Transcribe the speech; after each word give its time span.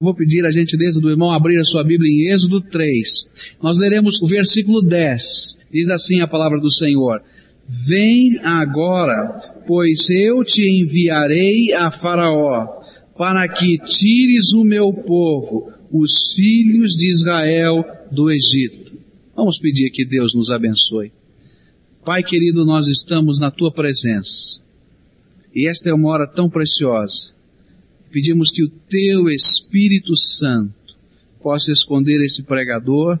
Vou 0.00 0.14
pedir 0.14 0.46
a 0.46 0.52
gentileza 0.52 1.00
do 1.00 1.10
irmão 1.10 1.32
abrir 1.32 1.58
a 1.58 1.64
sua 1.64 1.82
Bíblia 1.82 2.08
em 2.08 2.32
Êxodo 2.32 2.60
3. 2.60 3.56
Nós 3.60 3.80
leremos 3.80 4.22
o 4.22 4.28
versículo 4.28 4.80
10. 4.80 5.58
Diz 5.72 5.90
assim 5.90 6.20
a 6.20 6.28
palavra 6.28 6.60
do 6.60 6.72
Senhor. 6.72 7.20
Vem 7.66 8.38
agora, 8.44 9.64
pois 9.66 10.08
eu 10.08 10.44
te 10.44 10.62
enviarei 10.62 11.72
a 11.72 11.90
Faraó, 11.90 12.80
para 13.16 13.48
que 13.48 13.76
tires 13.78 14.52
o 14.52 14.62
meu 14.62 14.92
povo, 14.92 15.72
os 15.92 16.32
filhos 16.32 16.92
de 16.92 17.10
Israel, 17.10 17.84
do 18.12 18.30
Egito. 18.30 18.96
Vamos 19.34 19.58
pedir 19.58 19.90
que 19.90 20.06
Deus 20.06 20.32
nos 20.32 20.48
abençoe. 20.48 21.10
Pai 22.04 22.22
querido, 22.22 22.64
nós 22.64 22.86
estamos 22.86 23.40
na 23.40 23.50
tua 23.50 23.72
presença. 23.72 24.62
E 25.52 25.68
esta 25.68 25.90
é 25.90 25.92
uma 25.92 26.08
hora 26.08 26.26
tão 26.28 26.48
preciosa 26.48 27.36
Pedimos 28.10 28.50
que 28.50 28.64
o 28.64 28.70
teu 28.88 29.28
Espírito 29.28 30.16
Santo 30.16 30.74
possa 31.42 31.70
esconder 31.70 32.22
esse 32.24 32.42
pregador 32.42 33.18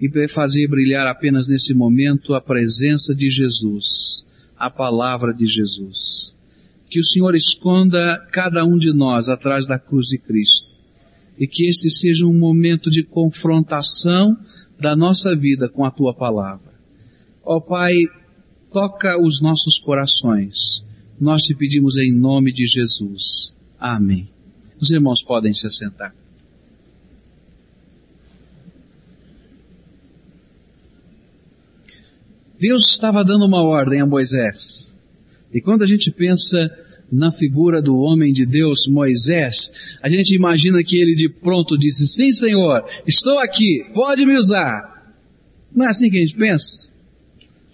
e 0.00 0.28
fazer 0.28 0.68
brilhar 0.68 1.06
apenas 1.06 1.48
nesse 1.48 1.74
momento 1.74 2.34
a 2.34 2.40
presença 2.40 3.14
de 3.14 3.28
Jesus, 3.30 4.24
a 4.56 4.70
palavra 4.70 5.32
de 5.32 5.46
Jesus. 5.46 6.32
Que 6.88 7.00
o 7.00 7.04
Senhor 7.04 7.34
esconda 7.34 8.18
cada 8.30 8.64
um 8.64 8.76
de 8.76 8.92
nós 8.92 9.28
atrás 9.28 9.66
da 9.66 9.78
cruz 9.78 10.06
de 10.06 10.18
Cristo 10.18 10.68
e 11.38 11.46
que 11.46 11.66
este 11.66 11.90
seja 11.90 12.26
um 12.26 12.38
momento 12.38 12.90
de 12.90 13.02
confrontação 13.02 14.36
da 14.78 14.94
nossa 14.94 15.34
vida 15.34 15.68
com 15.68 15.84
a 15.84 15.90
tua 15.90 16.14
palavra. 16.14 16.72
Ó 17.44 17.60
Pai, 17.60 18.04
toca 18.72 19.20
os 19.20 19.40
nossos 19.40 19.78
corações. 19.78 20.84
Nós 21.20 21.42
te 21.42 21.54
pedimos 21.54 21.96
em 21.96 22.12
nome 22.12 22.52
de 22.52 22.66
Jesus. 22.66 23.53
Amém. 23.86 24.26
Os 24.80 24.90
irmãos 24.90 25.22
podem 25.22 25.52
se 25.52 25.66
assentar. 25.66 26.14
Deus 32.58 32.88
estava 32.88 33.22
dando 33.22 33.44
uma 33.44 33.62
ordem 33.62 34.00
a 34.00 34.06
Moisés. 34.06 34.98
E 35.52 35.60
quando 35.60 35.82
a 35.82 35.86
gente 35.86 36.10
pensa 36.10 36.58
na 37.12 37.30
figura 37.30 37.82
do 37.82 37.94
homem 37.98 38.32
de 38.32 38.46
Deus, 38.46 38.88
Moisés, 38.88 39.70
a 40.02 40.08
gente 40.08 40.34
imagina 40.34 40.82
que 40.82 40.96
ele 40.96 41.14
de 41.14 41.28
pronto 41.28 41.76
disse, 41.76 42.08
sim 42.08 42.32
Senhor, 42.32 42.82
estou 43.06 43.38
aqui, 43.38 43.84
pode 43.92 44.24
me 44.24 44.38
usar. 44.38 45.14
Não 45.70 45.84
é 45.84 45.88
assim 45.90 46.08
que 46.08 46.16
a 46.16 46.20
gente 46.20 46.36
pensa? 46.36 46.88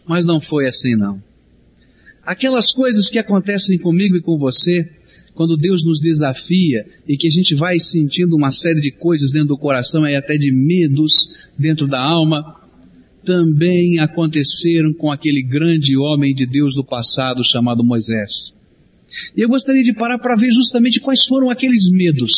Mas 0.04 0.26
não 0.26 0.40
foi 0.40 0.66
assim 0.66 0.96
não. 0.96 1.22
Aquelas 2.26 2.72
coisas 2.72 3.08
que 3.08 3.18
acontecem 3.20 3.78
comigo 3.78 4.16
e 4.16 4.20
com 4.20 4.36
você, 4.36 4.90
quando 5.34 5.56
Deus 5.56 5.84
nos 5.84 6.00
desafia 6.00 6.84
e 7.08 7.16
que 7.16 7.26
a 7.26 7.30
gente 7.30 7.54
vai 7.54 7.78
sentindo 7.78 8.36
uma 8.36 8.50
série 8.50 8.80
de 8.80 8.90
coisas 8.90 9.32
dentro 9.32 9.48
do 9.48 9.58
coração 9.58 10.06
e 10.06 10.16
até 10.16 10.36
de 10.36 10.52
medos 10.52 11.30
dentro 11.58 11.86
da 11.86 12.00
alma, 12.00 12.56
também 13.24 13.98
aconteceram 13.98 14.92
com 14.92 15.10
aquele 15.10 15.42
grande 15.42 15.96
homem 15.96 16.34
de 16.34 16.46
Deus 16.46 16.74
do 16.74 16.84
passado 16.84 17.44
chamado 17.44 17.84
Moisés. 17.84 18.52
E 19.36 19.42
eu 19.42 19.48
gostaria 19.48 19.82
de 19.82 19.92
parar 19.92 20.18
para 20.18 20.36
ver 20.36 20.52
justamente 20.52 21.00
quais 21.00 21.24
foram 21.24 21.50
aqueles 21.50 21.90
medos, 21.90 22.32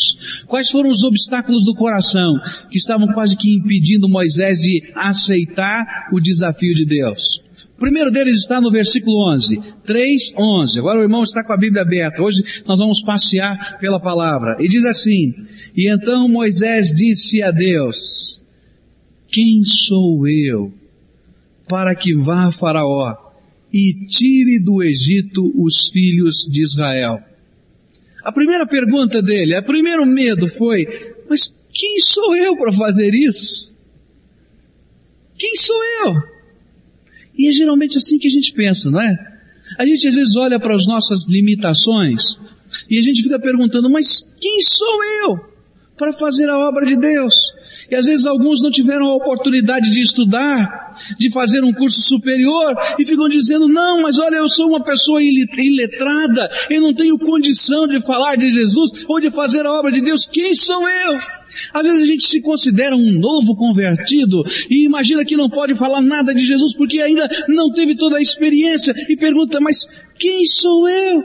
quais 0.47 0.71
foram 0.71 0.89
os 0.89 1.05
obstáculos 1.05 1.65
do 1.65 1.75
coração 1.75 2.33
que 2.71 2.79
estavam 2.79 3.09
quase 3.09 3.37
que 3.37 3.55
impedindo 3.55 4.09
Moisés 4.09 4.59
de 4.59 4.83
aceitar 4.95 6.09
o 6.13 6.19
desafio 6.19 6.75
de 6.75 6.87
Deus 6.87 7.42
primeiro 7.83 8.13
deles 8.13 8.37
está 8.37 8.61
no 8.61 8.71
versículo 8.71 9.35
11, 9.35 9.61
3, 9.85 10.35
11. 10.39 10.79
Agora 10.79 11.01
o 11.01 11.03
irmão 11.03 11.25
está 11.25 11.43
com 11.43 11.53
a 11.53 11.57
Bíblia 11.57 11.83
aberta. 11.83 12.23
Hoje 12.23 12.41
nós 12.65 12.79
vamos 12.79 13.03
passear 13.03 13.77
pela 13.81 13.99
palavra. 13.99 14.57
E 14.61 14.69
diz 14.69 14.85
assim: 14.85 15.35
E 15.77 15.93
então 15.93 16.29
Moisés 16.29 16.95
disse 16.95 17.43
a 17.43 17.51
Deus: 17.51 18.41
Quem 19.27 19.65
sou 19.65 20.29
eu 20.29 20.73
para 21.69 21.93
que 21.97 22.15
vá 22.15 22.47
a 22.47 22.53
Faraó 22.53 23.17
e 23.73 24.07
tire 24.07 24.61
do 24.61 24.81
Egito 24.81 25.53
os 25.57 25.89
filhos 25.89 26.47
de 26.49 26.63
Israel? 26.63 27.19
A 28.25 28.31
primeira 28.31 28.65
pergunta 28.65 29.21
dele, 29.21 29.59
o 29.59 29.65
primeiro 29.65 30.07
medo 30.07 30.49
foi: 30.49 30.87
Mas 31.29 31.53
quem 31.73 31.99
sou 31.99 32.37
eu 32.37 32.57
para 32.57 32.73
fazer 32.73 33.13
isso? 33.13 33.75
Quem 35.37 35.57
sou 35.57 35.77
eu? 36.07 36.32
E 37.37 37.49
é 37.49 37.53
geralmente 37.53 37.97
assim 37.97 38.19
que 38.19 38.27
a 38.27 38.31
gente 38.31 38.53
pensa, 38.53 38.91
não 38.91 39.01
é? 39.01 39.17
A 39.79 39.87
gente 39.87 40.07
às 40.07 40.15
vezes 40.15 40.37
olha 40.37 40.61
para 40.61 40.75
as 40.75 40.87
nossas 40.87 41.29
limitações 41.29 42.39
e 42.91 42.99
a 42.99 43.03
gente 43.03 43.23
fica 43.23 43.39
perguntando, 43.39 43.91
mas 43.91 44.21
quem 44.41 44.61
sou 44.61 45.05
eu 45.25 45.53
para 45.97 46.13
fazer 46.13 46.49
a 46.49 46.59
obra 46.59 46.85
de 46.85 46.97
Deus? 46.97 47.35
E 47.91 47.95
às 47.95 48.07
vezes 48.07 48.27
alguns 48.27 48.63
não 48.63 48.71
tiveram 48.71 49.07
a 49.07 49.17
oportunidade 49.17 49.91
de 49.91 50.01
estudar, 50.01 50.95
de 51.19 51.31
fazer 51.31 51.63
um 51.63 51.73
curso 51.73 52.01
superior 52.01 52.75
e 52.99 53.07
ficam 53.07 53.29
dizendo, 53.29 53.69
não, 53.69 54.03
mas 54.03 54.19
olha, 54.19 54.37
eu 54.37 54.49
sou 54.49 54.69
uma 54.69 54.83
pessoa 54.83 55.21
iletrada, 55.23 56.51
eu 56.71 56.81
não 56.81 56.95
tenho 56.95 57.19
condição 57.19 57.87
de 57.87 58.01
falar 58.01 58.37
de 58.37 58.51
Jesus 58.51 59.05
ou 59.09 59.21
de 59.21 59.31
fazer 59.31 59.67
a 59.67 59.73
obra 59.73 59.93
de 59.93 60.01
Deus. 60.01 60.27
Quem 60.27 60.55
sou 60.55 60.89
eu? 60.89 61.42
Às 61.73 61.83
vezes 61.83 62.03
a 62.03 62.07
gente 62.07 62.27
se 62.27 62.41
considera 62.41 62.97
um 62.97 63.13
novo 63.19 63.55
convertido 63.57 64.43
e 64.71 64.85
imagina 64.85 65.25
que 65.25 65.37
não 65.37 65.49
pode 65.49 65.75
falar 65.75 66.01
nada 66.01 66.35
de 66.35 66.45
Jesus 66.45 66.75
porque 66.77 67.01
ainda 67.01 67.29
não 67.49 67.73
teve 67.73 67.95
toda 67.95 68.17
a 68.17 68.23
experiência 68.23 68.95
e 69.09 69.17
pergunta, 69.17 69.61
mas 69.61 69.87
quem 70.19 70.45
sou 70.47 70.89
eu? 70.89 71.23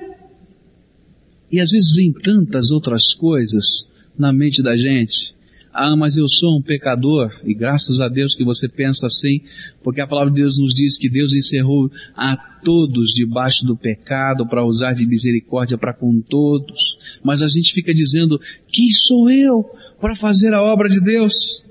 E 1.52 1.62
às 1.62 1.72
vezes 1.72 1.96
vem 1.96 2.12
tantas 2.12 2.72
outras 2.72 3.14
coisas 3.14 3.90
na 4.18 4.34
mente 4.34 4.62
da 4.62 4.76
gente. 4.76 5.37
Ah, 5.80 5.96
mas 5.96 6.18
eu 6.18 6.28
sou 6.28 6.58
um 6.58 6.62
pecador, 6.64 7.30
e 7.46 7.54
graças 7.54 8.02
a 8.02 8.08
Deus 8.08 8.34
que 8.34 8.44
você 8.44 8.68
pensa 8.68 9.06
assim, 9.06 9.42
porque 9.84 10.02
a 10.02 10.08
palavra 10.08 10.34
de 10.34 10.42
Deus 10.42 10.58
nos 10.58 10.74
diz 10.74 10.98
que 10.98 11.08
Deus 11.08 11.36
encerrou 11.36 11.92
a 12.16 12.36
todos 12.36 13.12
debaixo 13.14 13.64
do 13.64 13.78
pecado 13.78 14.48
para 14.48 14.66
usar 14.66 14.94
de 14.94 15.06
misericórdia 15.06 15.78
para 15.78 15.94
com 15.94 16.20
todos. 16.20 16.98
Mas 17.24 17.44
a 17.44 17.48
gente 17.48 17.76
fica 17.76 17.94
dizendo, 17.94 18.40
quem 18.68 18.88
sou 18.90 19.30
eu 19.30 19.64
para 20.02 20.16
fazer 20.16 20.52
a 20.52 20.64
obra 20.64 20.90
de 20.90 21.00
Deus? 21.00 21.64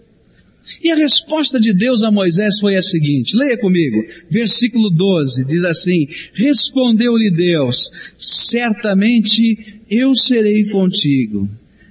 E 0.80 0.92
a 0.92 0.94
resposta 0.94 1.58
de 1.58 1.74
Deus 1.74 2.04
a 2.04 2.10
Moisés 2.12 2.60
foi 2.60 2.76
a 2.76 2.82
seguinte, 2.82 3.36
leia 3.36 3.58
comigo, 3.58 4.04
versículo 4.30 4.88
12, 4.88 5.44
diz 5.46 5.64
assim, 5.64 6.06
respondeu-lhe 6.32 7.32
Deus, 7.32 7.90
certamente 8.16 9.80
eu 9.90 10.14
serei 10.14 10.70
contigo 10.70 11.48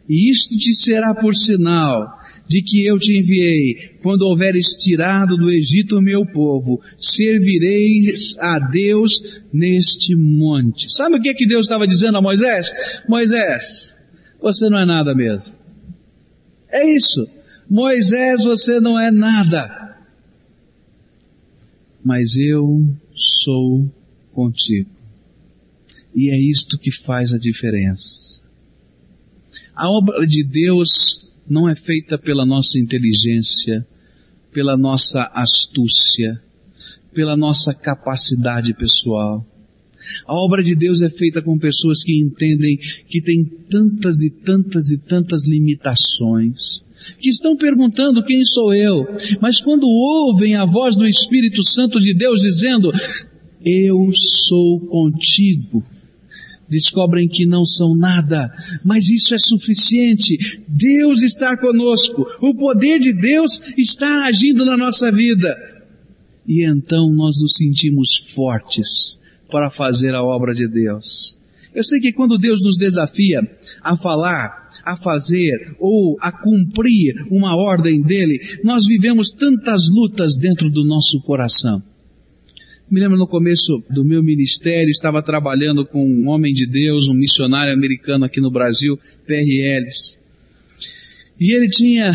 e 0.08 0.30
isto 0.30 0.56
te 0.58 0.74
será 0.74 1.14
por 1.16 1.36
sinal 1.36 2.08
de 2.48 2.62
que 2.62 2.86
eu 2.86 2.98
te 2.98 3.18
enviei. 3.18 3.98
Quando 4.02 4.22
houveres 4.24 4.70
tirado 4.74 5.36
do 5.36 5.50
Egito 5.50 5.98
o 5.98 6.02
meu 6.02 6.26
povo, 6.26 6.82
servireis 6.98 8.38
a 8.40 8.60
Deus 8.60 9.14
neste 9.52 10.16
monte. 10.16 10.92
Sabe 10.92 11.18
o 11.18 11.22
que, 11.22 11.30
é 11.30 11.34
que 11.34 11.48
Deus 11.48 11.66
estava 11.66 11.88
dizendo 11.88 12.18
a 12.18 12.22
Moisés? 12.22 12.72
Moisés, 13.10 13.96
você 14.40 14.70
não 14.70 14.80
é 14.80 14.86
nada 14.86 15.16
mesmo. 15.16 15.54
É 16.70 16.86
isso. 16.96 17.26
Moisés, 17.70 18.44
você 18.44 18.80
não 18.80 19.00
é 19.00 19.10
nada. 19.10 19.98
Mas 22.04 22.38
eu 22.38 22.86
sou 23.16 23.92
contigo. 24.32 24.90
E 26.14 26.30
é 26.30 26.40
isto 26.40 26.78
que 26.78 26.92
faz 26.92 27.34
a 27.34 27.38
diferença. 27.40 28.45
A 29.76 29.90
obra 29.90 30.26
de 30.26 30.42
Deus 30.42 31.28
não 31.50 31.68
é 31.68 31.76
feita 31.76 32.18
pela 32.18 32.46
nossa 32.46 32.80
inteligência, 32.80 33.86
pela 34.54 34.78
nossa 34.78 35.30
astúcia, 35.34 36.42
pela 37.14 37.36
nossa 37.36 37.74
capacidade 37.74 38.74
pessoal. 38.74 39.46
A 40.26 40.34
obra 40.34 40.64
de 40.64 40.76
Deus 40.76 41.02
é 41.02 41.10
feita 41.10 41.42
com 41.42 41.58
pessoas 41.58 42.04
que 42.04 42.18
entendem 42.18 42.78
que 43.08 43.22
tem 43.22 43.44
tantas 43.70 44.22
e 44.22 44.30
tantas 44.30 44.92
e 44.92 44.98
tantas 44.98 45.46
limitações, 45.46 46.82
que 47.20 47.30
estão 47.30 47.58
perguntando 47.58 48.24
quem 48.24 48.46
sou 48.46 48.74
eu, 48.74 49.06
mas 49.42 49.60
quando 49.60 49.86
ouvem 49.88 50.56
a 50.56 50.64
voz 50.64 50.96
do 50.96 51.06
Espírito 51.06 51.62
Santo 51.68 52.00
de 52.00 52.14
Deus 52.14 52.40
dizendo, 52.40 52.94
eu 53.62 54.10
sou 54.14 54.80
contigo, 54.88 55.84
descobrem 56.70 57.28
que 57.28 57.46
não 57.46 57.64
são 57.64 57.96
nada, 57.96 58.52
mas 58.84 59.10
isso 59.10 59.34
é 59.34 59.38
suficiente. 59.38 60.64
Deus 60.68 61.22
está 61.22 61.58
conosco, 61.58 62.26
o 62.42 62.56
poder 62.56 63.00
de 63.00 63.14
Deus 63.14 63.62
está 63.78 64.26
agindo 64.26 64.66
na 64.66 64.78
nossa 64.78 65.12
vida. 65.12 65.56
E 66.48 66.68
então 66.68 67.12
nós 67.12 67.42
nos 67.42 67.54
sentimos 67.56 68.18
fortes 68.34 69.20
para 69.50 69.70
fazer 69.70 70.14
a 70.14 70.24
obra 70.24 70.54
de 70.54 70.68
Deus. 70.68 71.38
Eu 71.74 71.84
sei 71.84 72.00
que 72.00 72.14
quando 72.14 72.38
Deus 72.38 72.62
nos 72.64 72.78
desafia 72.78 73.42
a 73.82 73.98
falar, 73.98 74.70
a 74.84 74.96
fazer 74.96 75.76
ou 75.78 76.16
a 76.22 76.32
cumprir 76.32 77.28
uma 77.30 77.56
ordem 77.56 78.02
dele, 78.02 78.40
nós 78.64 78.86
vivemos 78.86 79.30
tantas 79.30 79.90
lutas 79.90 80.38
dentro 80.38 80.70
do 80.70 80.86
nosso 80.86 81.20
coração. 81.22 81.84
Me 82.90 83.00
lembro 83.00 83.18
no 83.18 83.28
começo 83.28 83.84
do 83.90 84.06
meu 84.06 84.22
ministério, 84.22 84.92
estava 84.92 85.24
trabalhando 85.24 85.84
com 85.88 86.08
um 86.08 86.30
homem 86.30 86.54
de 86.54 86.68
Deus, 86.68 87.08
um 87.08 87.16
missionário 87.16 87.74
americano 87.74 88.26
aqui 88.26 88.40
no 88.40 88.52
Brasil, 88.52 88.96
PRLs. 89.26 90.16
E 91.40 91.52
ele 91.52 91.68
tinha 91.68 92.14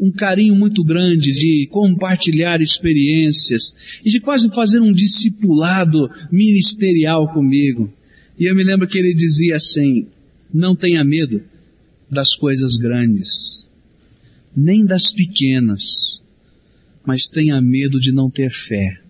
um 0.00 0.10
carinho 0.10 0.54
muito 0.56 0.82
grande 0.82 1.30
de 1.30 1.68
compartilhar 1.70 2.62
experiências 2.62 3.74
e 4.02 4.08
de 4.08 4.18
quase 4.18 4.48
fazer 4.54 4.80
um 4.80 4.92
discipulado 4.94 6.08
ministerial 6.32 7.30
comigo. 7.30 7.92
E 8.38 8.50
eu 8.50 8.54
me 8.54 8.64
lembro 8.64 8.88
que 8.88 8.98
ele 8.98 9.12
dizia 9.12 9.56
assim: 9.56 10.06
não 10.52 10.74
tenha 10.74 11.04
medo 11.04 11.42
das 12.10 12.34
coisas 12.34 12.78
grandes, 12.78 13.62
nem 14.56 14.86
das 14.86 15.12
pequenas, 15.12 16.18
mas 17.06 17.28
tenha 17.28 17.60
medo 17.60 18.00
de 18.00 18.10
não 18.10 18.30
ter 18.30 18.50
fé. 18.50 19.01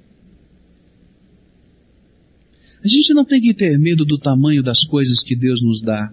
A 2.85 2.89
gente 2.89 3.15
não 3.15 3.25
tem 3.25 3.41
que 3.41 3.55
ter 3.55 3.79
medo 3.79 4.05
do 4.05 4.19
tamanho 4.19 4.63
das 4.63 4.85
coisas 4.85 5.23
que 5.23 5.37
Deus 5.37 5.63
nos 5.63 5.81
dá 5.81 6.13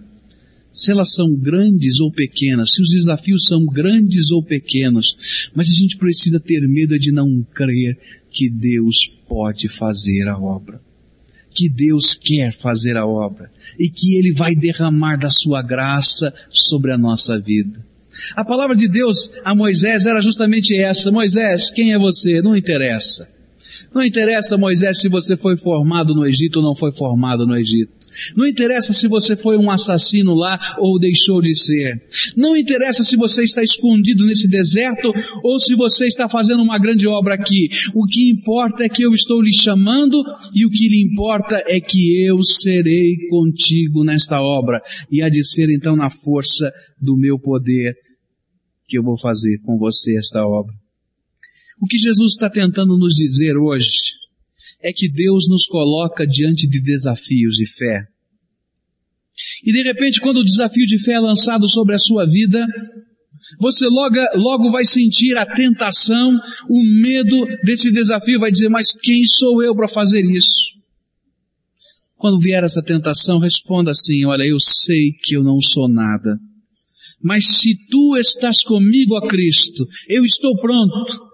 se 0.70 0.90
elas 0.90 1.12
são 1.12 1.34
grandes 1.34 2.00
ou 2.00 2.12
pequenas, 2.12 2.70
se 2.72 2.80
os 2.80 2.90
desafios 2.90 3.44
são 3.44 3.64
grandes 3.66 4.30
ou 4.30 4.42
pequenos, 4.42 5.16
mas 5.54 5.68
a 5.68 5.72
gente 5.72 5.96
precisa 5.96 6.38
ter 6.38 6.60
medo 6.68 6.98
de 6.98 7.10
não 7.10 7.44
crer 7.52 7.98
que 8.30 8.48
Deus 8.48 9.10
pode 9.28 9.68
fazer 9.68 10.28
a 10.28 10.38
obra. 10.38 10.80
Que 11.52 11.68
Deus 11.68 12.14
quer 12.14 12.52
fazer 12.52 12.96
a 12.96 13.04
obra 13.04 13.50
e 13.76 13.90
que 13.90 14.16
Ele 14.16 14.32
vai 14.32 14.54
derramar 14.54 15.16
da 15.16 15.28
sua 15.28 15.60
graça 15.60 16.32
sobre 16.48 16.92
a 16.92 16.98
nossa 16.98 17.40
vida. 17.40 17.84
A 18.36 18.44
palavra 18.44 18.76
de 18.76 18.86
Deus 18.86 19.32
a 19.44 19.52
Moisés 19.52 20.06
era 20.06 20.20
justamente 20.20 20.80
essa: 20.80 21.10
Moisés, 21.10 21.72
quem 21.72 21.92
é 21.92 21.98
você? 21.98 22.40
Não 22.40 22.56
interessa. 22.56 23.28
Não 23.94 24.02
interessa, 24.02 24.56
Moisés, 24.56 25.00
se 25.00 25.08
você 25.08 25.36
foi 25.36 25.56
formado 25.56 26.14
no 26.14 26.26
Egito 26.26 26.56
ou 26.56 26.62
não 26.62 26.76
foi 26.76 26.92
formado 26.92 27.46
no 27.46 27.56
Egito. 27.56 27.92
Não 28.36 28.46
interessa 28.46 28.92
se 28.92 29.08
você 29.08 29.36
foi 29.36 29.56
um 29.56 29.70
assassino 29.70 30.34
lá 30.34 30.76
ou 30.78 30.98
deixou 30.98 31.40
de 31.40 31.54
ser. 31.54 32.02
Não 32.36 32.56
interessa 32.56 33.04
se 33.04 33.16
você 33.16 33.44
está 33.44 33.62
escondido 33.62 34.26
nesse 34.26 34.48
deserto 34.48 35.12
ou 35.42 35.58
se 35.58 35.74
você 35.74 36.06
está 36.06 36.28
fazendo 36.28 36.62
uma 36.62 36.78
grande 36.78 37.06
obra 37.06 37.34
aqui. 37.34 37.68
O 37.94 38.06
que 38.06 38.30
importa 38.30 38.84
é 38.84 38.88
que 38.88 39.04
eu 39.04 39.12
estou 39.12 39.40
lhe 39.40 39.52
chamando 39.52 40.22
e 40.54 40.66
o 40.66 40.70
que 40.70 40.88
lhe 40.88 41.02
importa 41.02 41.62
é 41.66 41.80
que 41.80 42.24
eu 42.24 42.42
serei 42.42 43.16
contigo 43.28 44.04
nesta 44.04 44.40
obra. 44.40 44.80
E 45.10 45.22
há 45.22 45.28
de 45.28 45.44
ser 45.44 45.70
então 45.70 45.96
na 45.96 46.10
força 46.10 46.72
do 47.00 47.16
meu 47.16 47.38
poder 47.38 47.94
que 48.88 48.98
eu 48.98 49.02
vou 49.02 49.18
fazer 49.18 49.58
com 49.64 49.78
você 49.78 50.16
esta 50.18 50.44
obra. 50.44 50.79
O 51.80 51.86
que 51.86 51.96
Jesus 51.96 52.32
está 52.32 52.50
tentando 52.50 52.98
nos 52.98 53.14
dizer 53.14 53.56
hoje 53.56 54.12
é 54.82 54.92
que 54.92 55.10
Deus 55.10 55.48
nos 55.48 55.64
coloca 55.64 56.26
diante 56.26 56.68
de 56.68 56.80
desafios 56.80 57.56
de 57.56 57.66
fé. 57.66 58.04
E 59.64 59.72
de 59.72 59.82
repente, 59.82 60.20
quando 60.20 60.38
o 60.38 60.44
desafio 60.44 60.86
de 60.86 61.02
fé 61.02 61.12
é 61.12 61.20
lançado 61.20 61.66
sobre 61.66 61.94
a 61.94 61.98
sua 61.98 62.26
vida, 62.26 62.66
você 63.58 63.86
logo, 63.86 64.16
logo 64.34 64.70
vai 64.70 64.84
sentir 64.84 65.36
a 65.38 65.46
tentação, 65.46 66.30
o 66.68 66.82
medo 66.82 67.46
desse 67.64 67.90
desafio, 67.90 68.38
vai 68.38 68.50
dizer, 68.50 68.68
mas 68.68 68.92
quem 68.92 69.24
sou 69.24 69.62
eu 69.62 69.74
para 69.74 69.88
fazer 69.88 70.20
isso? 70.20 70.78
Quando 72.16 72.38
vier 72.38 72.62
essa 72.62 72.82
tentação, 72.82 73.38
responda 73.38 73.92
assim, 73.92 74.26
olha, 74.26 74.44
eu 74.44 74.60
sei 74.60 75.12
que 75.22 75.34
eu 75.34 75.42
não 75.42 75.58
sou 75.58 75.88
nada. 75.88 76.38
Mas 77.22 77.46
se 77.46 77.74
tu 77.88 78.16
estás 78.18 78.62
comigo 78.62 79.16
a 79.16 79.26
Cristo, 79.26 79.86
eu 80.06 80.22
estou 80.24 80.54
pronto 80.60 81.29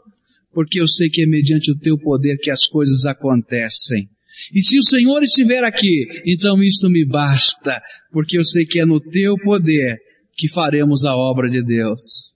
porque 0.57 0.81
eu 0.81 0.89
sei 0.89 1.11
que 1.11 1.21
é 1.21 1.27
mediante 1.27 1.71
o 1.71 1.79
teu 1.79 1.99
poder 1.99 2.39
que 2.39 2.51
as 2.51 2.65
coisas 2.65 3.05
acontecem. 3.05 4.09
E 4.55 4.63
se 4.63 4.79
o 4.79 4.83
Senhor 4.83 5.23
estiver 5.23 5.63
aqui, 5.63 6.07
então 6.25 6.63
isto 6.63 6.89
me 6.89 7.05
basta, 7.05 7.79
porque 8.11 8.39
eu 8.39 8.45
sei 8.45 8.65
que 8.65 8.81
é 8.81 8.87
no 8.87 8.99
teu 8.99 9.35
poder 9.45 9.99
que 10.35 10.49
faremos 10.49 11.05
a 11.05 11.15
obra 11.15 11.51
de 11.51 11.63
Deus. 11.63 12.35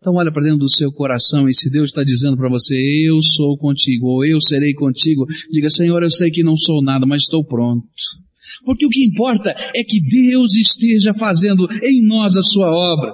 Então 0.00 0.14
olha 0.14 0.32
para 0.32 0.42
dentro 0.42 0.60
do 0.60 0.70
seu 0.70 0.90
coração 0.90 1.46
e 1.46 1.52
se 1.52 1.68
Deus 1.68 1.90
está 1.90 2.02
dizendo 2.02 2.38
para 2.38 2.48
você, 2.48 2.76
eu 3.06 3.20
sou 3.22 3.58
contigo, 3.58 4.06
ou 4.06 4.24
eu 4.24 4.40
serei 4.40 4.72
contigo, 4.72 5.26
diga, 5.50 5.68
Senhor, 5.68 6.02
eu 6.02 6.10
sei 6.10 6.30
que 6.30 6.42
não 6.42 6.56
sou 6.56 6.82
nada, 6.82 7.04
mas 7.04 7.24
estou 7.24 7.44
pronto. 7.44 7.86
Porque 8.64 8.86
o 8.86 8.90
que 8.90 9.04
importa 9.04 9.54
é 9.76 9.84
que 9.84 10.00
Deus 10.00 10.54
esteja 10.54 11.12
fazendo 11.12 11.68
em 11.82 12.06
nós 12.06 12.36
a 12.36 12.42
sua 12.42 12.70
obra. 12.70 13.12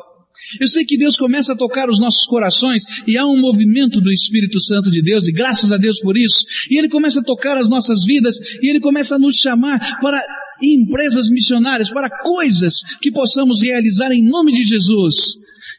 Eu 0.59 0.69
sei 0.69 0.85
que 0.85 0.97
Deus 0.97 1.17
começa 1.17 1.53
a 1.53 1.57
tocar 1.57 1.89
os 1.89 2.01
nossos 2.01 2.25
corações 2.25 2.83
e 3.07 3.17
há 3.17 3.25
um 3.25 3.41
movimento 3.41 4.01
do 4.01 4.11
Espírito 4.11 4.61
Santo 4.61 4.91
de 4.91 5.03
Deus 5.03 5.29
e 5.29 5.33
graças 5.33 5.71
a 5.71 5.77
Deus 5.77 6.01
por 6.01 6.17
isso. 6.17 6.45
E 6.71 6.79
Ele 6.79 6.89
começa 6.89 7.21
a 7.21 7.25
tocar 7.25 7.57
as 7.57 7.69
nossas 7.69 8.05
vidas 8.05 8.37
e 8.63 8.71
Ele 8.71 8.81
começa 8.81 9.17
a 9.17 9.19
nos 9.19 9.37
chamar 9.37 9.79
para 10.01 10.23
empresas 10.63 11.29
missionárias, 11.31 11.91
para 11.91 12.11
coisas 12.23 12.75
que 13.01 13.11
possamos 13.11 13.63
realizar 13.63 14.13
em 14.13 14.23
nome 14.23 14.53
de 14.53 14.65
Jesus. 14.65 15.35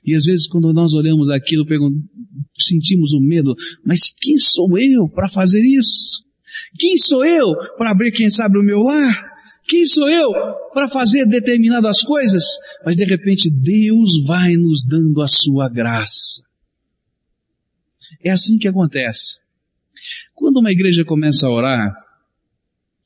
E 0.06 0.16
às 0.16 0.26
vezes 0.26 0.48
quando 0.48 0.72
nós 0.74 0.94
olhamos 0.94 1.30
aquilo, 1.30 1.66
sentimos 2.60 3.14
o 3.14 3.20
medo, 3.20 3.54
mas 3.86 4.14
quem 4.20 4.38
sou 4.38 4.78
eu 4.78 5.08
para 5.10 5.30
fazer 5.30 5.62
isso? 5.62 6.22
Quem 6.78 6.98
sou 6.98 7.26
eu 7.26 7.54
para 7.78 7.92
abrir, 7.92 8.12
quem 8.12 8.30
sabe, 8.30 8.58
o 8.58 8.64
meu 8.64 8.80
lar? 8.80 9.31
Quem 9.72 9.86
sou 9.86 10.10
eu 10.10 10.34
para 10.74 10.90
fazer 10.90 11.26
determinadas 11.26 12.02
coisas? 12.02 12.44
Mas 12.86 12.98
de 12.98 13.06
repente 13.06 13.50
Deus 13.50 14.22
vai 14.28 14.52
nos 14.58 14.86
dando 14.86 15.22
a 15.22 15.30
sua 15.30 15.70
graça. 15.70 16.44
É 18.22 18.32
assim 18.32 18.58
que 18.58 18.68
acontece. 18.68 19.38
Quando 20.36 20.58
uma 20.58 20.74
igreja 20.74 21.06
começa 21.06 21.48
a 21.48 21.50
orar 21.50 21.90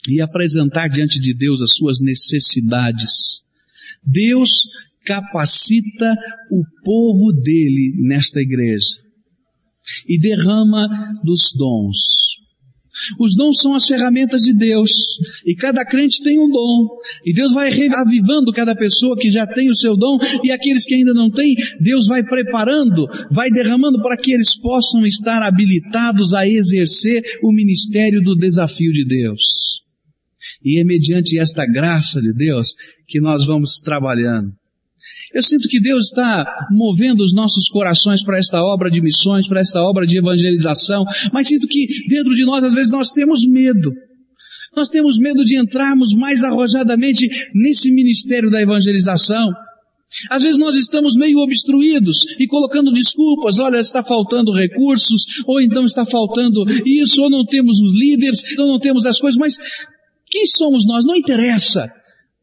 e 0.10 0.20
apresentar 0.20 0.88
diante 0.88 1.20
de 1.20 1.36
Deus 1.36 1.62
as 1.62 1.76
suas 1.76 2.00
necessidades, 2.02 3.44
Deus 4.04 4.68
capacita 5.06 6.16
o 6.50 6.64
povo 6.84 7.32
dele 7.44 7.94
nesta 8.08 8.40
igreja 8.42 9.04
e 10.08 10.20
derrama 10.20 10.88
dos 11.24 11.54
dons. 11.56 12.44
Os 13.20 13.36
dons 13.36 13.60
são 13.60 13.74
as 13.74 13.86
ferramentas 13.86 14.42
de 14.42 14.54
Deus. 14.54 14.92
E 15.46 15.56
cada 15.56 15.86
crente 15.86 16.24
tem 16.24 16.40
um 16.40 16.50
dom. 16.50 16.88
E 17.26 17.34
Deus 17.34 17.54
vai 17.54 17.70
reavivando 17.70 18.52
cada 18.54 18.76
pessoa 18.76 19.18
que 19.18 19.32
já 19.32 19.46
tem 19.46 19.70
o 19.70 19.76
seu 19.76 19.96
dom. 19.96 20.18
E 20.44 20.52
aqueles 20.52 20.86
que 20.86 20.96
ainda 20.96 21.14
não 21.14 21.30
têm, 21.30 21.56
Deus 21.80 22.08
vai 22.08 22.24
preparando, 22.24 23.06
vai 23.32 23.50
derramando 23.50 24.02
para 24.02 24.18
que 24.18 24.34
eles 24.34 24.58
possam 24.60 25.06
estar 25.06 25.42
habilitados 25.42 26.34
a 26.34 26.48
exercer 26.48 27.22
o 27.44 27.52
ministério 27.52 28.22
do 28.22 28.36
desafio 28.36 28.92
de 28.92 29.06
Deus. 29.06 29.84
E 30.64 30.80
é 30.80 30.84
mediante 30.84 31.38
esta 31.38 31.66
graça 31.66 32.22
de 32.22 32.34
Deus 32.34 32.70
que 33.08 33.20
nós 33.20 33.46
vamos 33.46 33.80
trabalhando. 33.82 34.52
Eu 35.36 35.44
sinto 35.44 35.68
que 35.68 35.82
Deus 35.82 36.06
está 36.06 36.46
movendo 36.72 37.20
os 37.20 37.34
nossos 37.34 37.68
corações 37.68 38.24
para 38.24 38.40
esta 38.40 38.64
obra 38.64 38.90
de 38.90 39.02
missões, 39.02 39.50
para 39.50 39.60
esta 39.60 39.82
obra 39.82 40.08
de 40.08 40.18
evangelização, 40.18 41.04
mas 41.34 41.50
sinto 41.50 41.68
que 41.68 41.86
dentro 42.08 42.34
de 42.34 42.46
nós, 42.46 42.64
às 42.64 42.74
vezes, 42.74 42.90
nós 42.90 43.12
temos 43.12 43.46
medo. 43.46 43.92
Nós 44.74 44.88
temos 44.88 45.18
medo 45.20 45.44
de 45.44 45.60
entrarmos 45.60 46.14
mais 46.14 46.42
arrojadamente 46.42 47.28
nesse 47.54 47.92
ministério 47.92 48.50
da 48.50 48.62
evangelização. 48.62 49.52
Às 50.30 50.42
vezes 50.42 50.58
nós 50.58 50.78
estamos 50.78 51.16
meio 51.16 51.40
obstruídos 51.40 52.20
e 52.40 52.48
colocando 52.48 52.94
desculpas, 52.94 53.60
olha, 53.60 53.80
está 53.80 54.02
faltando 54.02 54.54
recursos, 54.54 55.44
ou 55.46 55.60
então 55.60 55.84
está 55.84 56.06
faltando 56.06 56.64
isso, 56.86 57.22
ou 57.22 57.30
não 57.30 57.46
temos 57.46 57.78
os 57.82 57.94
líderes, 57.94 58.42
ou 58.58 58.68
não 58.68 58.80
temos 58.80 59.06
as 59.06 59.20
coisas, 59.20 59.38
mas 59.38 59.58
quem 60.28 60.46
somos 60.46 60.86
nós? 60.88 61.06
Não 61.06 61.16
interessa. 61.16 61.92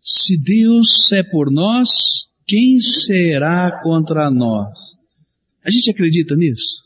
Se 0.03 0.37
Deus 0.37 1.11
é 1.13 1.23
por 1.23 1.51
nós, 1.51 2.31
quem 2.47 2.79
será 2.81 3.81
contra 3.83 4.31
nós? 4.31 4.77
A 5.65 5.71
gente 5.71 5.91
acredita 5.91 6.35
nisso? 6.37 6.83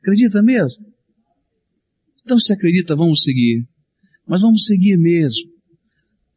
Acredita 0.00 0.42
mesmo? 0.42 0.84
Então 2.22 2.38
se 2.38 2.52
acredita, 2.52 2.94
vamos 2.94 3.22
seguir. 3.22 3.64
Mas 4.26 4.42
vamos 4.42 4.64
seguir 4.64 4.96
mesmo. 4.98 5.48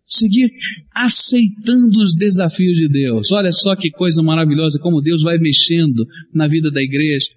Seguir 0.05 0.49
aceitando 0.95 1.99
os 1.99 2.15
desafios 2.15 2.77
de 2.77 2.87
Deus. 2.87 3.31
Olha 3.31 3.51
só 3.51 3.75
que 3.75 3.91
coisa 3.91 4.23
maravilhosa 4.23 4.79
como 4.79 5.01
Deus 5.01 5.21
vai 5.21 5.37
mexendo 5.37 6.03
na 6.33 6.47
vida 6.47 6.71
da 6.71 6.81
igreja. 6.81 7.27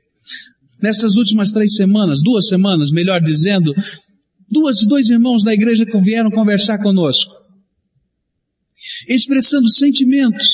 Nessas 0.81 1.17
últimas 1.17 1.53
três 1.53 1.75
semanas, 1.75 2.21
duas 2.23 2.49
semanas, 2.49 2.91
melhor 2.91 3.21
dizendo, 3.21 3.73
duas, 4.51 4.87
dois 4.87 5.11
irmãos 5.11 5.45
da 5.45 5.53
igreja 5.53 5.85
que 5.85 6.01
vieram 6.01 6.31
conversar 6.31 6.79
conosco 6.79 7.42
expressando 9.09 9.69
sentimentos. 9.69 10.47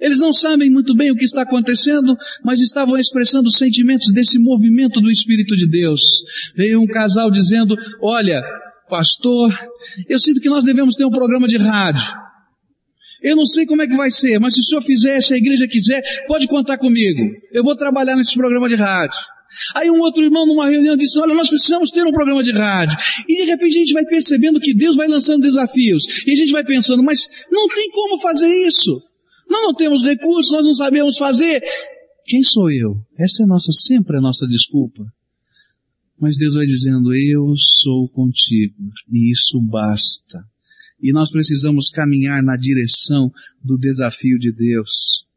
Eles 0.00 0.20
não 0.20 0.32
sabem 0.32 0.70
muito 0.70 0.94
bem 0.94 1.10
o 1.10 1.16
que 1.16 1.24
está 1.24 1.42
acontecendo, 1.42 2.14
mas 2.44 2.60
estavam 2.60 2.96
expressando 2.96 3.50
sentimentos 3.50 4.12
desse 4.12 4.38
movimento 4.38 5.00
do 5.00 5.10
Espírito 5.10 5.56
de 5.56 5.68
Deus. 5.68 6.00
Veio 6.56 6.80
um 6.80 6.86
casal 6.86 7.30
dizendo, 7.30 7.76
olha, 8.00 8.40
pastor, 8.88 9.52
eu 10.08 10.20
sinto 10.20 10.40
que 10.40 10.48
nós 10.48 10.64
devemos 10.64 10.94
ter 10.94 11.04
um 11.04 11.10
programa 11.10 11.48
de 11.48 11.56
rádio. 11.56 12.06
Eu 13.20 13.34
não 13.34 13.46
sei 13.46 13.66
como 13.66 13.82
é 13.82 13.86
que 13.88 13.96
vai 13.96 14.10
ser, 14.10 14.38
mas 14.38 14.54
se 14.54 14.60
o 14.60 14.62
senhor 14.62 14.82
fizer, 14.82 15.20
se 15.20 15.34
a 15.34 15.36
igreja 15.36 15.66
quiser, 15.66 16.00
pode 16.28 16.46
contar 16.46 16.78
comigo. 16.78 17.20
Eu 17.52 17.64
vou 17.64 17.76
trabalhar 17.76 18.14
nesse 18.14 18.34
programa 18.34 18.68
de 18.68 18.76
rádio. 18.76 19.18
Aí 19.74 19.90
um 19.90 20.00
outro 20.00 20.22
irmão 20.22 20.46
numa 20.46 20.68
reunião 20.68 20.96
disse, 20.96 21.18
olha, 21.20 21.34
nós 21.34 21.48
precisamos 21.48 21.90
ter 21.90 22.04
um 22.06 22.12
programa 22.12 22.42
de 22.42 22.52
rádio. 22.52 22.96
E 23.28 23.44
de 23.44 23.50
repente 23.50 23.76
a 23.76 23.80
gente 23.80 23.92
vai 23.92 24.04
percebendo 24.04 24.60
que 24.60 24.74
Deus 24.74 24.96
vai 24.96 25.08
lançando 25.08 25.42
desafios. 25.42 26.04
E 26.26 26.32
a 26.32 26.36
gente 26.36 26.52
vai 26.52 26.64
pensando, 26.64 27.02
mas 27.02 27.28
não 27.50 27.68
tem 27.68 27.90
como 27.90 28.18
fazer 28.18 28.48
isso. 28.48 29.02
Nós 29.48 29.62
não 29.62 29.74
temos 29.74 30.02
recursos, 30.02 30.52
nós 30.52 30.66
não 30.66 30.74
sabemos 30.74 31.16
fazer. 31.16 31.62
Quem 32.24 32.42
sou 32.42 32.70
eu? 32.70 32.94
Essa 33.18 33.44
é 33.44 33.46
nossa, 33.46 33.72
sempre 33.72 34.18
a 34.18 34.20
nossa 34.20 34.46
desculpa. 34.46 35.02
Mas 36.20 36.36
Deus 36.36 36.54
vai 36.54 36.66
dizendo, 36.66 37.14
eu 37.14 37.54
sou 37.80 38.08
contigo, 38.08 38.74
e 39.10 39.32
isso 39.32 39.60
basta. 39.62 40.42
E 41.00 41.12
nós 41.12 41.30
precisamos 41.30 41.90
caminhar 41.90 42.42
na 42.42 42.56
direção 42.56 43.30
do 43.64 43.78
desafio 43.78 44.36
de 44.38 44.52
Deus. 44.52 45.27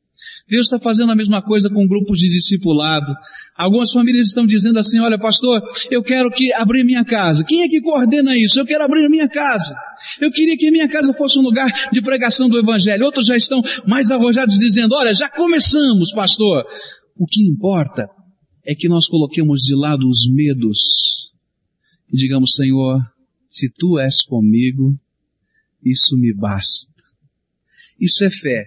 Deus 0.51 0.65
está 0.65 0.77
fazendo 0.77 1.13
a 1.13 1.15
mesma 1.15 1.41
coisa 1.41 1.69
com 1.69 1.87
grupos 1.87 2.19
de 2.19 2.27
discipulado. 2.27 3.15
Algumas 3.55 3.89
famílias 3.93 4.27
estão 4.27 4.45
dizendo 4.45 4.77
assim, 4.77 4.99
olha 4.99 5.17
pastor, 5.17 5.61
eu 5.89 6.03
quero 6.03 6.29
que 6.29 6.53
abrir 6.53 6.83
minha 6.83 7.05
casa. 7.05 7.45
Quem 7.45 7.63
é 7.63 7.69
que 7.69 7.79
coordena 7.79 8.37
isso? 8.37 8.59
Eu 8.59 8.65
quero 8.65 8.83
abrir 8.83 9.07
minha 9.07 9.29
casa. 9.29 9.73
Eu 10.19 10.29
queria 10.29 10.57
que 10.57 10.69
minha 10.69 10.89
casa 10.89 11.13
fosse 11.13 11.39
um 11.39 11.41
lugar 11.41 11.71
de 11.89 12.01
pregação 12.01 12.49
do 12.49 12.59
Evangelho. 12.59 13.05
Outros 13.05 13.27
já 13.27 13.37
estão 13.37 13.61
mais 13.87 14.11
arrojados 14.11 14.59
dizendo, 14.59 14.93
olha, 14.93 15.13
já 15.13 15.29
começamos, 15.29 16.11
pastor. 16.11 16.65
O 17.15 17.25
que 17.25 17.41
importa 17.49 18.09
é 18.65 18.75
que 18.75 18.89
nós 18.89 19.07
coloquemos 19.07 19.61
de 19.61 19.73
lado 19.73 20.05
os 20.05 20.29
medos 20.29 21.21
e 22.11 22.17
digamos, 22.17 22.55
Senhor, 22.55 22.99
se 23.47 23.69
tu 23.69 23.97
és 23.97 24.21
comigo, 24.21 24.99
isso 25.83 26.17
me 26.17 26.33
basta. 26.33 26.91
Isso 27.97 28.25
é 28.25 28.29
fé. 28.29 28.65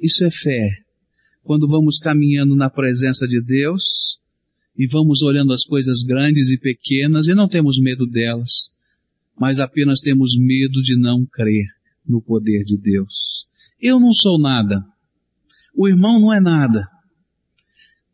Isso 0.00 0.24
é 0.24 0.30
fé. 0.30 0.70
Quando 1.42 1.68
vamos 1.68 1.98
caminhando 1.98 2.56
na 2.56 2.70
presença 2.70 3.26
de 3.26 3.40
Deus 3.42 4.18
e 4.76 4.86
vamos 4.86 5.22
olhando 5.22 5.52
as 5.52 5.64
coisas 5.64 6.02
grandes 6.02 6.50
e 6.50 6.58
pequenas 6.58 7.28
e 7.28 7.34
não 7.34 7.48
temos 7.48 7.78
medo 7.78 8.06
delas, 8.06 8.70
mas 9.38 9.60
apenas 9.60 10.00
temos 10.00 10.36
medo 10.38 10.82
de 10.82 10.98
não 10.98 11.26
crer 11.26 11.66
no 12.06 12.20
poder 12.20 12.64
de 12.64 12.76
Deus. 12.76 13.46
Eu 13.80 14.00
não 14.00 14.12
sou 14.12 14.38
nada. 14.38 14.84
O 15.76 15.88
irmão 15.88 16.20
não 16.20 16.32
é 16.32 16.40
nada. 16.40 16.88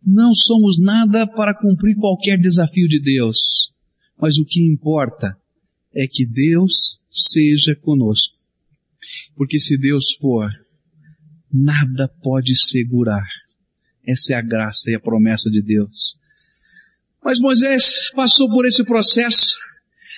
Não 0.05 0.33
somos 0.35 0.79
nada 0.79 1.27
para 1.27 1.55
cumprir 1.55 1.95
qualquer 1.97 2.39
desafio 2.39 2.89
de 2.89 3.01
Deus. 3.01 3.73
Mas 4.21 4.39
o 4.39 4.45
que 4.45 4.65
importa 4.65 5.37
é 5.95 6.07
que 6.11 6.27
Deus 6.27 7.01
seja 7.11 7.75
conosco. 7.77 8.37
Porque 9.35 9.59
se 9.59 9.79
Deus 9.79 10.05
for, 10.21 10.51
nada 11.53 12.09
pode 12.23 12.55
segurar. 12.55 13.27
Essa 14.07 14.35
é 14.35 14.37
a 14.37 14.43
graça 14.43 14.91
e 14.91 14.95
a 14.95 15.01
promessa 15.01 15.51
de 15.51 15.63
Deus. 15.63 16.17
Mas 17.23 17.39
Moisés 17.39 18.11
passou 18.15 18.49
por 18.49 18.67
esse 18.67 18.85
processo 18.85 19.55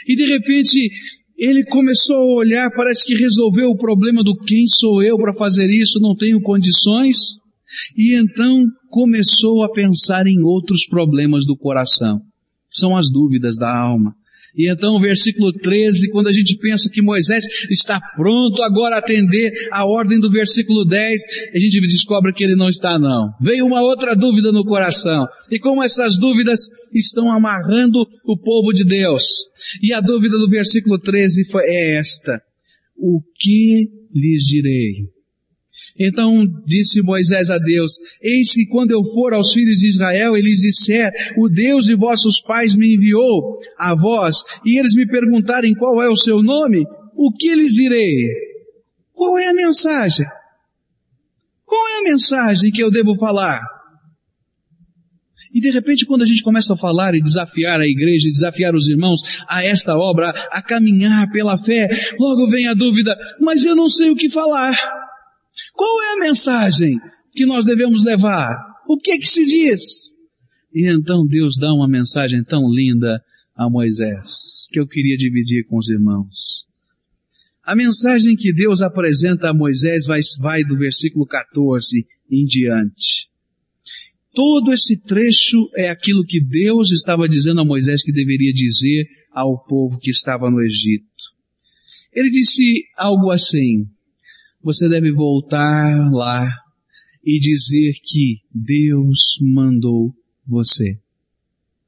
e 0.06 0.16
de 0.16 0.24
repente 0.26 0.90
ele 1.36 1.64
começou 1.64 2.16
a 2.16 2.36
olhar, 2.36 2.70
parece 2.70 3.04
que 3.04 3.16
resolveu 3.16 3.70
o 3.70 3.76
problema 3.76 4.22
do 4.22 4.36
quem 4.36 4.64
sou 4.66 5.02
eu 5.02 5.16
para 5.16 5.34
fazer 5.34 5.68
isso, 5.68 5.98
não 5.98 6.14
tenho 6.14 6.40
condições. 6.40 7.40
E 7.96 8.14
então 8.14 8.64
começou 8.90 9.64
a 9.64 9.72
pensar 9.72 10.26
em 10.26 10.40
outros 10.42 10.86
problemas 10.86 11.44
do 11.44 11.56
coração. 11.56 12.20
São 12.70 12.96
as 12.96 13.10
dúvidas 13.10 13.56
da 13.56 13.74
alma. 13.74 14.14
E 14.56 14.70
então, 14.70 15.00
versículo 15.00 15.50
13, 15.52 16.10
quando 16.10 16.28
a 16.28 16.32
gente 16.32 16.56
pensa 16.58 16.90
que 16.90 17.00
Moisés 17.00 17.44
está 17.70 18.00
pronto 18.16 18.62
agora 18.62 18.96
a 18.96 18.98
atender 18.98 19.50
a 19.70 19.84
ordem 19.84 20.20
do 20.20 20.30
versículo 20.30 20.84
10, 20.84 21.22
a 21.54 21.58
gente 21.58 21.80
descobre 21.80 22.32
que 22.34 22.44
ele 22.44 22.54
não 22.54 22.68
está 22.68 22.98
não. 22.98 23.30
Veio 23.40 23.64
uma 23.64 23.80
outra 23.80 24.14
dúvida 24.14 24.52
no 24.52 24.64
coração. 24.64 25.24
E 25.50 25.58
como 25.58 25.82
essas 25.82 26.18
dúvidas 26.18 26.60
estão 26.92 27.32
amarrando 27.32 27.98
o 28.26 28.36
povo 28.36 28.72
de 28.72 28.84
Deus. 28.84 29.24
E 29.82 29.92
a 29.92 30.00
dúvida 30.00 30.36
do 30.38 30.48
versículo 30.48 30.98
13 30.98 31.50
foi, 31.50 31.64
é 31.64 31.94
esta. 31.96 32.40
O 32.96 33.20
que 33.38 33.88
lhes 34.14 34.44
direi? 34.44 35.08
Então 36.04 36.44
disse 36.66 37.00
Moisés 37.00 37.48
a 37.48 37.58
Deus, 37.58 37.92
eis 38.20 38.52
que 38.52 38.66
quando 38.66 38.90
eu 38.90 39.04
for 39.14 39.32
aos 39.32 39.52
filhos 39.52 39.78
de 39.78 39.88
Israel 39.88 40.36
e 40.36 40.42
lhes 40.42 40.60
disser, 40.60 41.12
o 41.38 41.48
Deus 41.48 41.84
de 41.84 41.94
vossos 41.94 42.42
pais 42.42 42.74
me 42.74 42.96
enviou 42.96 43.56
a 43.78 43.94
vós, 43.94 44.42
e 44.66 44.80
eles 44.80 44.96
me 44.96 45.06
perguntarem 45.06 45.74
qual 45.74 46.02
é 46.02 46.08
o 46.08 46.16
seu 46.16 46.42
nome, 46.42 46.84
o 47.14 47.32
que 47.32 47.54
lhes 47.54 47.74
direi? 47.74 48.16
Qual 49.12 49.38
é 49.38 49.46
a 49.46 49.54
mensagem? 49.54 50.26
Qual 51.64 51.88
é 51.88 51.98
a 52.00 52.10
mensagem 52.10 52.72
que 52.72 52.82
eu 52.82 52.90
devo 52.90 53.14
falar? 53.14 53.60
E 55.54 55.60
de 55.60 55.70
repente, 55.70 56.04
quando 56.04 56.22
a 56.22 56.26
gente 56.26 56.42
começa 56.42 56.74
a 56.74 56.76
falar 56.76 57.14
e 57.14 57.20
desafiar 57.20 57.78
a 57.78 57.86
igreja, 57.86 58.28
desafiar 58.28 58.74
os 58.74 58.88
irmãos 58.88 59.20
a 59.48 59.62
esta 59.62 59.96
obra, 59.96 60.30
a 60.50 60.60
caminhar 60.62 61.30
pela 61.30 61.56
fé, 61.58 61.88
logo 62.18 62.50
vem 62.50 62.66
a 62.66 62.74
dúvida, 62.74 63.16
mas 63.38 63.64
eu 63.64 63.76
não 63.76 63.88
sei 63.88 64.10
o 64.10 64.16
que 64.16 64.28
falar. 64.28 64.74
Qual 65.72 66.02
é 66.02 66.12
a 66.14 66.24
mensagem 66.24 66.98
que 67.32 67.46
nós 67.46 67.64
devemos 67.64 68.04
levar? 68.04 68.48
O 68.88 68.98
que 68.98 69.12
é 69.12 69.18
que 69.18 69.26
se 69.26 69.44
diz? 69.44 70.12
E 70.74 70.90
então 70.90 71.26
Deus 71.26 71.56
dá 71.58 71.72
uma 71.72 71.88
mensagem 71.88 72.42
tão 72.42 72.62
linda 72.70 73.22
a 73.54 73.68
Moisés, 73.68 74.66
que 74.70 74.80
eu 74.80 74.86
queria 74.86 75.16
dividir 75.16 75.66
com 75.66 75.78
os 75.78 75.88
irmãos. 75.88 76.66
A 77.64 77.76
mensagem 77.76 78.34
que 78.34 78.52
Deus 78.52 78.80
apresenta 78.80 79.50
a 79.50 79.54
Moisés 79.54 80.04
vai, 80.06 80.20
vai 80.40 80.64
do 80.64 80.76
versículo 80.76 81.26
14 81.26 82.04
em 82.30 82.44
diante. 82.44 83.28
Todo 84.34 84.72
esse 84.72 84.96
trecho 84.96 85.68
é 85.76 85.90
aquilo 85.90 86.24
que 86.24 86.40
Deus 86.40 86.90
estava 86.90 87.28
dizendo 87.28 87.60
a 87.60 87.64
Moisés 87.64 88.02
que 88.02 88.10
deveria 88.10 88.52
dizer 88.52 89.06
ao 89.30 89.62
povo 89.62 89.98
que 89.98 90.10
estava 90.10 90.50
no 90.50 90.60
Egito. 90.62 91.04
Ele 92.12 92.30
disse 92.30 92.84
algo 92.96 93.30
assim, 93.30 93.86
você 94.62 94.88
deve 94.88 95.12
voltar 95.12 96.10
lá 96.12 96.48
e 97.24 97.38
dizer 97.38 97.94
que 98.02 98.40
Deus 98.52 99.38
mandou 99.40 100.14
você. 100.46 100.98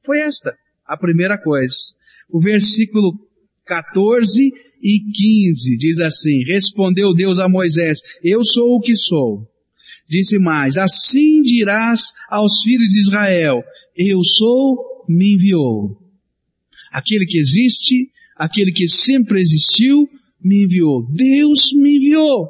Foi 0.04 0.18
esta 0.20 0.56
a 0.86 0.96
primeira 0.96 1.38
coisa. 1.38 1.94
O 2.30 2.40
versículo 2.40 3.18
14 3.66 4.52
e 4.82 5.00
15 5.00 5.76
diz 5.76 5.98
assim, 5.98 6.44
respondeu 6.44 7.14
Deus 7.14 7.38
a 7.38 7.48
Moisés, 7.48 8.00
eu 8.22 8.44
sou 8.44 8.76
o 8.76 8.80
que 8.80 8.94
sou. 8.94 9.48
Disse 10.08 10.38
mais, 10.38 10.76
assim 10.76 11.40
dirás 11.40 12.12
aos 12.28 12.62
filhos 12.62 12.88
de 12.88 13.00
Israel, 13.00 13.62
eu 13.96 14.22
sou, 14.22 15.04
me 15.08 15.34
enviou. 15.34 15.98
Aquele 16.92 17.24
que 17.24 17.38
existe, 17.38 18.10
aquele 18.36 18.72
que 18.72 18.86
sempre 18.86 19.40
existiu, 19.40 20.08
me 20.42 20.64
enviou. 20.64 21.06
Deus 21.10 21.72
me 21.72 21.96
enviou. 21.96 22.48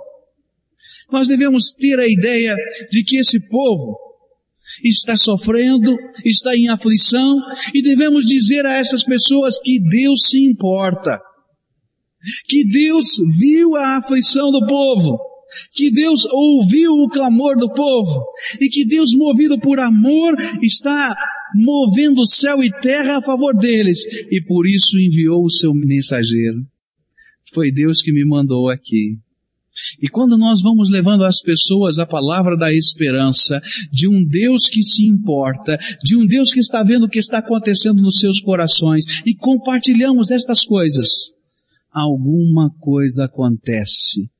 Nós 1.14 1.28
devemos 1.28 1.72
ter 1.72 1.96
a 2.00 2.08
ideia 2.08 2.56
de 2.90 3.04
que 3.04 3.18
esse 3.18 3.38
povo 3.48 3.96
está 4.82 5.14
sofrendo, 5.14 5.96
está 6.24 6.56
em 6.56 6.68
aflição, 6.68 7.36
e 7.72 7.80
devemos 7.80 8.24
dizer 8.24 8.66
a 8.66 8.74
essas 8.74 9.04
pessoas 9.04 9.60
que 9.62 9.78
Deus 9.80 10.22
se 10.24 10.40
importa. 10.40 11.20
Que 12.48 12.68
Deus 12.68 13.16
viu 13.38 13.76
a 13.76 13.98
aflição 13.98 14.50
do 14.50 14.66
povo, 14.66 15.16
que 15.72 15.92
Deus 15.92 16.24
ouviu 16.24 16.90
o 16.90 17.08
clamor 17.08 17.56
do 17.56 17.72
povo, 17.72 18.24
e 18.60 18.68
que 18.68 18.84
Deus, 18.84 19.14
movido 19.14 19.56
por 19.60 19.78
amor, 19.78 20.34
está 20.60 21.14
movendo 21.54 22.26
céu 22.26 22.60
e 22.60 22.72
terra 22.80 23.18
a 23.18 23.22
favor 23.22 23.56
deles, 23.56 24.04
e 24.32 24.42
por 24.42 24.66
isso 24.66 24.98
enviou 24.98 25.44
o 25.44 25.50
seu 25.50 25.72
mensageiro. 25.72 26.66
Foi 27.52 27.70
Deus 27.70 28.00
que 28.00 28.10
me 28.10 28.24
mandou 28.24 28.68
aqui. 28.68 29.16
E 30.00 30.08
quando 30.08 30.36
nós 30.38 30.62
vamos 30.62 30.90
levando 30.90 31.24
às 31.24 31.40
pessoas 31.40 31.98
a 31.98 32.06
palavra 32.06 32.56
da 32.56 32.72
esperança, 32.72 33.60
de 33.90 34.08
um 34.08 34.24
Deus 34.24 34.68
que 34.68 34.82
se 34.82 35.04
importa, 35.06 35.78
de 36.02 36.16
um 36.16 36.26
Deus 36.26 36.52
que 36.52 36.60
está 36.60 36.82
vendo 36.82 37.04
o 37.04 37.08
que 37.08 37.18
está 37.18 37.38
acontecendo 37.38 38.00
nos 38.00 38.18
seus 38.18 38.40
corações, 38.40 39.04
e 39.26 39.34
compartilhamos 39.34 40.30
estas 40.30 40.64
coisas, 40.64 41.08
alguma 41.90 42.70
coisa 42.80 43.24
acontece 43.24 44.30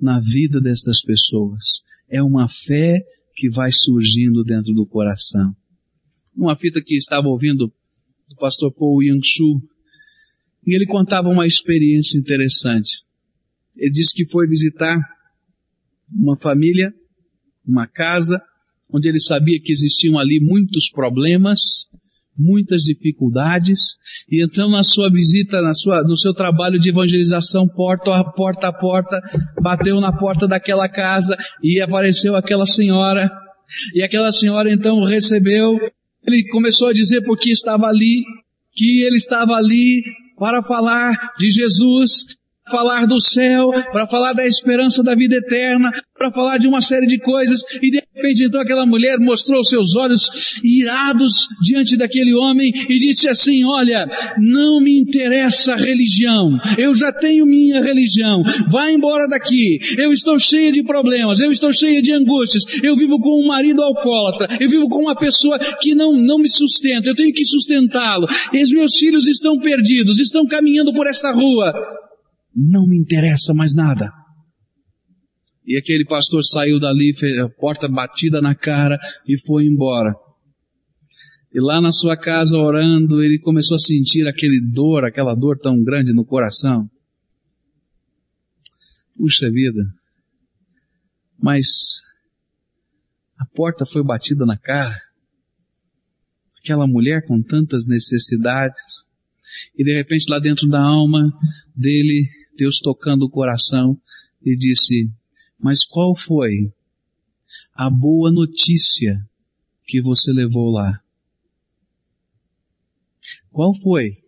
na 0.00 0.20
vida 0.20 0.60
destas 0.60 1.00
pessoas. 1.00 1.82
É 2.08 2.22
uma 2.22 2.48
fé 2.48 3.00
que 3.34 3.48
vai 3.48 3.70
surgindo 3.72 4.44
dentro 4.44 4.72
do 4.74 4.86
coração. 4.86 5.54
Uma 6.36 6.56
fita 6.56 6.80
que 6.84 6.96
estava 6.96 7.28
ouvindo 7.28 7.72
do 8.28 8.36
pastor 8.36 8.72
Paul 8.72 9.02
Yang-Shu, 9.02 9.60
e 10.66 10.74
ele 10.74 10.86
contava 10.86 11.28
uma 11.28 11.46
experiência 11.46 12.18
interessante. 12.18 13.02
Ele 13.76 13.90
disse 13.90 14.14
que 14.14 14.30
foi 14.30 14.46
visitar 14.46 14.98
uma 16.10 16.36
família, 16.36 16.92
uma 17.66 17.86
casa, 17.86 18.40
onde 18.92 19.08
ele 19.08 19.20
sabia 19.20 19.60
que 19.60 19.72
existiam 19.72 20.18
ali 20.18 20.38
muitos 20.40 20.90
problemas, 20.90 21.86
muitas 22.38 22.82
dificuldades, 22.82 23.96
e 24.28 24.42
então 24.42 24.70
na 24.70 24.82
sua 24.82 25.10
visita, 25.10 25.60
na 25.60 25.74
sua, 25.74 26.02
no 26.02 26.16
seu 26.16 26.32
trabalho 26.32 26.78
de 26.78 26.90
evangelização 26.90 27.68
porta 27.68 28.14
a 28.14 28.24
porta 28.24 28.68
a 28.68 28.72
porta, 28.72 29.20
bateu 29.60 30.00
na 30.00 30.12
porta 30.12 30.46
daquela 30.48 30.88
casa 30.88 31.36
e 31.62 31.80
apareceu 31.80 32.34
aquela 32.34 32.66
senhora, 32.66 33.30
e 33.94 34.02
aquela 34.02 34.32
senhora 34.32 34.72
então 34.72 35.04
recebeu, 35.04 35.78
ele 36.26 36.48
começou 36.50 36.88
a 36.88 36.92
dizer 36.92 37.22
porque 37.22 37.50
estava 37.50 37.86
ali, 37.86 38.22
que 38.72 39.04
ele 39.04 39.16
estava 39.16 39.54
ali 39.54 40.02
para 40.38 40.62
falar 40.62 41.14
de 41.38 41.50
Jesus, 41.50 42.26
falar 42.72 43.06
do 43.06 43.20
céu, 43.20 43.70
para 43.92 44.06
falar 44.06 44.32
da 44.32 44.46
esperança 44.46 45.02
da 45.02 45.14
vida 45.14 45.36
eterna, 45.36 45.90
para 46.16 46.32
falar 46.32 46.56
de 46.56 46.66
uma 46.66 46.80
série 46.80 47.06
de 47.06 47.18
coisas, 47.18 47.60
e 47.82 47.90
de 47.90 48.02
repente 48.14 48.44
então 48.44 48.60
aquela 48.60 48.86
mulher 48.86 49.18
mostrou 49.18 49.62
seus 49.62 49.94
olhos 49.94 50.30
irados 50.64 51.48
diante 51.60 51.96
daquele 51.96 52.32
homem 52.34 52.72
e 52.88 52.98
disse 52.98 53.28
assim, 53.28 53.62
olha, 53.64 54.06
não 54.38 54.80
me 54.80 54.98
interessa 54.98 55.74
a 55.74 55.76
religião, 55.76 56.58
eu 56.78 56.94
já 56.94 57.12
tenho 57.12 57.44
minha 57.44 57.82
religião, 57.82 58.42
vá 58.70 58.90
embora 58.90 59.28
daqui, 59.28 59.78
eu 59.98 60.12
estou 60.12 60.38
cheia 60.38 60.72
de 60.72 60.82
problemas, 60.82 61.40
eu 61.40 61.52
estou 61.52 61.72
cheia 61.72 62.00
de 62.00 62.12
angústias, 62.12 62.62
eu 62.82 62.96
vivo 62.96 63.18
com 63.18 63.42
um 63.42 63.48
marido 63.48 63.82
alcoólatra, 63.82 64.56
eu 64.60 64.70
vivo 64.70 64.88
com 64.88 65.02
uma 65.02 65.16
pessoa 65.16 65.58
que 65.58 65.94
não, 65.94 66.12
não 66.12 66.38
me 66.38 66.48
sustenta, 66.48 67.10
eu 67.10 67.14
tenho 67.14 67.32
que 67.32 67.44
sustentá-lo, 67.44 68.26
e 68.52 68.62
os 68.62 68.70
meus 68.70 68.96
filhos 68.96 69.26
estão 69.26 69.58
perdidos, 69.58 70.18
estão 70.18 70.46
caminhando 70.46 70.94
por 70.94 71.06
essa 71.06 71.32
rua, 71.32 71.72
não 72.54 72.86
me 72.86 72.98
interessa 72.98 73.54
mais 73.54 73.74
nada. 73.74 74.10
E 75.64 75.78
aquele 75.78 76.04
pastor 76.04 76.42
saiu 76.44 76.80
dali, 76.80 77.14
fez 77.16 77.38
a 77.38 77.48
porta 77.48 77.88
batida 77.88 78.40
na 78.40 78.54
cara 78.54 78.98
e 79.26 79.40
foi 79.46 79.64
embora. 79.64 80.12
E 81.54 81.60
lá 81.60 81.80
na 81.80 81.92
sua 81.92 82.16
casa 82.16 82.58
orando, 82.58 83.22
ele 83.22 83.38
começou 83.38 83.76
a 83.76 83.78
sentir 83.78 84.26
aquele 84.26 84.60
dor, 84.72 85.04
aquela 85.04 85.34
dor 85.34 85.58
tão 85.58 85.82
grande 85.82 86.12
no 86.12 86.24
coração. 86.24 86.88
Puxa 89.16 89.50
vida. 89.50 89.82
Mas 91.38 91.66
a 93.38 93.44
porta 93.54 93.84
foi 93.84 94.02
batida 94.02 94.46
na 94.46 94.56
cara. 94.56 94.98
Aquela 96.58 96.86
mulher 96.86 97.26
com 97.26 97.42
tantas 97.42 97.86
necessidades. 97.86 99.06
E 99.76 99.84
de 99.84 99.94
repente 99.94 100.30
lá 100.30 100.38
dentro 100.38 100.66
da 100.68 100.80
alma 100.80 101.20
dele 101.76 102.30
Deus 102.56 102.78
tocando 102.78 103.24
o 103.24 103.30
coração 103.30 103.98
e 104.44 104.56
disse, 104.56 105.10
mas 105.58 105.84
qual 105.84 106.16
foi 106.16 106.72
a 107.74 107.88
boa 107.88 108.30
notícia 108.30 109.18
que 109.86 110.00
você 110.00 110.32
levou 110.32 110.70
lá? 110.70 111.00
Qual 113.50 113.74
foi 113.74 114.18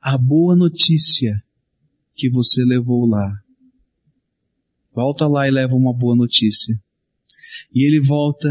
a 0.00 0.18
boa 0.18 0.54
notícia 0.54 1.42
que 2.14 2.28
você 2.28 2.64
levou 2.64 3.06
lá? 3.06 3.40
Volta 4.92 5.26
lá 5.26 5.46
e 5.46 5.50
leva 5.50 5.74
uma 5.74 5.92
boa 5.92 6.16
notícia. 6.16 6.74
E 7.72 7.86
ele 7.86 8.00
volta, 8.00 8.48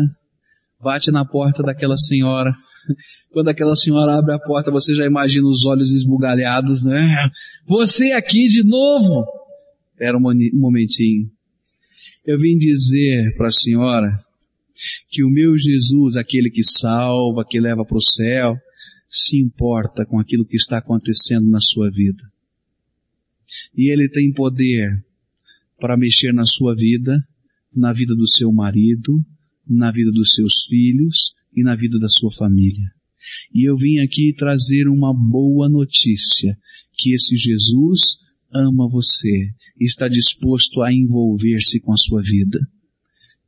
bate 0.79 1.11
na 1.11 1.25
porta 1.25 1.63
daquela 1.63 1.97
senhora, 1.97 2.55
quando 3.31 3.49
aquela 3.49 3.75
senhora 3.75 4.17
abre 4.17 4.33
a 4.33 4.39
porta, 4.39 4.71
você 4.71 4.95
já 4.95 5.05
imagina 5.05 5.47
os 5.47 5.65
olhos 5.65 5.91
esbugalhados, 5.91 6.83
né? 6.83 7.29
Você 7.67 8.11
aqui 8.13 8.47
de 8.47 8.63
novo! 8.63 9.25
Era 9.99 10.17
um 10.17 10.21
momentinho. 10.53 11.29
Eu 12.25 12.37
vim 12.37 12.57
dizer 12.57 13.35
para 13.37 13.47
a 13.47 13.51
senhora 13.51 14.19
que 15.09 15.23
o 15.23 15.29
meu 15.29 15.57
Jesus, 15.57 16.17
aquele 16.17 16.49
que 16.49 16.63
salva, 16.63 17.45
que 17.47 17.59
leva 17.59 17.85
para 17.85 17.97
o 17.97 18.01
céu, 18.01 18.55
se 19.07 19.39
importa 19.39 20.05
com 20.05 20.19
aquilo 20.19 20.45
que 20.45 20.57
está 20.57 20.79
acontecendo 20.79 21.49
na 21.49 21.59
sua 21.61 21.89
vida. 21.89 22.23
E 23.75 23.91
ele 23.91 24.09
tem 24.09 24.33
poder 24.33 24.89
para 25.79 25.95
mexer 25.95 26.33
na 26.33 26.45
sua 26.45 26.75
vida, 26.75 27.23
na 27.73 27.93
vida 27.93 28.13
do 28.15 28.27
seu 28.27 28.51
marido, 28.51 29.13
na 29.67 29.91
vida 29.91 30.11
dos 30.11 30.33
seus 30.33 30.65
filhos 30.67 31.34
e 31.55 31.63
na 31.63 31.75
vida 31.75 31.97
da 31.99 32.09
sua 32.09 32.31
família. 32.31 32.91
E 33.53 33.67
eu 33.67 33.75
vim 33.75 33.99
aqui 33.99 34.33
trazer 34.33 34.87
uma 34.87 35.13
boa 35.13 35.69
notícia, 35.69 36.57
que 36.93 37.13
esse 37.13 37.35
Jesus 37.35 38.17
ama 38.53 38.87
você 38.87 39.51
e 39.79 39.85
está 39.85 40.07
disposto 40.07 40.81
a 40.81 40.93
envolver-se 40.93 41.79
com 41.79 41.91
a 41.91 41.97
sua 41.97 42.21
vida. 42.21 42.59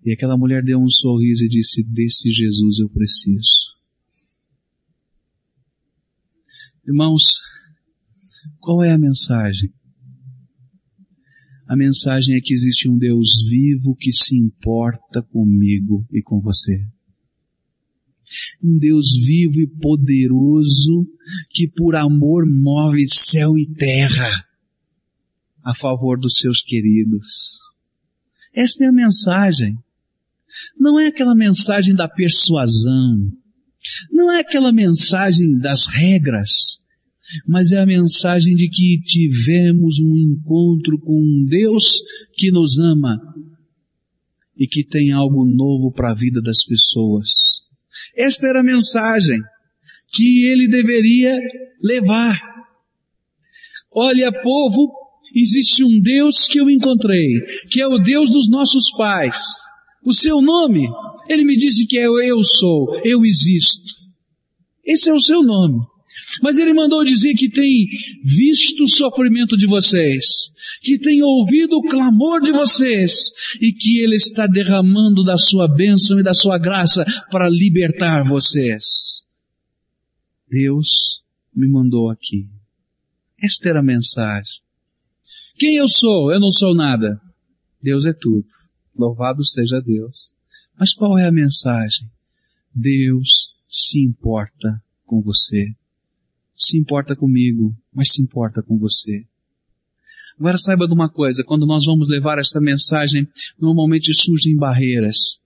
E 0.04 0.12
aquela 0.12 0.38
mulher 0.38 0.64
deu 0.64 0.80
um 0.80 0.90
sorriso 0.90 1.44
e 1.44 1.50
disse, 1.50 1.84
desse 1.84 2.32
Jesus 2.32 2.80
eu 2.80 2.90
preciso. 2.90 3.76
Irmãos, 6.86 7.24
qual 8.60 8.84
é 8.84 8.92
a 8.92 8.98
mensagem? 8.98 9.74
A 11.68 11.76
mensagem 11.76 12.36
é 12.36 12.40
que 12.42 12.54
existe 12.54 12.90
um 12.90 12.98
Deus 12.98 13.44
vivo 13.50 13.96
que 13.96 14.12
se 14.12 14.36
importa 14.38 15.22
comigo 15.22 16.08
e 16.12 16.22
com 16.22 16.40
você 16.40 16.82
um 18.64 18.78
Deus 18.78 19.12
vivo 19.26 19.60
e 19.60 19.68
poderoso 19.68 21.08
que 21.50 21.68
por 21.68 21.96
amor 21.96 22.46
move 22.46 23.08
céu 23.08 23.58
e 23.58 23.66
terra 23.74 24.30
a 25.64 25.76
favor 25.76 26.20
dos 26.20 26.38
seus 26.38 26.62
queridos. 26.62 27.60
Esta 28.54 28.86
é 28.86 28.88
a 28.88 28.94
mensagem. 28.94 29.78
Não 30.80 31.00
é 31.00 31.08
aquela 31.08 31.36
mensagem 31.36 31.94
da 31.94 32.08
persuasão, 32.08 33.32
não 34.12 34.32
é 34.32 34.40
aquela 34.40 34.72
mensagem 34.72 35.58
das 35.60 35.86
regras, 35.86 36.80
mas 37.46 37.72
é 37.72 37.80
a 37.80 37.86
mensagem 37.86 38.56
de 38.56 38.70
que 38.70 39.00
tivemos 39.02 40.00
um 40.00 40.16
encontro 40.16 40.98
com 41.00 41.22
um 41.22 41.46
Deus 41.46 42.02
que 42.34 42.50
nos 42.52 42.80
ama 42.80 43.20
e 44.58 44.68
que 44.68 44.84
tem 44.84 45.12
algo 45.12 45.46
novo 45.46 45.92
para 45.92 46.12
a 46.12 46.16
vida 46.16 46.42
das 46.42 46.64
pessoas. 46.66 47.30
Esta 48.16 48.48
era 48.48 48.62
a 48.62 48.64
mensagem 48.64 49.40
que 50.14 50.48
ele 50.48 50.68
deveria 50.68 51.38
levar. 51.82 52.40
Olha, 53.92 54.32
povo, 54.32 54.92
existe 55.36 55.84
um 55.84 56.00
Deus 56.00 56.48
que 56.48 56.60
eu 56.60 56.70
encontrei, 56.70 57.28
que 57.70 57.82
é 57.82 57.88
o 57.88 57.98
Deus 57.98 58.30
dos 58.30 58.50
nossos 58.50 58.92
pais. 58.98 59.42
O 60.06 60.14
seu 60.14 60.42
nome, 60.42 60.88
ele 61.28 61.44
me 61.44 61.58
disse 61.58 61.86
que 61.86 61.98
é 61.98 62.06
eu 62.06 62.42
sou, 62.44 63.02
eu 63.04 63.26
existo. 63.26 63.96
Esse 64.86 65.10
é 65.10 65.14
o 65.14 65.20
seu 65.20 65.44
nome. 65.44 65.80
Mas 66.42 66.58
ele 66.58 66.74
mandou 66.74 67.06
dizer 67.06 67.34
que 67.36 67.50
tem 67.50 67.86
visto 68.24 68.84
o 68.84 68.90
sofrimento 68.90 69.56
de 69.56 69.66
vocês, 69.66 70.52
que 70.82 71.00
tem 71.00 71.22
ouvido 71.24 71.78
o 71.78 71.84
clamor 71.84 72.42
de 72.42 72.52
vocês 72.52 73.32
e 73.62 73.72
que 73.72 74.00
ele 74.00 74.16
está 74.16 74.46
derramando 74.46 75.24
da 75.24 75.38
sua 75.38 75.68
bênção 75.68 76.20
e 76.20 76.24
da 76.24 76.34
sua 76.34 76.58
graça 76.58 77.06
para 77.32 77.50
libertar 77.50 78.28
vocês. 78.28 79.24
Deus 80.50 81.22
me 81.56 81.70
mandou 81.70 82.10
aqui. 82.10 82.48
Esta 83.42 83.70
era 83.70 83.80
a 83.80 83.84
mensagem. 83.84 84.62
Quem 85.58 85.76
eu 85.76 85.88
sou? 85.88 86.32
Eu 86.32 86.40
não 86.40 86.52
sou 86.52 86.76
nada. 86.76 87.22
Deus 87.82 88.06
é 88.06 88.14
tudo. 88.14 88.48
Louvado 88.96 89.46
seja 89.46 89.80
Deus. 89.80 90.34
Mas 90.78 90.94
qual 90.94 91.18
é 91.18 91.28
a 91.28 91.32
mensagem? 91.32 92.10
Deus 92.74 93.54
se 93.68 94.00
importa 94.04 94.82
com 95.06 95.22
você 95.22 95.76
se 96.58 96.78
importa 96.78 97.16
comigo, 97.16 97.74
mas 97.94 98.12
se 98.12 98.22
importa 98.22 98.64
com 98.64 98.78
você. 98.78 99.24
Agora 100.40 100.58
saiba 100.58 100.88
de 100.88 100.94
uma 100.94 101.10
coisa, 101.10 101.44
quando 101.44 101.66
nós 101.66 101.86
vamos 101.86 102.10
levar 102.10 102.38
esta 102.40 102.60
mensagem, 102.60 103.28
normalmente 103.60 104.14
surgem 104.14 104.56
barreiras. 104.56 105.40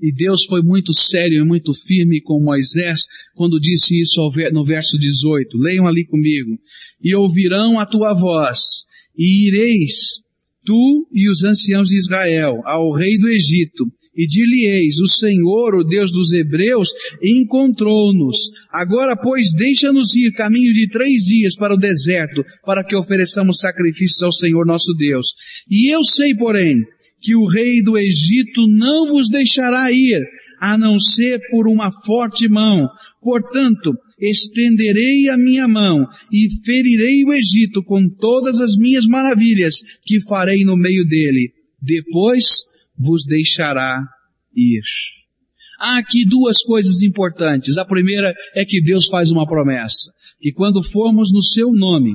E 0.00 0.12
Deus 0.12 0.44
foi 0.44 0.62
muito 0.62 0.94
sério 0.94 1.42
e 1.42 1.46
muito 1.46 1.74
firme 1.74 2.22
com 2.22 2.42
Moisés 2.42 3.06
quando 3.34 3.60
disse 3.60 4.00
isso 4.00 4.20
no 4.52 4.64
verso 4.64 4.98
18. 4.98 5.58
Leiam 5.58 5.86
ali 5.86 6.06
comigo. 6.06 6.58
E 7.02 7.14
ouvirão 7.14 7.78
a 7.78 7.84
tua 7.84 8.14
voz, 8.14 8.60
e 9.16 9.48
ireis, 9.48 10.22
tu 10.64 11.06
e 11.12 11.28
os 11.28 11.44
anciãos 11.44 11.88
de 11.88 11.96
Israel, 11.96 12.62
ao 12.64 12.92
rei 12.92 13.18
do 13.18 13.28
Egito, 13.28 13.90
e 14.20 14.26
dir-lhe-eis, 14.26 14.98
o 14.98 15.08
Senhor, 15.08 15.74
o 15.76 15.82
Deus 15.82 16.12
dos 16.12 16.30
Hebreus, 16.34 16.90
encontrou-nos. 17.22 18.36
Agora, 18.70 19.16
pois, 19.16 19.50
deixa-nos 19.54 20.14
ir 20.14 20.32
caminho 20.32 20.74
de 20.74 20.90
três 20.90 21.22
dias 21.22 21.56
para 21.56 21.74
o 21.74 21.78
deserto, 21.78 22.44
para 22.66 22.84
que 22.84 22.94
ofereçamos 22.94 23.60
sacrifícios 23.60 24.22
ao 24.22 24.32
Senhor 24.32 24.66
nosso 24.66 24.92
Deus. 24.92 25.28
E 25.70 25.90
eu 25.90 26.04
sei, 26.04 26.34
porém, 26.34 26.76
que 27.18 27.34
o 27.34 27.46
rei 27.46 27.82
do 27.82 27.96
Egito 27.96 28.66
não 28.68 29.10
vos 29.10 29.30
deixará 29.30 29.90
ir, 29.90 30.20
a 30.60 30.76
não 30.76 30.98
ser 30.98 31.40
por 31.50 31.66
uma 31.66 31.90
forte 32.04 32.46
mão. 32.46 32.86
Portanto, 33.22 33.94
estenderei 34.20 35.30
a 35.30 35.38
minha 35.38 35.66
mão 35.66 36.04
e 36.30 36.46
ferirei 36.62 37.24
o 37.24 37.32
Egito 37.32 37.82
com 37.82 38.06
todas 38.06 38.60
as 38.60 38.76
minhas 38.76 39.06
maravilhas 39.06 39.76
que 40.04 40.20
farei 40.28 40.62
no 40.62 40.76
meio 40.76 41.06
dele. 41.06 41.54
Depois 41.80 42.68
vos 43.00 43.24
deixará 43.24 44.04
ir. 44.54 44.82
Há 45.80 45.96
aqui 45.96 46.26
duas 46.28 46.58
coisas 46.58 47.02
importantes. 47.02 47.78
A 47.78 47.84
primeira 47.86 48.34
é 48.54 48.64
que 48.66 48.82
Deus 48.82 49.06
faz 49.06 49.30
uma 49.30 49.46
promessa, 49.46 50.12
que 50.38 50.52
quando 50.52 50.82
formos 50.82 51.32
no 51.32 51.42
seu 51.42 51.72
nome, 51.72 52.14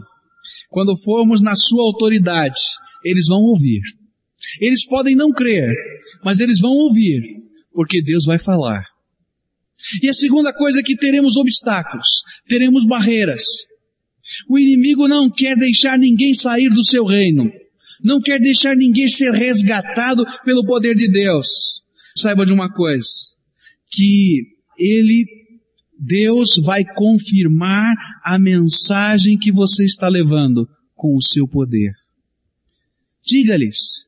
quando 0.70 0.96
formos 1.04 1.42
na 1.42 1.56
sua 1.56 1.84
autoridade, 1.84 2.62
eles 3.04 3.28
vão 3.28 3.40
ouvir. 3.40 3.82
Eles 4.62 4.88
podem 4.88 5.16
não 5.16 5.32
crer, 5.32 5.74
mas 6.24 6.40
eles 6.40 6.60
vão 6.60 6.72
ouvir, 6.72 7.22
porque 7.74 8.04
Deus 8.04 8.26
vai 8.26 8.38
falar. 8.38 8.84
E 10.04 10.08
a 10.08 10.14
segunda 10.14 10.54
coisa 10.54 10.82
é 10.82 10.84
que 10.84 10.96
teremos 10.96 11.36
obstáculos, 11.36 12.08
teremos 12.48 12.86
barreiras. 12.86 13.44
O 14.48 14.60
inimigo 14.60 15.08
não 15.08 15.30
quer 15.30 15.56
deixar 15.56 15.98
ninguém 15.98 16.34
sair 16.34 16.70
do 16.70 16.84
seu 16.84 17.06
reino. 17.06 17.52
Não 18.06 18.22
quer 18.22 18.40
deixar 18.40 18.76
ninguém 18.76 19.08
ser 19.08 19.32
resgatado 19.32 20.24
pelo 20.44 20.64
poder 20.64 20.94
de 20.94 21.12
Deus. 21.12 21.82
Saiba 22.16 22.46
de 22.46 22.54
uma 22.54 22.70
coisa, 22.72 23.10
que 23.90 24.44
Ele, 24.78 25.26
Deus 26.00 26.56
vai 26.64 26.86
confirmar 26.86 27.96
a 28.24 28.38
mensagem 28.38 29.40
que 29.40 29.52
você 29.52 29.84
está 29.84 30.08
levando 30.08 30.70
com 30.94 31.18
o 31.18 31.22
seu 31.22 31.48
poder. 31.48 31.94
Diga-lhes 33.26 34.06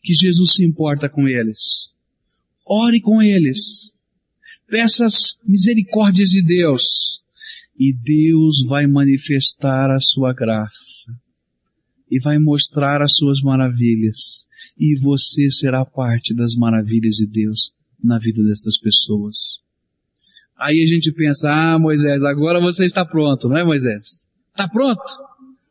que 0.00 0.14
Jesus 0.14 0.52
se 0.52 0.64
importa 0.64 1.08
com 1.08 1.26
eles. 1.26 1.88
Ore 2.64 3.00
com 3.00 3.20
eles. 3.20 3.90
Peça 4.68 5.06
as 5.06 5.36
misericórdias 5.44 6.30
de 6.30 6.40
Deus. 6.40 7.20
E 7.76 7.92
Deus 7.92 8.64
vai 8.64 8.86
manifestar 8.86 9.90
a 9.90 9.98
sua 9.98 10.32
graça. 10.32 11.23
E 12.14 12.20
vai 12.20 12.38
mostrar 12.38 13.02
as 13.02 13.16
suas 13.16 13.40
maravilhas. 13.40 14.46
E 14.78 14.94
você 15.00 15.50
será 15.50 15.84
parte 15.84 16.32
das 16.32 16.54
maravilhas 16.54 17.16
de 17.16 17.26
Deus 17.26 17.72
na 18.02 18.20
vida 18.20 18.40
dessas 18.44 18.78
pessoas. 18.78 19.34
Aí 20.56 20.80
a 20.80 20.94
gente 20.94 21.12
pensa, 21.12 21.50
ah 21.50 21.76
Moisés, 21.76 22.22
agora 22.22 22.60
você 22.60 22.84
está 22.84 23.04
pronto, 23.04 23.48
não 23.48 23.56
é 23.56 23.64
Moisés? 23.64 24.30
Está 24.50 24.68
pronto 24.68 25.02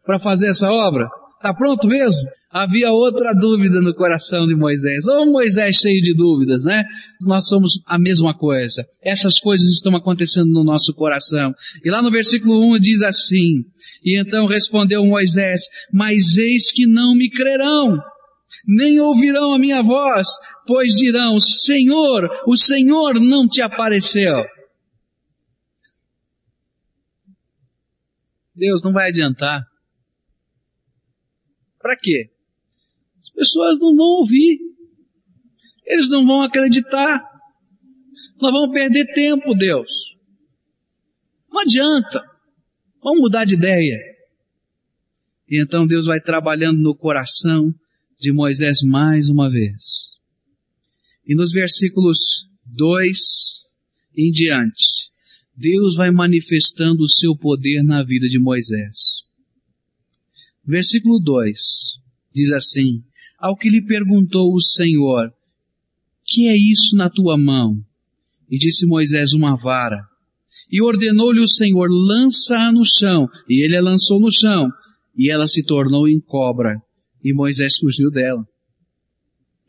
para 0.05 0.19
fazer 0.19 0.47
essa 0.47 0.69
obra? 0.69 1.07
Está 1.37 1.53
pronto 1.53 1.87
mesmo? 1.87 2.27
Havia 2.53 2.91
outra 2.91 3.33
dúvida 3.33 3.81
no 3.81 3.95
coração 3.95 4.45
de 4.45 4.55
Moisés. 4.55 5.07
Ou 5.07 5.25
Moisés 5.25 5.75
cheio 5.77 5.99
de 5.99 6.13
dúvidas, 6.13 6.63
né? 6.63 6.83
Nós 7.23 7.47
somos 7.47 7.81
a 7.87 7.97
mesma 7.97 8.37
coisa. 8.37 8.85
Essas 9.03 9.39
coisas 9.39 9.67
estão 9.73 9.95
acontecendo 9.95 10.51
no 10.51 10.63
nosso 10.63 10.93
coração. 10.93 11.51
E 11.83 11.89
lá 11.89 11.99
no 12.03 12.11
versículo 12.11 12.75
1 12.75 12.79
diz 12.79 13.01
assim, 13.01 13.63
E 14.03 14.19
então 14.19 14.45
respondeu 14.45 15.03
Moisés, 15.03 15.63
Mas 15.91 16.37
eis 16.37 16.71
que 16.71 16.85
não 16.85 17.15
me 17.15 17.27
crerão, 17.27 17.97
nem 18.67 18.99
ouvirão 18.99 19.53
a 19.53 19.59
minha 19.59 19.81
voz, 19.81 20.27
pois 20.67 20.93
dirão, 20.93 21.39
Senhor, 21.39 22.29
o 22.45 22.55
Senhor 22.55 23.19
não 23.19 23.47
te 23.47 23.63
apareceu. 23.63 24.45
Deus 28.55 28.83
não 28.83 28.93
vai 28.93 29.09
adiantar. 29.09 29.63
Para 31.81 31.97
quê? 31.97 32.32
As 33.33 33.49
pessoas 33.49 33.79
não 33.79 33.95
vão 33.95 34.19
ouvir. 34.19 34.59
Eles 35.85 36.09
não 36.09 36.25
vão 36.25 36.41
acreditar. 36.41 37.21
Nós 38.39 38.51
vamos 38.51 38.71
perder 38.71 39.05
tempo, 39.13 39.53
Deus. 39.53 39.91
Não 41.49 41.61
adianta. 41.61 42.21
Vamos 43.03 43.21
mudar 43.21 43.45
de 43.45 43.55
ideia. 43.55 43.99
E 45.49 45.61
então 45.61 45.85
Deus 45.85 46.05
vai 46.05 46.21
trabalhando 46.21 46.79
no 46.79 46.95
coração 46.95 47.73
de 48.19 48.31
Moisés 48.31 48.77
mais 48.83 49.29
uma 49.29 49.49
vez. 49.49 50.13
E 51.27 51.35
nos 51.35 51.51
versículos 51.51 52.47
2 52.65 53.17
em 54.17 54.31
diante, 54.31 55.09
Deus 55.55 55.95
vai 55.95 56.11
manifestando 56.11 57.03
o 57.03 57.09
seu 57.09 57.35
poder 57.37 57.83
na 57.83 58.03
vida 58.03 58.27
de 58.27 58.39
Moisés. 58.39 59.23
Versículo 60.65 61.19
2 61.19 61.59
diz 62.33 62.51
assim: 62.51 63.03
Ao 63.43 63.57
que 63.57 63.69
lhe 63.69 63.85
perguntou 63.85 64.53
o 64.53 64.61
Senhor, 64.61 65.27
que 66.25 66.47
é 66.47 66.55
isso 66.55 66.95
na 66.95 67.09
tua 67.09 67.37
mão? 67.37 67.73
E 68.49 68.57
disse 68.57 68.85
Moisés, 68.85 69.33
uma 69.33 69.57
vara. 69.57 69.99
E 70.71 70.81
ordenou-lhe 70.81 71.41
o 71.41 71.47
Senhor, 71.47 71.89
lança-a 71.91 72.71
no 72.71 72.85
chão. 72.85 73.27
E 73.49 73.65
ele 73.65 73.75
a 73.75 73.81
lançou 73.81 74.17
no 74.17 74.31
chão. 74.31 74.69
E 75.17 75.29
ela 75.29 75.45
se 75.45 75.61
tornou 75.61 76.07
em 76.07 76.21
cobra. 76.21 76.77
E 77.21 77.33
Moisés 77.33 77.75
fugiu 77.77 78.09
dela. 78.09 78.45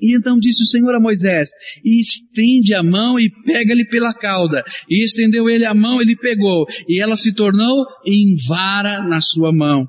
E 0.01 0.17
então 0.17 0.39
disse 0.39 0.63
o 0.63 0.67
Senhor 0.67 0.95
a 0.95 1.01
Moisés, 1.01 1.51
estende 1.85 2.75
a 2.75 2.83
mão 2.83 3.19
e 3.19 3.29
pega-lhe 3.45 3.89
pela 3.89 4.15
cauda. 4.15 4.63
E 4.89 5.03
estendeu 5.03 5.51
ele 5.51 5.65
a 5.65 5.75
mão, 5.75 6.01
ele 6.01 6.17
pegou, 6.17 6.65
e 6.89 7.03
ela 7.03 7.17
se 7.17 7.35
tornou 7.35 7.85
em 8.07 8.37
vara 8.47 9.03
na 9.09 9.21
sua 9.21 9.53
mão 9.53 9.89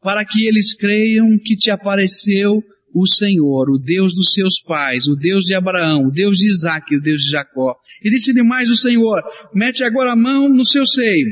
para 0.00 0.24
que 0.24 0.46
eles 0.46 0.74
creiam 0.74 1.26
que 1.44 1.56
te 1.56 1.70
apareceu 1.70 2.62
o 3.00 3.06
Senhor, 3.06 3.70
o 3.70 3.78
Deus 3.78 4.12
dos 4.14 4.32
seus 4.32 4.60
pais, 4.60 5.06
o 5.06 5.14
Deus 5.14 5.44
de 5.44 5.54
Abraão, 5.54 6.06
o 6.06 6.10
Deus 6.10 6.38
de 6.38 6.48
Isaac, 6.48 6.96
o 6.96 7.00
Deus 7.00 7.22
de 7.22 7.30
Jacó. 7.30 7.76
E 8.02 8.10
disse-lhe 8.10 8.42
mais 8.42 8.68
o 8.68 8.76
Senhor, 8.76 9.22
mete 9.54 9.84
agora 9.84 10.12
a 10.12 10.16
mão 10.16 10.48
no 10.48 10.64
seu 10.64 10.84
seio. 10.84 11.28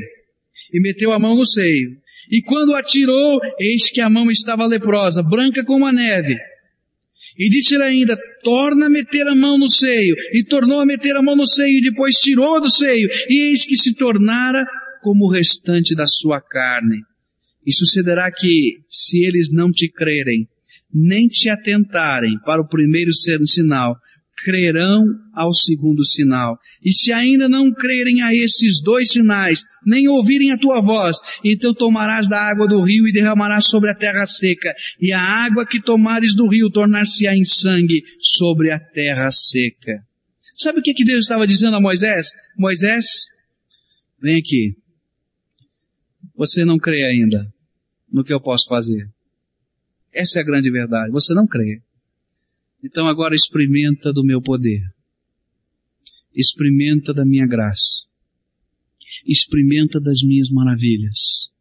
E 0.73 0.79
meteu 0.79 1.11
a 1.11 1.19
mão 1.19 1.35
no 1.35 1.45
seio. 1.45 1.97
E 2.31 2.41
quando 2.41 2.75
atirou, 2.75 3.39
eis 3.59 3.89
que 3.89 4.01
a 4.01 4.09
mão 4.09 4.29
estava 4.31 4.65
leprosa, 4.65 5.21
branca 5.21 5.63
como 5.63 5.85
a 5.85 5.91
neve. 5.91 6.35
E 7.37 7.49
disse-lhe 7.49 7.83
ainda, 7.83 8.17
torna 8.43 8.87
a 8.87 8.89
meter 8.89 9.27
a 9.27 9.35
mão 9.35 9.57
no 9.57 9.69
seio. 9.69 10.15
E 10.33 10.43
tornou 10.43 10.79
a 10.79 10.85
meter 10.85 11.15
a 11.15 11.21
mão 11.21 11.35
no 11.35 11.47
seio, 11.47 11.79
e 11.79 11.81
depois 11.81 12.15
tirou 12.15 12.59
do 12.61 12.69
seio. 12.69 13.09
E 13.29 13.49
eis 13.49 13.65
que 13.65 13.77
se 13.77 13.93
tornara 13.93 14.65
como 15.01 15.25
o 15.25 15.31
restante 15.31 15.95
da 15.95 16.05
sua 16.07 16.41
carne. 16.41 17.01
E 17.65 17.73
sucederá 17.73 18.31
que, 18.31 18.79
se 18.87 19.25
eles 19.25 19.51
não 19.51 19.71
te 19.71 19.89
crerem, 19.89 20.47
nem 20.93 21.27
te 21.27 21.49
atentarem 21.49 22.39
para 22.45 22.61
o 22.61 22.67
primeiro 22.67 23.11
sinal, 23.13 23.95
crerão 24.43 25.03
ao 25.33 25.51
segundo 25.51 26.05
sinal. 26.05 26.57
E 26.83 26.93
se 26.93 27.11
ainda 27.11 27.49
não 27.49 27.73
crerem 27.73 28.21
a 28.21 28.33
estes 28.33 28.81
dois 28.81 29.11
sinais, 29.11 29.63
nem 29.85 30.07
ouvirem 30.07 30.51
a 30.51 30.57
tua 30.57 30.81
voz, 30.81 31.17
então 31.43 31.73
tomarás 31.73 32.29
da 32.29 32.39
água 32.39 32.67
do 32.67 32.83
rio 32.83 33.07
e 33.07 33.11
derramarás 33.11 33.65
sobre 33.65 33.89
a 33.89 33.95
terra 33.95 34.25
seca, 34.25 34.73
e 34.99 35.11
a 35.11 35.19
água 35.19 35.65
que 35.65 35.81
tomares 35.81 36.35
do 36.35 36.47
rio 36.47 36.69
tornar-se-á 36.69 37.35
em 37.35 37.43
sangue 37.43 38.01
sobre 38.19 38.71
a 38.71 38.79
terra 38.79 39.31
seca. 39.31 40.03
Sabe 40.55 40.79
o 40.79 40.81
que, 40.81 40.93
que 40.93 41.03
Deus 41.03 41.25
estava 41.25 41.45
dizendo 41.45 41.75
a 41.77 41.81
Moisés? 41.81 42.29
Moisés, 42.57 43.25
vem 44.21 44.37
aqui. 44.37 44.75
Você 46.35 46.63
não 46.63 46.77
crê 46.77 47.03
ainda 47.03 47.47
no 48.11 48.23
que 48.23 48.33
eu 48.33 48.41
posso 48.41 48.67
fazer. 48.67 49.07
Essa 50.17 50.39
é 50.39 50.41
a 50.41 50.45
grande 50.45 50.71
verdade. 50.71 51.11
Você 51.11 51.31
não 51.35 51.45
crê. 51.45 51.79
Então 52.83 53.05
agora 53.05 53.35
experimenta 53.35 54.11
do 54.11 54.23
meu 54.23 54.41
poder. 54.41 54.81
Experimenta 56.33 57.13
da 57.13 57.23
minha 57.23 57.45
graça. 57.45 58.07
Experimenta 59.27 59.99
das 59.99 60.23
minhas 60.23 60.49
maravilhas. 60.49 61.51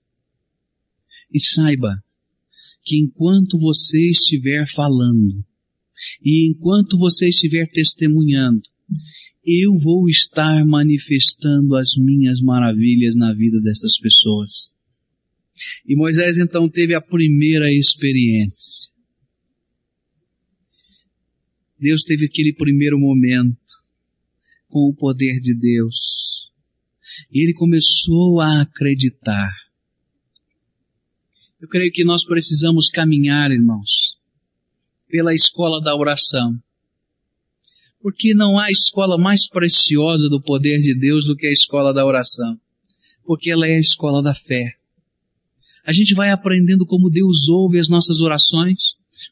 E 1.30 1.38
saiba 1.38 2.02
que 2.82 2.96
enquanto 2.98 3.58
você 3.58 4.08
estiver 4.08 4.66
falando, 4.70 5.44
e 6.22 6.48
enquanto 6.48 6.96
você 6.96 7.28
estiver 7.28 7.68
testemunhando, 7.70 8.62
eu 9.44 9.76
vou 9.78 10.08
estar 10.08 10.64
manifestando 10.64 11.76
as 11.76 11.90
minhas 11.98 12.40
maravilhas 12.40 13.14
na 13.16 13.34
vida 13.34 13.60
dessas 13.60 13.98
pessoas. 13.98 14.74
E 15.86 15.96
Moisés 15.96 16.38
então 16.38 16.68
teve 16.68 16.94
a 16.94 17.00
primeira 17.00 17.72
experiência. 17.72 18.90
Deus 21.78 22.02
teve 22.04 22.26
aquele 22.26 22.54
primeiro 22.54 22.98
momento 22.98 23.58
com 24.68 24.88
o 24.88 24.94
poder 24.94 25.38
de 25.40 25.54
Deus. 25.54 26.50
E 27.30 27.42
ele 27.42 27.54
começou 27.54 28.40
a 28.40 28.62
acreditar. 28.62 29.50
Eu 31.60 31.68
creio 31.68 31.90
que 31.90 32.04
nós 32.04 32.24
precisamos 32.24 32.88
caminhar, 32.88 33.50
irmãos, 33.50 34.16
pela 35.08 35.34
escola 35.34 35.80
da 35.80 35.94
oração. 35.96 36.52
Porque 38.00 38.34
não 38.34 38.58
há 38.58 38.70
escola 38.70 39.18
mais 39.18 39.48
preciosa 39.48 40.28
do 40.28 40.40
poder 40.40 40.80
de 40.80 40.94
Deus 40.98 41.26
do 41.26 41.36
que 41.36 41.46
a 41.46 41.52
escola 41.52 41.92
da 41.92 42.04
oração. 42.04 42.60
Porque 43.24 43.50
ela 43.50 43.66
é 43.66 43.76
a 43.76 43.80
escola 43.80 44.22
da 44.22 44.34
fé 44.34 44.76
a 45.86 45.92
gente 45.92 46.14
vai 46.14 46.30
aprendendo 46.30 46.84
como 46.84 47.08
Deus 47.08 47.48
ouve 47.48 47.78
as 47.78 47.88
nossas 47.88 48.20
orações, 48.20 48.78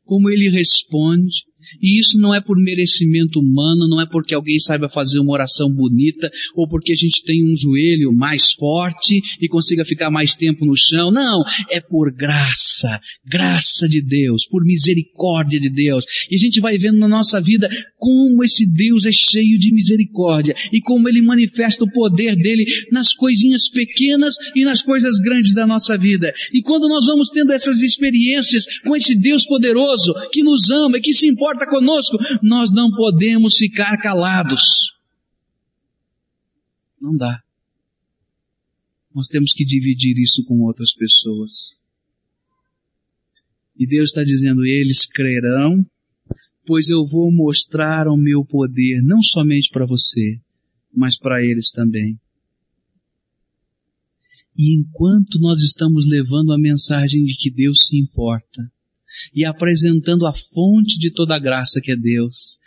como 0.04 0.30
Ele 0.30 0.48
responde, 0.48 1.44
e 1.80 1.98
isso 1.98 2.18
não 2.18 2.34
é 2.34 2.40
por 2.40 2.56
merecimento 2.56 3.38
humano, 3.40 3.88
não 3.88 4.00
é 4.00 4.06
porque 4.06 4.34
alguém 4.34 4.58
saiba 4.58 4.88
fazer 4.88 5.18
uma 5.18 5.32
oração 5.32 5.70
bonita, 5.70 6.30
ou 6.54 6.68
porque 6.68 6.92
a 6.92 6.96
gente 6.96 7.22
tem 7.24 7.44
um 7.44 7.56
joelho 7.56 8.12
mais 8.12 8.52
forte 8.52 9.20
e 9.40 9.48
consiga 9.48 9.84
ficar 9.84 10.10
mais 10.10 10.34
tempo 10.34 10.64
no 10.64 10.76
chão. 10.76 11.10
Não, 11.10 11.42
é 11.70 11.80
por 11.80 12.12
graça, 12.12 13.00
graça 13.26 13.88
de 13.88 14.02
Deus, 14.02 14.46
por 14.46 14.64
misericórdia 14.64 15.60
de 15.60 15.70
Deus. 15.70 16.04
E 16.30 16.34
a 16.34 16.38
gente 16.38 16.60
vai 16.60 16.78
vendo 16.78 16.98
na 16.98 17.08
nossa 17.08 17.40
vida 17.40 17.68
como 17.98 18.44
esse 18.44 18.66
Deus 18.66 19.06
é 19.06 19.12
cheio 19.12 19.58
de 19.58 19.72
misericórdia 19.72 20.54
e 20.72 20.80
como 20.80 21.08
ele 21.08 21.22
manifesta 21.22 21.84
o 21.84 21.90
poder 21.90 22.36
dele 22.36 22.64
nas 22.90 23.14
coisinhas 23.14 23.68
pequenas 23.70 24.34
e 24.54 24.64
nas 24.64 24.82
coisas 24.82 25.18
grandes 25.20 25.54
da 25.54 25.66
nossa 25.66 25.96
vida. 25.96 26.32
E 26.52 26.62
quando 26.62 26.88
nós 26.88 27.06
vamos 27.06 27.28
tendo 27.30 27.52
essas 27.52 27.80
experiências 27.80 28.64
com 28.82 28.94
esse 28.94 29.14
Deus 29.14 29.46
poderoso 29.46 30.14
que 30.32 30.42
nos 30.42 30.70
ama 30.70 30.98
e 30.98 31.00
que 31.00 31.12
se 31.12 31.28
importa 31.28 31.63
importa 31.64 31.70
conosco, 31.70 32.18
nós 32.42 32.70
não 32.72 32.90
podemos 32.90 33.56
ficar 33.56 33.96
calados. 33.98 34.62
Não 37.00 37.16
dá. 37.16 37.42
Nós 39.14 39.28
temos 39.28 39.52
que 39.52 39.64
dividir 39.64 40.18
isso 40.18 40.44
com 40.44 40.60
outras 40.62 40.92
pessoas. 40.94 41.78
E 43.76 43.86
Deus 43.86 44.10
está 44.10 44.22
dizendo, 44.22 44.64
eles 44.64 45.06
crerão, 45.06 45.84
pois 46.66 46.88
eu 46.88 47.06
vou 47.06 47.32
mostrar 47.32 48.08
o 48.08 48.16
meu 48.16 48.44
poder 48.44 49.02
não 49.02 49.20
somente 49.22 49.68
para 49.72 49.86
você, 49.86 50.40
mas 50.92 51.18
para 51.18 51.42
eles 51.44 51.70
também. 51.70 52.18
E 54.56 54.78
enquanto 54.78 55.40
nós 55.40 55.60
estamos 55.60 56.06
levando 56.06 56.52
a 56.52 56.58
mensagem 56.58 57.24
de 57.24 57.34
que 57.36 57.50
Deus 57.50 57.86
se 57.86 57.98
importa 57.98 58.62
e 59.34 59.44
apresentando 59.44 60.26
a 60.26 60.32
fonte 60.32 60.98
de 60.98 61.12
toda 61.12 61.38
graça 61.38 61.80
que 61.82 61.92
é 61.92 61.96
Deus, 61.96 62.58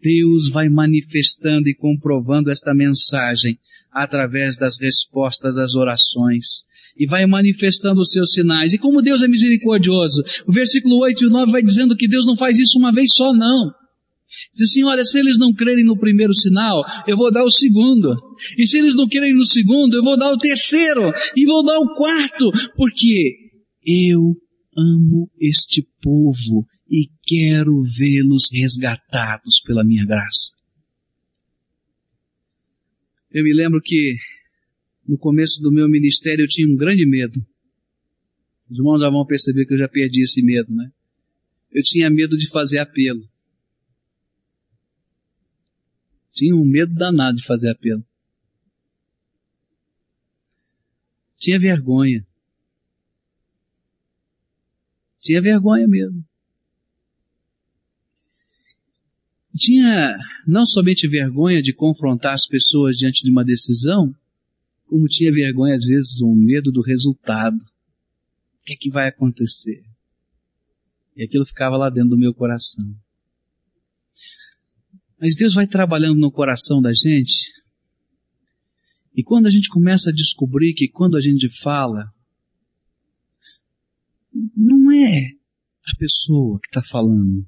Deus 0.00 0.50
vai 0.50 0.68
manifestando 0.68 1.68
e 1.68 1.74
comprovando 1.74 2.50
esta 2.50 2.74
mensagem 2.74 3.58
através 3.90 4.56
das 4.58 4.78
respostas 4.78 5.56
às 5.56 5.74
orações 5.74 6.64
e 6.98 7.06
vai 7.06 7.26
manifestando 7.26 8.00
os 8.00 8.10
seus 8.10 8.32
sinais. 8.32 8.72
E 8.72 8.78
como 8.78 9.02
Deus 9.02 9.22
é 9.22 9.28
misericordioso, 9.28 10.22
o 10.46 10.52
versículo 10.52 10.98
8 10.98 11.24
e 11.24 11.30
9 11.30 11.52
vai 11.52 11.62
dizendo 11.62 11.96
que 11.96 12.08
Deus 12.08 12.26
não 12.26 12.36
faz 12.36 12.58
isso 12.58 12.78
uma 12.78 12.92
vez 12.92 13.12
só, 13.14 13.32
não. 13.32 13.72
Diz 14.52 14.70
assim, 14.70 14.84
olha, 14.84 15.04
se 15.04 15.18
eles 15.18 15.38
não 15.38 15.52
crerem 15.52 15.84
no 15.84 15.98
primeiro 15.98 16.34
sinal, 16.34 16.84
eu 17.06 17.16
vou 17.16 17.30
dar 17.30 17.44
o 17.44 17.50
segundo. 17.50 18.14
E 18.58 18.66
se 18.66 18.78
eles 18.78 18.96
não 18.96 19.08
crerem 19.08 19.34
no 19.34 19.46
segundo, 19.46 19.96
eu 19.96 20.02
vou 20.02 20.18
dar 20.18 20.32
o 20.32 20.38
terceiro. 20.38 21.12
E 21.36 21.46
vou 21.46 21.64
dar 21.64 21.78
o 21.78 21.94
quarto. 21.94 22.50
Porque 22.76 23.36
eu 23.84 24.34
amo 24.76 25.30
este 25.38 25.86
povo 26.02 26.66
e 26.88 27.08
quero 27.22 27.82
vê-los 27.82 28.50
resgatados 28.52 29.60
pela 29.62 29.84
minha 29.84 30.04
graça. 30.04 30.54
Eu 33.30 33.42
me 33.42 33.52
lembro 33.52 33.80
que 33.82 34.16
no 35.06 35.18
começo 35.18 35.60
do 35.60 35.72
meu 35.72 35.88
ministério 35.88 36.44
eu 36.44 36.48
tinha 36.48 36.68
um 36.68 36.76
grande 36.76 37.04
medo. 37.04 37.44
Os 38.70 38.78
irmãos 38.78 39.00
já 39.00 39.10
vão 39.10 39.26
perceber 39.26 39.66
que 39.66 39.74
eu 39.74 39.78
já 39.78 39.88
perdi 39.88 40.22
esse 40.22 40.42
medo, 40.42 40.74
né? 40.74 40.90
Eu 41.70 41.82
tinha 41.82 42.08
medo 42.08 42.38
de 42.38 42.48
fazer 42.48 42.78
apelo. 42.78 43.28
Tinha 46.32 46.54
um 46.54 46.64
medo 46.64 46.94
danado 46.94 47.36
de 47.36 47.44
fazer 47.44 47.70
apelo. 47.70 48.04
Tinha 51.38 51.58
vergonha. 51.58 52.26
Tinha 55.24 55.40
vergonha 55.40 55.88
mesmo. 55.88 56.22
Tinha 59.56 60.18
não 60.46 60.66
somente 60.66 61.08
vergonha 61.08 61.62
de 61.62 61.72
confrontar 61.72 62.34
as 62.34 62.46
pessoas 62.46 62.98
diante 62.98 63.24
de 63.24 63.30
uma 63.30 63.42
decisão, 63.42 64.14
como 64.86 65.08
tinha 65.08 65.32
vergonha 65.32 65.76
às 65.76 65.84
vezes, 65.86 66.20
ou 66.20 66.36
medo 66.36 66.70
do 66.70 66.82
resultado. 66.82 67.56
O 67.56 68.64
que 68.66 68.74
é 68.74 68.76
que 68.76 68.90
vai 68.90 69.08
acontecer? 69.08 69.82
E 71.16 71.24
aquilo 71.24 71.46
ficava 71.46 71.78
lá 71.78 71.88
dentro 71.88 72.10
do 72.10 72.18
meu 72.18 72.34
coração. 72.34 72.84
Mas 75.18 75.34
Deus 75.34 75.54
vai 75.54 75.66
trabalhando 75.66 76.18
no 76.18 76.30
coração 76.30 76.82
da 76.82 76.92
gente. 76.92 77.50
E 79.16 79.22
quando 79.22 79.46
a 79.46 79.50
gente 79.50 79.70
começa 79.70 80.10
a 80.10 80.14
descobrir 80.14 80.74
que 80.74 80.86
quando 80.88 81.16
a 81.16 81.20
gente 81.22 81.48
fala, 81.62 82.12
não 84.56 84.90
é 84.90 85.30
a 85.86 85.96
pessoa 85.98 86.58
que 86.60 86.68
está 86.68 86.82
falando. 86.82 87.46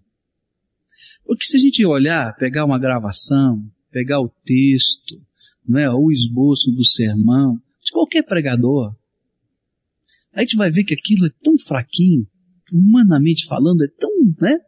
Porque 1.25 1.45
se 1.45 1.57
a 1.57 1.61
gente 1.61 1.85
olhar, 1.85 2.37
pegar 2.37 2.65
uma 2.65 2.79
gravação, 2.79 3.69
pegar 3.91 4.21
o 4.21 4.33
texto, 4.45 5.21
né, 5.69 5.91
o 5.91 6.11
esboço 6.11 6.71
do 6.71 6.85
sermão, 6.85 7.57
de 7.83 7.91
qualquer 7.93 8.23
pregador, 8.23 8.95
a 10.33 10.41
gente 10.43 10.57
vai 10.57 10.71
ver 10.71 10.85
que 10.85 10.95
aquilo 10.95 11.27
é 11.27 11.31
tão 11.43 11.59
fraquinho, 11.59 12.27
humanamente 12.73 13.47
falando, 13.47 13.83
é 13.83 13.89
tão, 13.89 14.11
né, 14.41 14.59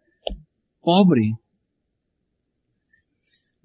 pobre, 0.81 1.33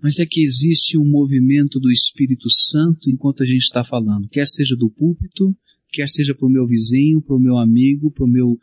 mas 0.02 0.20
é 0.20 0.26
que 0.26 0.44
existe 0.44 0.98
um 0.98 1.10
movimento 1.10 1.80
do 1.80 1.89
Espírito 1.89 2.50
Santo 2.50 3.10
enquanto 3.10 3.42
a 3.42 3.46
gente 3.46 3.62
está 3.62 3.86
falando, 3.86 4.28
quer 4.28 4.46
seja 4.46 4.76
do 4.76 4.89
púlpito, 4.89 5.46
quer 5.94 6.10
seja 6.10 6.34
para 6.34 6.48
o 6.48 6.52
meu 6.52 6.66
vizinho, 6.66 7.22
para 7.22 7.36
o 7.36 7.40
meu 7.40 7.58
amigo, 7.58 8.12
para 8.12 8.26
meu 8.28 8.58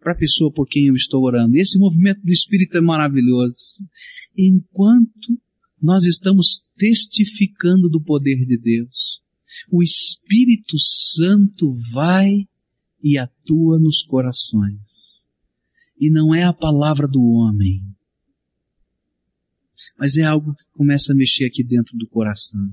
para 0.00 0.12
a 0.12 0.16
pessoa 0.16 0.52
por 0.52 0.66
quem 0.66 0.86
eu 0.86 0.94
estou 0.94 1.24
orando. 1.24 1.56
Esse 1.56 1.78
movimento 1.78 2.22
do 2.22 2.30
Espírito 2.30 2.78
é 2.78 2.80
maravilhoso. 2.80 3.74
Enquanto 4.36 5.40
nós 5.80 6.04
estamos 6.04 6.62
testificando 6.76 7.88
do 7.88 8.00
poder 8.00 8.44
de 8.44 8.58
Deus, 8.58 9.20
o 9.70 9.82
Espírito 9.82 10.76
Santo 10.78 11.76
vai 11.92 12.30
e 13.02 13.18
atua 13.18 13.78
nos 13.78 14.02
corações. 14.02 14.80
E 15.98 16.10
não 16.10 16.34
é 16.34 16.44
a 16.44 16.52
palavra 16.52 17.08
do 17.08 17.20
homem, 17.20 17.82
mas 19.98 20.16
é 20.16 20.22
algo 20.22 20.54
que 20.54 20.64
começa 20.72 21.12
a 21.12 21.16
mexer 21.16 21.44
aqui 21.44 21.64
dentro 21.64 21.96
do 21.98 22.08
coração. 22.08 22.72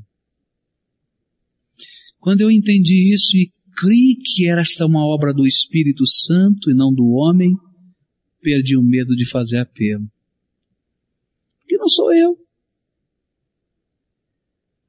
Quando 2.25 2.41
eu 2.41 2.49
entendi 2.49 3.13
isso 3.13 3.37
e 3.37 3.53
criei 3.77 4.15
que 4.15 4.49
era 4.49 4.61
esta 4.61 4.83
uma 4.83 5.05
obra 5.05 5.31
do 5.31 5.45
Espírito 5.45 6.07
Santo 6.07 6.71
e 6.71 6.73
não 6.73 6.91
do 6.91 7.05
homem, 7.11 7.55
perdi 8.41 8.75
o 8.75 8.81
medo 8.81 9.15
de 9.15 9.29
fazer 9.29 9.59
apelo. 9.59 10.09
Porque 11.59 11.77
não 11.77 11.87
sou 11.87 12.11
eu. 12.11 12.35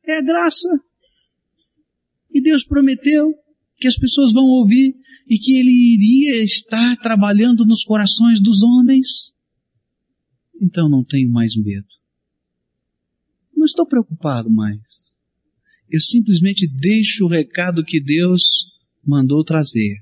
É 0.07 0.17
a 0.17 0.23
graça. 0.23 0.81
E 2.33 2.41
Deus 2.41 2.65
prometeu 2.65 3.35
que 3.77 3.87
as 3.87 3.99
pessoas 3.99 4.33
vão 4.33 4.47
ouvir 4.47 4.95
e 5.29 5.37
que 5.37 5.59
Ele 5.59 5.95
iria 5.95 6.43
estar 6.43 6.97
trabalhando 6.97 7.67
nos 7.67 7.85
corações 7.85 8.41
dos 8.41 8.63
homens. 8.63 9.35
Então 10.59 10.89
não 10.89 11.05
tenho 11.05 11.31
mais 11.31 11.55
medo 11.55 11.97
não 13.57 13.65
estou 13.65 13.87
preocupado 13.87 14.51
mais. 14.51 15.06
Eu 15.91 16.01
simplesmente 16.01 16.67
deixo 16.67 17.25
o 17.25 17.29
recado 17.29 17.85
que 17.85 18.01
Deus 18.01 18.43
mandou 19.05 19.45
trazer. 19.45 19.97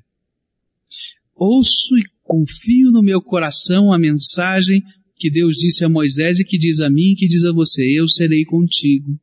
Ouço 1.35 1.99
e 1.99 2.05
confio 2.23 2.90
no 2.90 3.03
meu 3.03 3.20
coração 3.20 3.92
a 3.92 3.99
mensagem 3.99 4.83
que 5.16 5.31
Deus 5.31 5.57
disse 5.57 5.85
a 5.85 5.88
Moisés 5.88 6.38
e 6.38 6.44
que 6.44 6.59
diz 6.59 6.81
a 6.81 6.90
mim 6.90 7.14
que 7.16 7.29
diz 7.29 7.44
a 7.44 7.53
você, 7.53 7.83
eu 7.99 8.09
serei 8.09 8.44
contigo. 8.44 9.18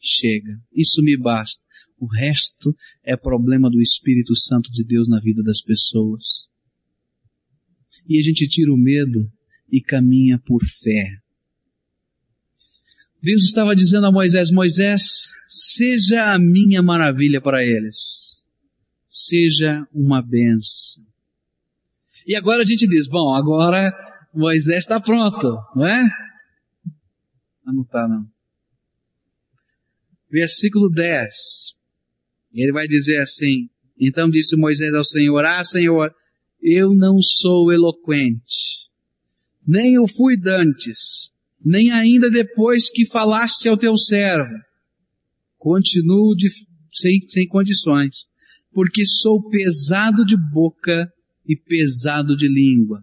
Chega. 0.00 0.58
Isso 0.72 1.02
me 1.02 1.16
basta. 1.16 1.62
O 1.98 2.06
resto 2.06 2.74
é 3.02 3.16
problema 3.16 3.70
do 3.70 3.80
Espírito 3.80 4.36
Santo 4.36 4.70
de 4.70 4.84
Deus 4.84 5.08
na 5.08 5.18
vida 5.18 5.42
das 5.42 5.62
pessoas. 5.62 6.46
E 8.08 8.18
a 8.18 8.22
gente 8.22 8.46
tira 8.46 8.72
o 8.72 8.76
medo 8.76 9.30
e 9.70 9.80
caminha 9.80 10.38
por 10.38 10.62
fé. 10.62 11.06
Deus 13.22 13.44
estava 13.44 13.74
dizendo 13.74 14.06
a 14.06 14.12
Moisés, 14.12 14.50
Moisés, 14.50 15.30
seja 15.46 16.32
a 16.32 16.38
minha 16.38 16.82
maravilha 16.82 17.40
para 17.40 17.64
eles. 17.64 18.42
Seja 19.08 19.86
uma 19.92 20.22
benção. 20.22 21.04
E 22.26 22.34
agora 22.34 22.62
a 22.62 22.64
gente 22.64 22.86
diz, 22.86 23.08
bom, 23.08 23.34
agora 23.34 23.92
Moisés 24.34 24.78
está 24.78 25.00
pronto, 25.00 25.56
não 25.74 25.86
é? 25.86 26.02
Não 27.64 27.82
está 27.82 28.06
não. 28.06 28.26
Versículo 30.30 30.90
10. 30.90 31.74
Ele 32.52 32.72
vai 32.72 32.86
dizer 32.86 33.20
assim, 33.20 33.68
então 33.98 34.28
disse 34.28 34.56
Moisés 34.56 34.92
ao 34.94 35.04
Senhor, 35.04 35.44
ah 35.44 35.64
Senhor, 35.64 36.14
eu 36.60 36.94
não 36.94 37.20
sou 37.22 37.72
eloquente, 37.72 38.88
nem 39.66 39.98
o 39.98 40.08
fui 40.08 40.36
dantes, 40.36 41.30
nem 41.66 41.90
ainda 41.90 42.30
depois 42.30 42.88
que 42.92 43.04
falaste 43.04 43.68
ao 43.68 43.76
teu 43.76 43.96
servo. 43.96 44.54
Continuo 45.58 46.36
de, 46.36 46.48
sem, 46.94 47.20
sem 47.28 47.48
condições, 47.48 48.26
porque 48.72 49.04
sou 49.04 49.42
pesado 49.50 50.24
de 50.24 50.36
boca 50.36 51.10
e 51.44 51.56
pesado 51.56 52.36
de 52.36 52.46
língua. 52.46 53.02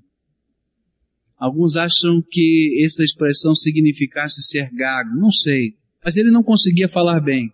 Alguns 1.38 1.76
acham 1.76 2.21
que 2.32 2.82
essa 2.86 3.04
expressão 3.04 3.54
significasse 3.54 4.41
ser 4.41 4.69
gago, 4.73 5.19
não 5.19 5.30
sei, 5.30 5.73
mas 6.02 6.15
ele 6.15 6.32
não 6.32 6.41
conseguia 6.41 6.88
falar 6.88 7.19
bem. 7.19 7.49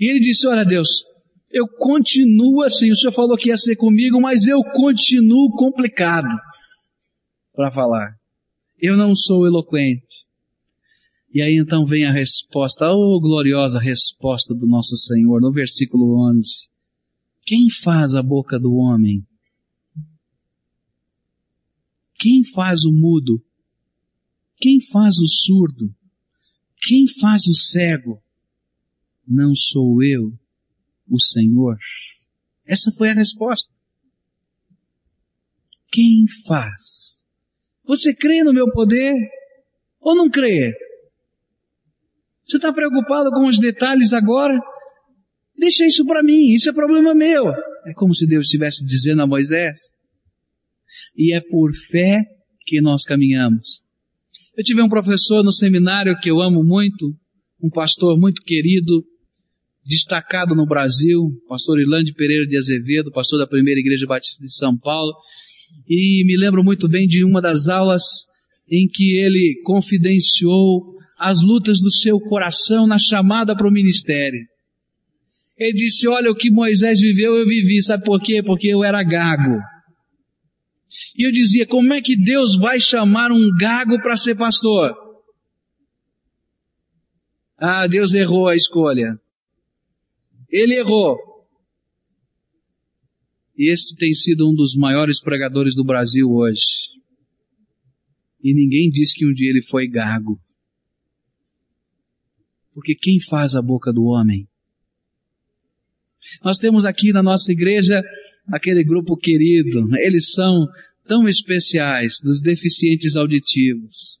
E 0.00 0.10
ele 0.10 0.20
disse, 0.20 0.48
olha 0.48 0.64
Deus, 0.64 1.04
eu 1.52 1.68
continuo 1.68 2.62
assim, 2.62 2.90
o 2.90 2.96
Senhor 2.96 3.12
falou 3.12 3.36
que 3.36 3.50
ia 3.50 3.56
ser 3.58 3.76
comigo, 3.76 4.18
mas 4.18 4.46
eu 4.46 4.62
continuo 4.62 5.50
complicado 5.50 6.28
para 7.52 7.70
falar 7.70 8.17
eu 8.80 8.96
não 8.96 9.14
sou 9.14 9.46
eloquente. 9.46 10.26
E 11.32 11.42
aí 11.42 11.60
então 11.60 11.84
vem 11.84 12.06
a 12.06 12.12
resposta, 12.12 12.90
oh 12.90 13.20
gloriosa 13.20 13.78
resposta 13.78 14.54
do 14.54 14.66
nosso 14.66 14.96
Senhor, 14.96 15.40
no 15.40 15.52
versículo 15.52 16.26
11. 16.30 16.68
Quem 17.44 17.68
faz 17.70 18.14
a 18.14 18.22
boca 18.22 18.58
do 18.58 18.72
homem? 18.74 19.26
Quem 22.18 22.44
faz 22.52 22.84
o 22.84 22.92
mudo? 22.92 23.44
Quem 24.56 24.80
faz 24.80 25.16
o 25.18 25.28
surdo? 25.28 25.94
Quem 26.82 27.06
faz 27.20 27.46
o 27.46 27.54
cego? 27.54 28.22
Não 29.26 29.54
sou 29.54 30.02
eu, 30.02 30.32
o 31.08 31.20
Senhor? 31.20 31.76
Essa 32.66 32.90
foi 32.92 33.10
a 33.10 33.14
resposta. 33.14 33.72
quem 35.90 36.26
faz? 36.46 37.17
Você 37.88 38.14
crê 38.14 38.44
no 38.44 38.52
meu 38.52 38.70
poder 38.70 39.14
ou 39.98 40.14
não 40.14 40.28
crê? 40.28 40.74
Você 42.44 42.58
está 42.58 42.70
preocupado 42.70 43.30
com 43.30 43.48
os 43.48 43.58
detalhes 43.58 44.12
agora? 44.12 44.58
Deixa 45.56 45.86
isso 45.86 46.04
para 46.04 46.22
mim, 46.22 46.52
isso 46.52 46.68
é 46.68 46.72
problema 46.72 47.14
meu. 47.14 47.48
É 47.86 47.94
como 47.94 48.14
se 48.14 48.26
Deus 48.26 48.46
estivesse 48.46 48.84
dizendo 48.84 49.22
a 49.22 49.26
Moisés. 49.26 49.78
E 51.16 51.34
é 51.34 51.40
por 51.40 51.74
fé 51.74 52.24
que 52.66 52.80
nós 52.82 53.04
caminhamos. 53.04 53.80
Eu 54.56 54.62
tive 54.62 54.82
um 54.82 54.88
professor 54.88 55.42
no 55.42 55.52
seminário 55.52 56.18
que 56.20 56.30
eu 56.30 56.42
amo 56.42 56.62
muito, 56.62 57.16
um 57.62 57.70
pastor 57.70 58.18
muito 58.18 58.42
querido, 58.42 59.02
destacado 59.84 60.54
no 60.54 60.66
Brasil, 60.66 61.22
pastor 61.48 61.80
Irlande 61.80 62.12
Pereira 62.12 62.46
de 62.46 62.58
Azevedo, 62.58 63.10
pastor 63.10 63.38
da 63.38 63.46
primeira 63.46 63.80
igreja 63.80 64.06
batista 64.06 64.44
de 64.44 64.52
São 64.52 64.76
Paulo, 64.76 65.14
e 65.88 66.24
me 66.26 66.36
lembro 66.36 66.62
muito 66.62 66.88
bem 66.88 67.06
de 67.06 67.24
uma 67.24 67.40
das 67.40 67.68
aulas 67.68 68.02
em 68.70 68.86
que 68.86 69.16
ele 69.16 69.60
confidenciou 69.64 70.96
as 71.18 71.42
lutas 71.42 71.80
do 71.80 71.90
seu 71.90 72.20
coração 72.20 72.86
na 72.86 72.98
chamada 72.98 73.56
para 73.56 73.66
o 73.66 73.72
ministério. 73.72 74.40
Ele 75.56 75.72
disse, 75.72 76.06
olha, 76.06 76.30
o 76.30 76.36
que 76.36 76.50
Moisés 76.50 77.00
viveu, 77.00 77.34
eu 77.36 77.46
vivi. 77.46 77.82
Sabe 77.82 78.04
por 78.04 78.20
quê? 78.20 78.42
Porque 78.42 78.68
eu 78.68 78.84
era 78.84 79.02
gago. 79.02 79.58
E 81.16 81.26
eu 81.26 81.32
dizia, 81.32 81.66
como 81.66 81.92
é 81.92 82.00
que 82.00 82.16
Deus 82.16 82.56
vai 82.56 82.78
chamar 82.78 83.32
um 83.32 83.50
gago 83.58 84.00
para 84.00 84.16
ser 84.16 84.36
pastor? 84.36 84.94
Ah, 87.58 87.88
Deus 87.88 88.14
errou 88.14 88.46
a 88.46 88.54
escolha. 88.54 89.18
Ele 90.48 90.74
errou. 90.76 91.16
E 93.58 93.72
este 93.72 93.96
tem 93.96 94.14
sido 94.14 94.48
um 94.48 94.54
dos 94.54 94.76
maiores 94.76 95.20
pregadores 95.20 95.74
do 95.74 95.82
Brasil 95.82 96.30
hoje. 96.30 96.62
E 98.40 98.54
ninguém 98.54 98.88
diz 98.88 99.12
que 99.12 99.26
um 99.26 99.32
dia 99.34 99.50
ele 99.50 99.64
foi 99.64 99.88
gago. 99.88 100.40
Porque 102.72 102.94
quem 102.94 103.20
faz 103.20 103.56
a 103.56 103.60
boca 103.60 103.92
do 103.92 104.04
homem? 104.04 104.46
Nós 106.44 106.58
temos 106.58 106.84
aqui 106.84 107.12
na 107.12 107.20
nossa 107.20 107.50
igreja 107.50 108.00
aquele 108.46 108.84
grupo 108.84 109.16
querido. 109.16 109.88
Eles 109.98 110.30
são 110.30 110.68
tão 111.04 111.26
especiais 111.26 112.18
dos 112.22 112.40
deficientes 112.40 113.16
auditivos. 113.16 114.20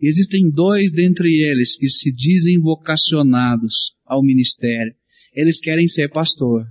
E 0.00 0.08
existem 0.08 0.50
dois 0.50 0.92
dentre 0.92 1.28
eles 1.28 1.76
que 1.76 1.88
se 1.88 2.12
dizem 2.12 2.58
vocacionados 2.58 3.94
ao 4.04 4.20
ministério. 4.20 4.92
Eles 5.32 5.60
querem 5.60 5.86
ser 5.86 6.10
pastor. 6.10 6.66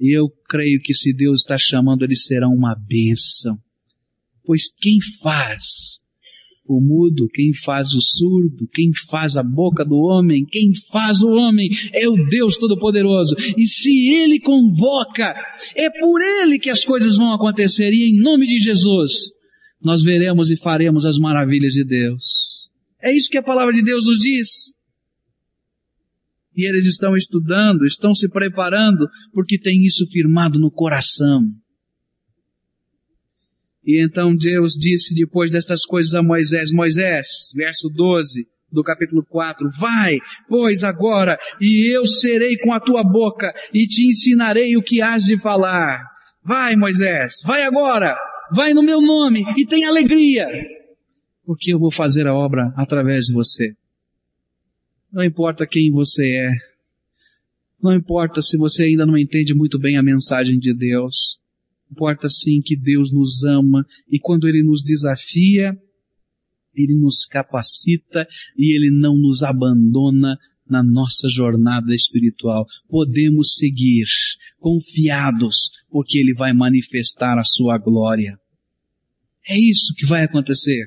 E 0.00 0.16
eu 0.16 0.28
creio 0.48 0.80
que 0.82 0.94
se 0.94 1.12
Deus 1.12 1.42
está 1.42 1.56
chamando, 1.58 2.04
eles 2.04 2.24
serão 2.24 2.52
uma 2.52 2.74
bênção. 2.74 3.58
Pois 4.44 4.62
quem 4.80 4.98
faz 5.22 6.00
o 6.66 6.80
mudo, 6.80 7.28
quem 7.34 7.52
faz 7.52 7.92
o 7.92 8.00
surdo, 8.00 8.68
quem 8.72 8.92
faz 9.08 9.36
a 9.36 9.42
boca 9.42 9.84
do 9.84 9.96
homem, 9.96 10.46
quem 10.46 10.72
faz 10.90 11.20
o 11.20 11.28
homem 11.28 11.68
é 11.92 12.08
o 12.08 12.14
Deus 12.28 12.56
Todo-Poderoso. 12.56 13.34
E 13.58 13.66
se 13.66 14.14
Ele 14.14 14.40
convoca, 14.40 15.34
é 15.76 15.90
por 15.90 16.22
Ele 16.22 16.58
que 16.58 16.70
as 16.70 16.84
coisas 16.84 17.16
vão 17.16 17.34
acontecer 17.34 17.90
e 17.92 18.10
em 18.10 18.22
nome 18.22 18.46
de 18.46 18.60
Jesus 18.60 19.32
nós 19.82 20.02
veremos 20.02 20.50
e 20.50 20.56
faremos 20.56 21.04
as 21.04 21.18
maravilhas 21.18 21.72
de 21.72 21.84
Deus. 21.84 22.68
É 23.02 23.12
isso 23.12 23.30
que 23.30 23.38
a 23.38 23.42
palavra 23.42 23.74
de 23.74 23.82
Deus 23.82 24.04
nos 24.06 24.18
diz. 24.18 24.74
E 26.60 26.68
eles 26.68 26.84
estão 26.84 27.16
estudando, 27.16 27.86
estão 27.86 28.14
se 28.14 28.28
preparando, 28.28 29.08
porque 29.32 29.58
tem 29.58 29.82
isso 29.82 30.06
firmado 30.12 30.60
no 30.60 30.70
coração. 30.70 31.40
E 33.82 34.04
então 34.04 34.36
Deus 34.36 34.74
disse 34.74 35.14
depois 35.14 35.50
destas 35.50 35.86
coisas 35.86 36.14
a 36.14 36.22
Moisés, 36.22 36.70
Moisés, 36.70 37.26
verso 37.54 37.88
12 37.88 38.46
do 38.70 38.82
capítulo 38.82 39.24
4, 39.26 39.70
vai, 39.80 40.18
pois 40.50 40.84
agora, 40.84 41.38
e 41.62 41.96
eu 41.96 42.06
serei 42.06 42.58
com 42.58 42.74
a 42.74 42.78
tua 42.78 43.02
boca, 43.02 43.54
e 43.72 43.86
te 43.86 44.06
ensinarei 44.06 44.76
o 44.76 44.82
que 44.82 45.00
has 45.00 45.24
de 45.24 45.40
falar. 45.40 45.98
Vai, 46.44 46.76
Moisés, 46.76 47.36
vai 47.42 47.62
agora, 47.62 48.14
vai 48.54 48.74
no 48.74 48.82
meu 48.82 49.00
nome, 49.00 49.42
e 49.56 49.64
tem 49.66 49.86
alegria, 49.86 50.46
porque 51.46 51.72
eu 51.72 51.78
vou 51.78 51.90
fazer 51.90 52.26
a 52.26 52.34
obra 52.34 52.70
através 52.76 53.24
de 53.24 53.32
você. 53.32 53.79
Não 55.12 55.24
importa 55.24 55.66
quem 55.66 55.90
você 55.90 56.24
é, 56.24 56.50
não 57.82 57.94
importa 57.94 58.42
se 58.42 58.56
você 58.56 58.84
ainda 58.84 59.06
não 59.06 59.16
entende 59.16 59.54
muito 59.54 59.78
bem 59.78 59.96
a 59.96 60.02
mensagem 60.02 60.58
de 60.58 60.74
Deus, 60.74 61.40
Importa 61.90 62.28
sim 62.28 62.60
que 62.62 62.76
Deus 62.76 63.12
nos 63.12 63.42
ama 63.44 63.84
e 64.08 64.18
quando 64.20 64.46
Ele 64.46 64.62
nos 64.62 64.82
desafia, 64.82 65.76
Ele 66.74 67.00
nos 67.00 67.24
capacita 67.24 68.26
e 68.56 68.76
Ele 68.76 68.90
não 68.96 69.18
nos 69.18 69.42
abandona 69.42 70.38
na 70.68 70.84
nossa 70.84 71.28
jornada 71.28 71.92
espiritual. 71.92 72.64
Podemos 72.88 73.56
seguir 73.56 74.06
confiados 74.60 75.70
porque 75.90 76.18
Ele 76.18 76.32
vai 76.32 76.52
manifestar 76.52 77.38
a 77.38 77.44
Sua 77.44 77.76
glória. 77.76 78.38
É 79.48 79.58
isso 79.58 79.92
que 79.96 80.06
vai 80.06 80.22
acontecer. 80.22 80.86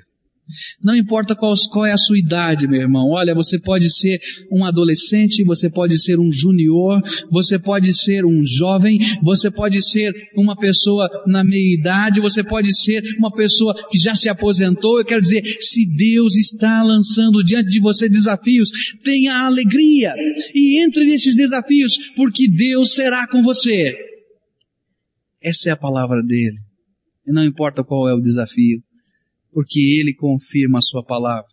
Não 0.82 0.96
importa 0.96 1.36
qual, 1.36 1.54
qual, 1.72 1.86
é 1.86 1.94
a 1.94 1.98
sua 1.98 2.20
idade, 2.20 2.68
meu 2.68 2.82
irmão. 2.82 3.10
Olha, 3.12 3.34
você 3.34 3.60
pode 3.60 3.90
ser 3.90 4.20
um 4.52 4.66
adolescente, 4.66 5.44
você 5.44 5.70
pode 5.70 5.98
ser 6.00 6.20
um 6.20 6.32
junior, 6.32 7.02
você 7.32 7.58
pode 7.58 7.94
ser 7.94 8.26
um 8.26 8.46
jovem, 8.46 9.00
você 9.22 9.50
pode 9.50 9.82
ser 9.82 10.12
uma 10.36 10.56
pessoa 10.56 11.10
na 11.26 11.44
meia 11.44 11.80
idade, 11.80 12.20
você 12.20 12.44
pode 12.44 12.76
ser 12.76 13.02
uma 13.18 13.32
pessoa 13.32 13.74
que 13.90 13.98
já 13.98 14.14
se 14.16 14.28
aposentou. 14.30 15.00
Eu 15.00 15.06
quero 15.06 15.22
dizer, 15.22 15.44
se 15.62 15.86
Deus 15.96 16.38
está 16.38 16.84
lançando 16.84 17.44
diante 17.44 17.70
de 17.70 17.80
você 17.80 18.10
desafios, 18.10 18.70
tenha 19.04 19.46
alegria 19.46 20.14
e 20.54 20.84
entre 20.84 21.06
nesses 21.06 21.36
desafios, 21.36 21.98
porque 22.16 22.50
Deus 22.50 22.94
será 22.94 23.28
com 23.28 23.42
você. 23.42 23.96
Essa 25.42 25.70
é 25.70 25.74
a 25.74 25.78
palavra 25.78 26.22
dele. 26.22 26.58
E 27.26 27.32
não 27.32 27.44
importa 27.44 27.84
qual 27.84 28.10
é 28.10 28.14
o 28.14 28.20
desafio 28.20 28.84
porque 29.54 29.80
Ele 29.80 30.16
confirma 30.16 30.80
a 30.80 30.82
Sua 30.82 31.04
palavra. 31.04 31.48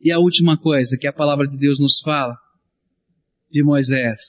E 0.00 0.10
a 0.10 0.18
última 0.18 0.58
coisa 0.58 0.96
que 0.98 1.06
a 1.06 1.12
palavra 1.12 1.46
de 1.46 1.56
Deus 1.56 1.78
nos 1.78 2.00
fala, 2.00 2.34
de 3.50 3.62
Moisés, 3.62 4.20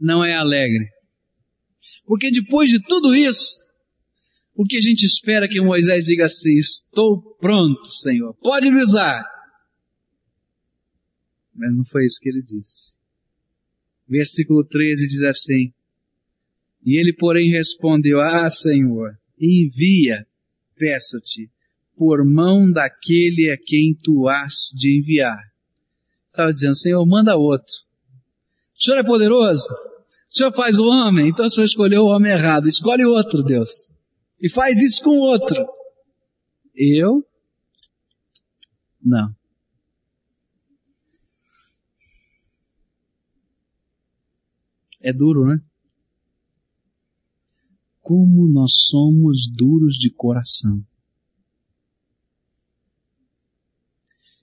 não 0.00 0.24
é 0.24 0.34
alegre. 0.34 0.86
Porque 2.06 2.30
depois 2.30 2.70
de 2.70 2.80
tudo 2.80 3.14
isso, 3.14 3.58
o 4.54 4.64
que 4.64 4.76
a 4.76 4.80
gente 4.80 5.04
espera 5.04 5.48
que 5.48 5.60
Moisés 5.60 6.04
diga 6.06 6.24
assim, 6.24 6.56
estou 6.56 7.36
pronto, 7.36 7.84
Senhor, 7.86 8.34
pode 8.40 8.70
me 8.70 8.80
usar. 8.80 9.24
Mas 11.54 11.76
não 11.76 11.84
foi 11.84 12.04
isso 12.04 12.18
que 12.20 12.28
ele 12.28 12.42
disse. 12.42 12.96
Versículo 14.08 14.64
13 14.64 15.06
diz 15.06 15.22
assim, 15.22 15.72
e 16.84 16.98
ele 16.98 17.12
porém 17.12 17.50
respondeu, 17.50 18.20
ah 18.20 18.48
Senhor, 18.50 19.18
envia, 19.38 20.26
peço-te, 20.76 21.50
por 21.98 22.24
mão 22.24 22.70
daquele 22.70 23.50
a 23.50 23.58
quem 23.58 23.92
tu 24.00 24.28
has 24.28 24.70
de 24.72 25.00
enviar. 25.00 25.42
Estava 26.30 26.52
dizendo, 26.52 26.76
Senhor, 26.76 27.04
manda 27.04 27.36
outro. 27.36 27.74
O 28.78 28.84
Senhor 28.84 28.98
é 28.98 29.02
poderoso? 29.02 29.66
O 30.30 30.36
Senhor 30.36 30.54
faz 30.54 30.78
o 30.78 30.84
homem? 30.84 31.28
Então 31.28 31.46
o 31.46 31.50
Senhor 31.50 31.64
escolheu 31.64 32.02
o 32.02 32.14
homem 32.14 32.32
errado. 32.32 32.68
Escolhe 32.68 33.04
outro, 33.04 33.42
Deus. 33.42 33.90
E 34.40 34.48
faz 34.48 34.80
isso 34.80 35.02
com 35.02 35.18
outro. 35.18 35.66
Eu? 36.76 37.26
Não. 39.02 39.34
É 45.00 45.12
duro, 45.12 45.46
né? 45.46 45.60
Como 48.00 48.46
nós 48.46 48.86
somos 48.88 49.50
duros 49.52 49.94
de 49.94 50.10
coração. 50.10 50.80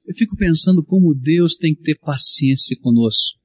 Eu 0.06 0.14
fico 0.14 0.36
pensando 0.36 0.84
como 0.86 1.16
Deus 1.16 1.56
tem 1.56 1.74
que 1.74 1.82
ter 1.82 1.97
paciência 1.99 2.78
conosco. 2.80 3.39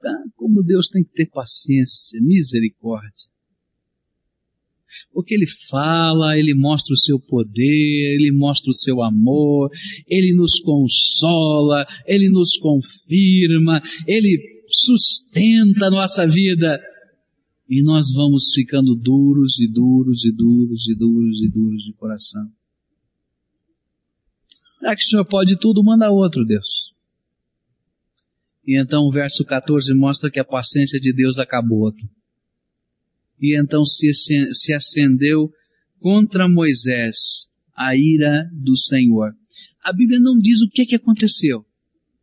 Tá? 0.00 0.10
Como 0.34 0.62
Deus 0.62 0.88
tem 0.88 1.04
que 1.04 1.12
ter 1.12 1.26
paciência, 1.26 2.18
misericórdia. 2.20 3.30
Porque 5.12 5.34
Ele 5.34 5.46
fala, 5.68 6.38
Ele 6.38 6.54
mostra 6.54 6.94
o 6.94 6.98
seu 6.98 7.20
poder, 7.20 8.14
Ele 8.14 8.32
mostra 8.32 8.70
o 8.70 8.74
seu 8.74 9.02
amor, 9.02 9.70
Ele 10.08 10.34
nos 10.34 10.60
consola, 10.60 11.86
Ele 12.06 12.30
nos 12.30 12.56
confirma, 12.58 13.82
Ele 14.06 14.38
sustenta 14.68 15.86
a 15.86 15.90
nossa 15.90 16.26
vida. 16.26 16.80
E 17.68 17.82
nós 17.82 18.12
vamos 18.14 18.52
ficando 18.54 18.94
duros 18.94 19.60
e 19.60 19.68
duros 19.70 20.24
e 20.24 20.32
duros 20.32 20.88
e 20.88 20.94
duros 20.94 21.42
e 21.42 21.48
duros 21.50 21.82
de 21.84 21.92
coração. 21.94 22.50
Já 24.82 24.96
que 24.96 25.02
o 25.02 25.06
Senhor 25.06 25.24
pode 25.24 25.56
tudo, 25.58 25.82
manda 25.82 26.10
outro, 26.10 26.44
Deus. 26.44 26.92
E 28.66 28.80
então 28.80 29.02
o 29.02 29.12
verso 29.12 29.44
14 29.44 29.94
mostra 29.94 30.30
que 30.30 30.40
a 30.40 30.44
paciência 30.44 31.00
de 31.00 31.12
Deus 31.12 31.38
acabou 31.38 31.88
aqui. 31.88 32.08
E 33.40 33.58
então 33.58 33.84
se 33.84 34.72
acendeu 34.72 35.50
contra 36.00 36.48
Moisés 36.48 37.46
a 37.74 37.96
ira 37.96 38.48
do 38.52 38.76
Senhor. 38.76 39.32
A 39.82 39.92
Bíblia 39.92 40.20
não 40.20 40.38
diz 40.38 40.62
o 40.62 40.68
que, 40.68 40.84
que 40.84 40.96
aconteceu. 40.96 41.64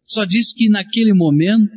Só 0.05 0.23
diz 0.25 0.53
que 0.53 0.69
naquele 0.69 1.13
momento 1.13 1.71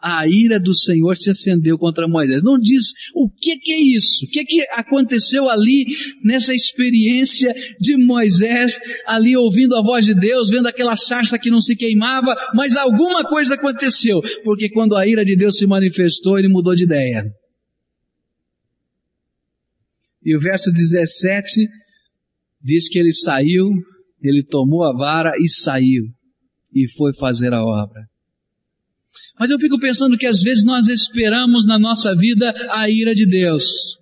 a 0.00 0.24
ira 0.28 0.60
do 0.60 0.74
Senhor 0.74 1.16
se 1.16 1.30
acendeu 1.30 1.76
contra 1.76 2.06
Moisés. 2.06 2.42
Não 2.42 2.58
diz 2.58 2.92
o 3.14 3.28
que, 3.28 3.56
que 3.58 3.72
é 3.72 3.80
isso, 3.80 4.24
o 4.24 4.28
que, 4.28 4.44
que 4.44 4.60
aconteceu 4.72 5.48
ali 5.48 5.86
nessa 6.24 6.54
experiência 6.54 7.52
de 7.80 7.96
Moisés, 7.96 8.78
ali 9.06 9.36
ouvindo 9.36 9.74
a 9.76 9.82
voz 9.82 10.06
de 10.06 10.14
Deus, 10.14 10.50
vendo 10.50 10.68
aquela 10.68 10.96
sarça 10.96 11.38
que 11.38 11.50
não 11.50 11.60
se 11.60 11.74
queimava, 11.74 12.34
mas 12.54 12.76
alguma 12.76 13.24
coisa 13.24 13.54
aconteceu, 13.54 14.20
porque 14.44 14.68
quando 14.70 14.96
a 14.96 15.06
ira 15.06 15.24
de 15.24 15.36
Deus 15.36 15.56
se 15.56 15.66
manifestou, 15.66 16.38
ele 16.38 16.48
mudou 16.48 16.74
de 16.74 16.84
ideia. 16.84 17.24
E 20.24 20.36
o 20.36 20.40
verso 20.40 20.70
17 20.70 21.66
diz 22.62 22.88
que 22.88 22.98
ele 22.98 23.12
saiu, 23.12 23.66
ele 24.22 24.44
tomou 24.44 24.84
a 24.84 24.92
vara 24.92 25.32
e 25.40 25.48
saiu, 25.48 26.04
e 26.72 26.88
foi 26.92 27.14
fazer 27.14 27.52
a 27.52 27.64
obra. 27.64 28.02
Mas 29.38 29.50
eu 29.50 29.58
fico 29.58 29.78
pensando 29.78 30.16
que 30.16 30.26
às 30.26 30.40
vezes 30.40 30.64
nós 30.64 30.88
esperamos 30.88 31.66
na 31.66 31.78
nossa 31.78 32.14
vida 32.14 32.52
a 32.70 32.88
ira 32.90 33.14
de 33.14 33.26
Deus. 33.26 33.98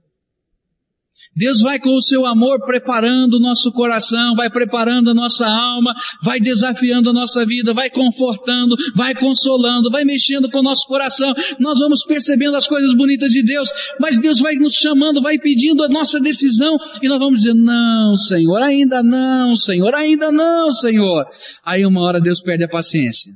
Deus 1.36 1.60
vai 1.60 1.78
com 1.78 1.94
o 1.94 2.00
seu 2.00 2.24
amor 2.24 2.64
preparando 2.64 3.34
o 3.34 3.40
nosso 3.40 3.70
coração, 3.70 4.34
vai 4.34 4.48
preparando 4.48 5.10
a 5.10 5.14
nossa 5.14 5.46
alma, 5.46 5.94
vai 6.24 6.40
desafiando 6.40 7.10
a 7.10 7.12
nossa 7.12 7.44
vida, 7.44 7.74
vai 7.74 7.90
confortando, 7.90 8.74
vai 8.94 9.14
consolando, 9.14 9.90
vai 9.90 10.02
mexendo 10.04 10.50
com 10.50 10.60
o 10.60 10.62
nosso 10.62 10.86
coração. 10.88 11.30
Nós 11.60 11.78
vamos 11.78 12.06
percebendo 12.06 12.56
as 12.56 12.66
coisas 12.66 12.94
bonitas 12.96 13.30
de 13.30 13.44
Deus, 13.44 13.70
mas 14.00 14.18
Deus 14.18 14.40
vai 14.40 14.54
nos 14.54 14.72
chamando, 14.72 15.20
vai 15.20 15.36
pedindo 15.36 15.84
a 15.84 15.88
nossa 15.88 16.18
decisão 16.18 16.74
e 17.02 17.08
nós 17.08 17.18
vamos 17.18 17.42
dizer, 17.42 17.54
não, 17.54 18.16
Senhor, 18.16 18.62
ainda 18.62 19.02
não, 19.02 19.54
Senhor, 19.56 19.94
ainda 19.94 20.32
não, 20.32 20.70
Senhor. 20.70 21.26
Aí 21.62 21.84
uma 21.84 22.00
hora 22.00 22.18
Deus 22.18 22.40
perde 22.40 22.64
a 22.64 22.68
paciência 22.68 23.34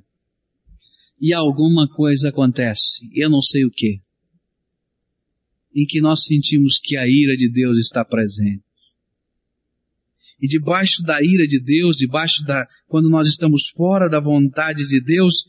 e 1.20 1.34
alguma 1.34 1.86
coisa 1.86 2.30
acontece, 2.30 3.06
eu 3.12 3.28
não 3.28 3.42
sei 3.42 3.64
o 3.64 3.70
que, 3.70 4.00
em 5.74 5.84
que 5.86 6.00
nós 6.00 6.24
sentimos 6.24 6.78
que 6.82 6.96
a 6.96 7.06
ira 7.06 7.36
de 7.36 7.50
Deus 7.50 7.78
está 7.78 8.04
presente. 8.04 8.64
E 10.40 10.48
debaixo 10.48 11.02
da 11.02 11.22
ira 11.22 11.46
de 11.46 11.60
Deus, 11.60 11.98
debaixo 11.98 12.42
da, 12.44 12.66
quando 12.88 13.10
nós 13.10 13.28
estamos 13.28 13.68
fora 13.76 14.08
da 14.08 14.18
vontade 14.18 14.86
de 14.86 14.98
Deus, 14.98 15.44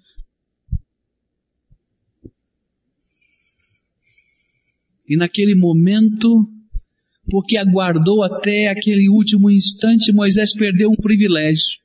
e 5.07 5.15
naquele 5.15 5.55
momento, 5.55 6.45
porque 7.29 7.57
aguardou 7.57 8.23
até 8.23 8.67
aquele 8.67 9.07
último 9.07 9.49
instante, 9.49 10.11
Moisés 10.11 10.53
perdeu 10.53 10.89
um 10.89 10.95
privilégio. 10.95 11.80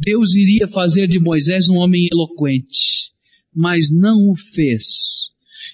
Deus 0.00 0.34
iria 0.34 0.66
fazer 0.66 1.06
de 1.06 1.20
Moisés 1.20 1.68
um 1.68 1.76
homem 1.76 2.08
eloquente, 2.10 3.12
mas 3.54 3.90
não 3.92 4.30
o 4.30 4.34
fez. 4.34 5.28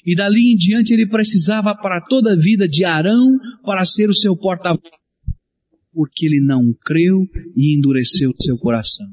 E 0.04 0.16
dali 0.16 0.52
em 0.52 0.56
diante 0.56 0.92
ele 0.92 1.06
precisava 1.06 1.74
para 1.76 2.00
toda 2.00 2.32
a 2.32 2.36
vida 2.36 2.68
de 2.68 2.84
Arão 2.84 3.38
para 3.64 3.84
ser 3.84 4.08
o 4.08 4.14
seu 4.14 4.36
porta-voz, 4.36 4.82
porque 5.92 6.26
ele 6.26 6.40
não 6.40 6.74
creu 6.84 7.22
e 7.56 7.76
endureceu 7.76 8.32
seu 8.40 8.58
coração. 8.58 9.06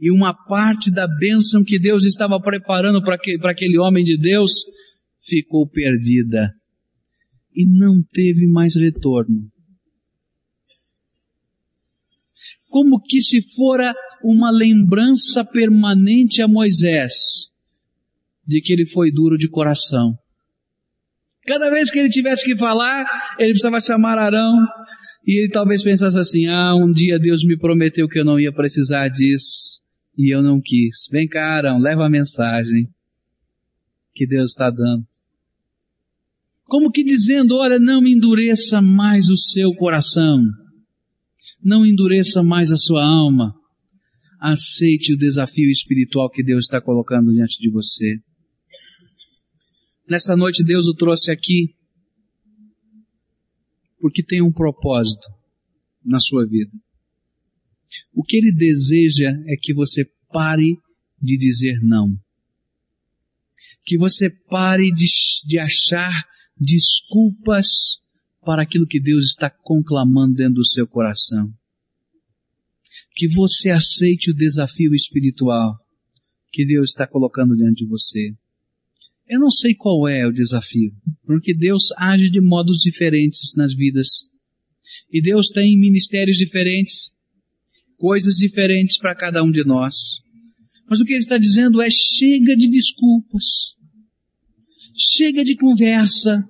E 0.00 0.10
uma 0.10 0.32
parte 0.32 0.92
da 0.92 1.08
bênção 1.08 1.64
que 1.64 1.78
Deus 1.78 2.04
estava 2.04 2.38
preparando 2.40 3.02
para 3.02 3.50
aquele 3.50 3.78
homem 3.78 4.04
de 4.04 4.16
Deus 4.16 4.52
ficou 5.26 5.68
perdida 5.68 6.52
e 7.54 7.66
não 7.66 8.02
teve 8.12 8.46
mais 8.46 8.76
retorno. 8.76 9.50
Como 12.74 13.00
que 13.00 13.20
se 13.20 13.40
fora 13.54 13.94
uma 14.20 14.50
lembrança 14.50 15.44
permanente 15.44 16.42
a 16.42 16.48
Moisés 16.48 17.12
de 18.44 18.60
que 18.60 18.72
ele 18.72 18.84
foi 18.90 19.12
duro 19.12 19.38
de 19.38 19.48
coração. 19.48 20.12
Cada 21.46 21.70
vez 21.70 21.88
que 21.88 22.00
ele 22.00 22.08
tivesse 22.08 22.44
que 22.44 22.58
falar, 22.58 23.06
ele 23.38 23.50
precisava 23.50 23.80
chamar 23.80 24.18
Arão 24.18 24.56
e 25.24 25.40
ele 25.40 25.52
talvez 25.52 25.84
pensasse 25.84 26.18
assim: 26.18 26.48
ah, 26.48 26.74
um 26.74 26.90
dia 26.90 27.16
Deus 27.16 27.44
me 27.44 27.56
prometeu 27.56 28.08
que 28.08 28.18
eu 28.18 28.24
não 28.24 28.40
ia 28.40 28.52
precisar 28.52 29.08
disso 29.08 29.80
e 30.18 30.34
eu 30.34 30.42
não 30.42 30.60
quis. 30.60 31.06
Vem 31.12 31.28
cá, 31.28 31.54
Arão, 31.54 31.78
leva 31.78 32.04
a 32.04 32.10
mensagem 32.10 32.88
que 34.12 34.26
Deus 34.26 34.50
está 34.50 34.68
dando. 34.68 35.06
Como 36.64 36.90
que 36.90 37.04
dizendo, 37.04 37.54
olha, 37.54 37.78
não 37.78 38.04
endureça 38.04 38.82
mais 38.82 39.28
o 39.28 39.36
seu 39.36 39.72
coração. 39.74 40.42
Não 41.64 41.86
endureça 41.86 42.42
mais 42.42 42.70
a 42.70 42.76
sua 42.76 43.02
alma. 43.02 43.54
Aceite 44.38 45.14
o 45.14 45.16
desafio 45.16 45.70
espiritual 45.70 46.28
que 46.28 46.44
Deus 46.44 46.66
está 46.66 46.80
colocando 46.80 47.32
diante 47.32 47.58
de 47.58 47.70
você. 47.70 48.18
Nesta 50.06 50.36
noite 50.36 50.62
Deus 50.62 50.86
o 50.86 50.94
trouxe 50.94 51.32
aqui 51.32 51.74
porque 53.98 54.22
tem 54.22 54.42
um 54.42 54.52
propósito 54.52 55.26
na 56.04 56.18
sua 56.18 56.46
vida. 56.46 56.70
O 58.12 58.22
que 58.22 58.36
Ele 58.36 58.52
deseja 58.54 59.30
é 59.46 59.56
que 59.58 59.72
você 59.72 60.04
pare 60.30 60.76
de 61.22 61.38
dizer 61.38 61.80
não. 61.82 62.08
Que 63.86 63.96
você 63.96 64.28
pare 64.28 64.90
de, 64.92 65.06
de 65.46 65.58
achar 65.58 66.12
desculpas 66.60 67.98
para 68.44 68.62
aquilo 68.62 68.86
que 68.86 69.00
Deus 69.00 69.26
está 69.26 69.50
conclamando 69.50 70.34
dentro 70.34 70.54
do 70.54 70.66
seu 70.66 70.86
coração. 70.86 71.50
Que 73.14 73.28
você 73.28 73.70
aceite 73.70 74.30
o 74.30 74.34
desafio 74.34 74.94
espiritual 74.94 75.78
que 76.52 76.64
Deus 76.64 76.90
está 76.90 77.06
colocando 77.06 77.56
diante 77.56 77.84
de 77.84 77.86
você. 77.86 78.32
Eu 79.26 79.40
não 79.40 79.50
sei 79.50 79.74
qual 79.74 80.06
é 80.06 80.26
o 80.26 80.32
desafio, 80.32 80.92
porque 81.24 81.54
Deus 81.54 81.90
age 81.96 82.30
de 82.30 82.40
modos 82.40 82.78
diferentes 82.78 83.54
nas 83.56 83.74
vidas. 83.74 84.08
E 85.10 85.20
Deus 85.20 85.48
tem 85.48 85.76
ministérios 85.78 86.36
diferentes, 86.36 87.10
coisas 87.96 88.36
diferentes 88.36 88.98
para 88.98 89.16
cada 89.16 89.42
um 89.42 89.50
de 89.50 89.64
nós. 89.64 89.96
Mas 90.88 91.00
o 91.00 91.04
que 91.04 91.12
Ele 91.12 91.22
está 91.22 91.38
dizendo 91.38 91.82
é 91.82 91.88
chega 91.90 92.54
de 92.54 92.68
desculpas, 92.68 93.44
chega 94.94 95.42
de 95.42 95.56
conversa, 95.56 96.44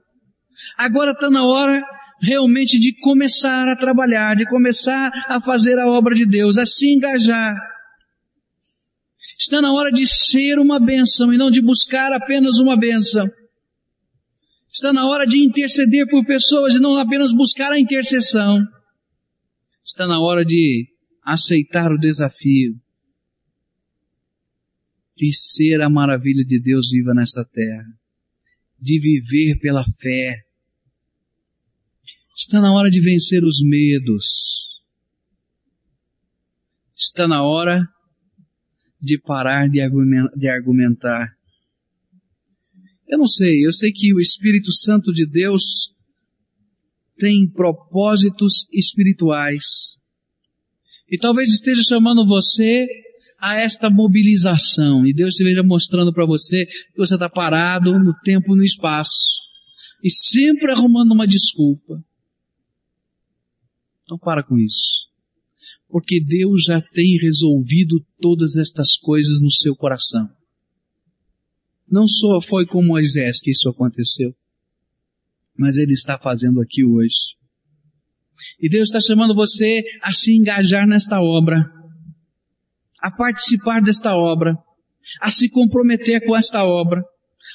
Agora 0.77 1.13
está 1.13 1.31
na 1.31 1.45
hora 1.45 1.83
realmente 2.21 2.79
de 2.79 2.99
começar 3.01 3.69
a 3.69 3.77
trabalhar, 3.77 4.35
de 4.35 4.49
começar 4.49 5.11
a 5.29 5.41
fazer 5.41 5.79
a 5.79 5.87
obra 5.87 6.15
de 6.15 6.27
Deus, 6.27 6.59
a 6.59 6.67
se 6.67 6.93
engajar. 6.93 7.55
Está 9.39 9.61
na 9.61 9.73
hora 9.73 9.91
de 9.91 10.07
ser 10.07 10.59
uma 10.59 10.79
bênção 10.79 11.33
e 11.33 11.37
não 11.37 11.51
de 11.51 11.61
buscar 11.61 12.13
apenas 12.13 12.59
uma 12.59 12.77
bênção. 12.77 13.29
Está 14.73 14.93
na 14.93 15.07
hora 15.07 15.27
de 15.27 15.39
interceder 15.39 16.07
por 16.09 16.25
pessoas 16.25 16.75
e 16.75 16.81
não 16.81 16.97
apenas 16.97 17.33
buscar 17.33 17.73
a 17.73 17.79
intercessão. 17.79 18.59
Está 19.85 20.07
na 20.07 20.21
hora 20.21 20.45
de 20.45 20.89
aceitar 21.25 21.93
o 21.93 21.99
desafio 21.99 22.75
de 25.17 25.33
ser 25.33 25.81
a 25.81 25.89
maravilha 25.89 26.45
de 26.45 26.61
Deus 26.61 26.91
viva 26.91 27.15
nesta 27.15 27.45
terra, 27.45 27.87
de 28.81 28.99
viver 28.99 29.59
pela 29.61 29.85
fé, 30.01 30.44
Está 32.37 32.61
na 32.61 32.73
hora 32.73 32.91
de 32.91 33.01
vencer 33.01 33.45
os 33.45 33.63
medos. 33.63 34.27
Está 36.97 37.29
na 37.29 37.45
hora 37.45 37.81
de 39.01 39.21
parar 39.21 39.69
de 39.69 39.81
argumentar. 40.49 41.29
Eu 43.07 43.19
não 43.19 43.29
sei, 43.29 43.65
eu 43.65 43.73
sei 43.73 43.93
que 43.93 44.13
o 44.13 44.21
Espírito 44.21 44.73
Santo 44.73 45.13
de 45.13 45.25
Deus 45.25 45.95
tem 47.17 47.49
propósitos 47.49 48.67
espirituais. 48.73 49.65
E 51.09 51.17
talvez 51.19 51.51
esteja 51.51 51.83
chamando 51.85 52.27
você 52.27 52.85
a 53.39 53.61
esta 53.61 53.89
mobilização. 53.89 55.07
E 55.07 55.15
Deus 55.15 55.35
esteja 55.35 55.63
mostrando 55.63 56.13
para 56.13 56.27
você 56.27 56.67
que 56.67 56.97
você 56.97 57.15
está 57.15 57.29
parado 57.29 57.97
no 57.97 58.13
tempo 58.25 58.55
e 58.55 58.57
no 58.57 58.65
espaço. 58.65 59.39
E 60.03 60.11
sempre 60.11 60.73
arrumando 60.73 61.13
uma 61.13 61.29
desculpa. 61.29 62.03
Então 64.05 64.19
para 64.19 64.43
com 64.43 64.59
isso. 64.59 65.05
Porque 65.89 66.23
Deus 66.23 66.65
já 66.65 66.81
tem 66.81 67.19
resolvido 67.21 68.05
todas 68.21 68.57
estas 68.57 68.97
coisas 68.97 69.41
no 69.41 69.51
seu 69.51 69.75
coração. 69.75 70.29
Não 71.89 72.07
só 72.07 72.41
foi 72.41 72.67
com 72.67 72.83
Moisés 72.83 73.41
que 73.41 73.51
isso 73.51 73.69
aconteceu, 73.69 74.35
mas 75.57 75.77
Ele 75.77 75.93
está 75.93 76.19
fazendo 76.19 76.61
aqui 76.61 76.85
hoje. 76.85 77.37
E 78.61 78.69
Deus 78.69 78.89
está 78.89 79.01
chamando 79.01 79.35
você 79.35 79.83
a 80.03 80.11
se 80.11 80.35
engajar 80.35 80.87
nesta 80.87 81.21
obra, 81.21 81.63
a 83.01 83.11
participar 83.11 83.81
desta 83.83 84.17
obra, 84.17 84.57
a 85.21 85.31
se 85.31 85.49
comprometer 85.49 86.25
com 86.27 86.37
esta 86.37 86.65
obra, 86.65 87.03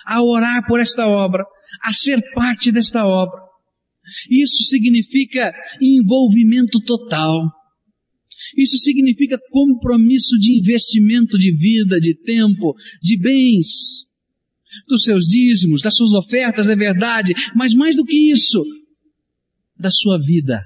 a 0.06 0.22
orar 0.24 0.66
por 0.68 0.80
esta 0.80 1.08
obra, 1.08 1.43
a 1.84 1.91
ser 1.91 2.22
parte 2.34 2.72
desta 2.72 3.06
obra. 3.06 3.49
Isso 4.30 4.64
significa 4.64 5.51
envolvimento 5.82 6.80
total. 6.86 7.47
Isso 8.57 8.78
significa 8.78 9.38
compromisso 9.51 10.38
de 10.38 10.57
investimento 10.57 11.38
de 11.38 11.55
vida, 11.55 11.99
de 11.99 12.16
tempo, 12.16 12.74
de 13.01 13.18
bens, 13.20 14.05
dos 14.88 15.03
seus 15.03 15.26
dízimos, 15.26 15.82
das 15.82 15.95
suas 15.95 16.14
ofertas, 16.14 16.70
é 16.70 16.76
verdade, 16.76 17.34
mas 17.55 17.74
mais 17.74 17.95
do 17.95 18.05
que 18.05 18.32
isso, 18.32 18.64
da 19.78 19.89
sua 19.89 20.20
vida. 20.20 20.62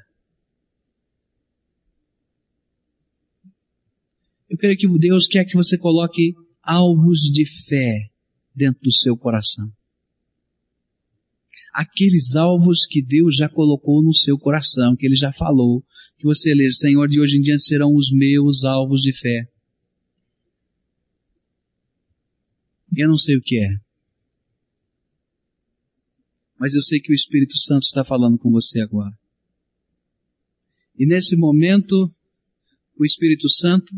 Eu 4.50 4.58
creio 4.58 4.78
que 4.78 4.88
Deus 5.00 5.26
quer 5.26 5.46
que 5.46 5.56
você 5.56 5.78
coloque 5.78 6.34
alvos 6.62 7.22
de 7.22 7.44
fé 7.68 8.10
dentro 8.56 8.82
do 8.84 8.94
seu 8.94 9.18
coração. 9.18 9.68
Aqueles 11.74 12.36
alvos 12.36 12.86
que 12.86 13.01
Deus 13.01 13.36
já 13.36 13.49
colocou 13.49 14.03
no 14.03 14.13
seu 14.13 14.38
coração, 14.38 14.95
que 14.95 15.07
Ele 15.07 15.15
já 15.15 15.34
falou, 15.34 15.84
que 16.17 16.24
você 16.24 16.53
lê, 16.53 16.71
Senhor, 16.71 17.07
de 17.07 17.19
hoje 17.19 17.38
em 17.38 17.41
diante 17.41 17.63
serão 17.63 17.95
os 17.95 18.11
meus 18.11 18.63
alvos 18.63 19.01
de 19.01 19.11
fé. 19.11 19.47
Eu 22.95 23.09
não 23.09 23.17
sei 23.17 23.36
o 23.36 23.41
que 23.41 23.57
é. 23.57 23.69
Mas 26.59 26.76
eu 26.76 26.82
sei 26.82 26.99
que 26.99 27.11
o 27.11 27.15
Espírito 27.15 27.57
Santo 27.57 27.84
está 27.84 28.05
falando 28.05 28.38
com 28.38 28.51
você 28.51 28.80
agora. 28.80 29.11
E 30.95 31.07
nesse 31.07 31.36
momento, 31.36 32.13
o 32.97 33.03
Espírito 33.03 33.49
Santo 33.49 33.91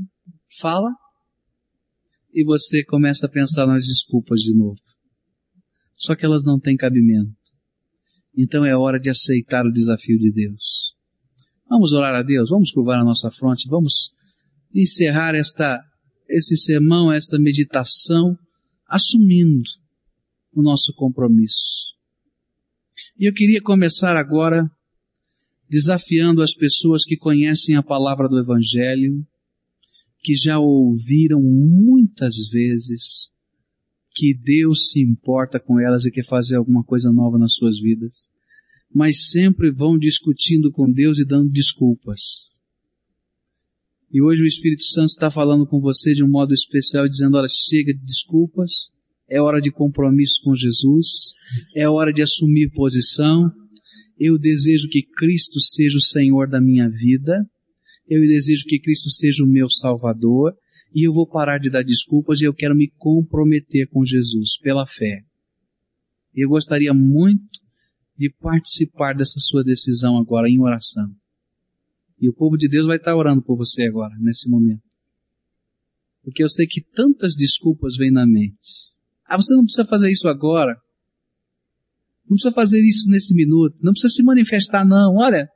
fala 0.60 0.90
e 2.34 2.44
você 2.46 2.84
começa 2.86 3.26
a 3.26 3.30
pensar 3.30 3.68
nas 3.68 3.86
desculpas 3.86 4.40
de 4.40 4.56
novo. 4.56 4.80
Só 5.98 6.16
que 6.16 6.26
elas 6.26 6.44
não 6.44 6.58
têm 6.58 6.76
cabimento. 6.78 7.45
Então 8.38 8.66
é 8.66 8.76
hora 8.76 9.00
de 9.00 9.10
aceitar 9.10 9.66
o 9.66 9.72
desafio 9.72 10.20
de 10.20 10.32
Deus. 10.32 10.94
Vamos 11.70 11.94
orar 11.94 12.16
a 12.16 12.22
Deus, 12.22 12.50
vamos 12.50 12.72
curvar 12.72 13.00
a 13.00 13.04
nossa 13.04 13.32
fronte, 13.32 13.68
vamos 13.68 14.12
encerrar 14.74 15.36
esta, 15.36 15.82
esse 16.30 16.56
sermão, 16.58 17.12
esta 17.12 17.40
meditação, 17.40 18.38
assumindo 18.88 19.64
o 20.54 20.62
nosso 20.62 20.94
compromisso. 20.94 21.86
E 23.18 23.28
eu 23.28 23.34
queria 23.34 23.62
começar 23.62 24.16
agora 24.18 24.70
desafiando 25.70 26.42
as 26.42 26.54
pessoas 26.54 27.04
que 27.04 27.18
conhecem 27.18 27.76
a 27.76 27.84
palavra 27.84 28.28
do 28.28 28.40
Evangelho, 28.40 29.20
que 30.22 30.36
já 30.36 30.60
ouviram 30.60 31.42
muitas 31.42 32.36
vezes 32.52 33.30
que 34.16 34.34
Deus 34.34 34.90
se 34.90 35.02
importa 35.02 35.60
com 35.60 35.78
elas 35.78 36.06
e 36.06 36.12
quer 36.12 36.26
fazer 36.26 36.56
alguma 36.56 36.84
coisa 36.84 37.12
nova 37.12 37.38
nas 37.38 37.54
suas 37.54 37.78
vidas, 37.80 38.30
mas 38.94 39.30
sempre 39.30 39.70
vão 39.70 39.98
discutindo 39.98 40.72
com 40.72 40.90
Deus 40.90 41.20
e 41.20 41.26
dando 41.26 41.52
desculpas. 41.52 42.56
E 44.10 44.22
hoje 44.22 44.42
o 44.42 44.48
Espírito 44.48 44.84
Santo 44.84 45.10
está 45.10 45.30
falando 45.30 45.68
com 45.68 45.82
você 45.82 46.14
de 46.14 46.24
um 46.24 46.30
modo 46.30 46.54
especial, 46.54 47.10
dizendo, 47.10 47.36
olha, 47.36 47.50
chega 47.50 47.94
de 47.94 48.00
desculpas, 48.06 48.90
é 49.30 49.42
hora 49.42 49.60
de 49.60 49.70
compromisso 49.70 50.40
com 50.44 50.56
Jesus, 50.56 51.34
é 51.76 51.90
hora 51.90 52.14
de 52.14 52.22
assumir 52.22 52.72
posição, 52.72 53.52
eu 54.18 54.38
desejo 54.38 54.88
que 54.88 55.04
Cristo 55.04 55.60
seja 55.60 55.98
o 55.98 56.02
Senhor 56.02 56.48
da 56.48 56.62
minha 56.62 56.90
vida, 56.90 57.46
eu 58.08 58.22
desejo 58.22 58.64
que 58.66 58.80
Cristo 58.80 59.10
seja 59.10 59.44
o 59.44 59.48
meu 59.48 59.70
Salvador 59.70 60.56
e 60.94 61.08
eu 61.08 61.14
vou 61.14 61.28
parar 61.28 61.60
de 61.60 61.70
dar 61.70 61.84
desculpas 61.84 62.42
e 62.42 62.46
eu 62.46 62.54
quero 62.54 62.76
me 62.76 62.90
comprometer 62.98 63.88
com 63.90 64.06
Jesus 64.06 64.58
pela 64.62 64.86
fé. 64.88 65.24
Eu 66.34 66.50
gostaria 66.50 66.94
muito 66.94 67.60
de 68.18 68.30
participar 68.30 69.14
dessa 69.14 69.40
sua 69.40 69.64
decisão 69.64 70.18
agora 70.18 70.50
em 70.50 70.60
oração. 70.60 71.10
E 72.20 72.30
o 72.30 72.34
povo 72.34 72.58
de 72.58 72.68
Deus 72.68 72.88
vai 72.88 72.98
estar 72.98 73.16
orando 73.16 73.42
por 73.42 73.58
você 73.58 73.84
agora, 73.84 74.14
nesse 74.20 74.50
momento. 74.50 74.84
Porque 76.24 76.44
eu 76.44 76.50
sei 76.50 76.66
que 76.66 76.82
tantas 76.82 77.36
desculpas 77.36 77.96
vêm 77.98 78.12
na 78.12 78.26
mente. 78.26 78.56
Ah, 79.26 79.38
você 79.38 79.54
não 79.54 79.64
precisa 79.64 79.88
fazer 79.88 80.10
isso 80.10 80.28
agora. 80.28 80.76
Não 82.24 82.36
precisa 82.36 82.54
fazer 82.54 82.82
isso 82.84 83.10
nesse 83.10 83.34
minuto. 83.34 83.78
Não 83.82 83.92
precisa 83.92 84.14
se 84.14 84.24
manifestar 84.24 84.86
não. 84.86 85.18
Olha, 85.18 85.48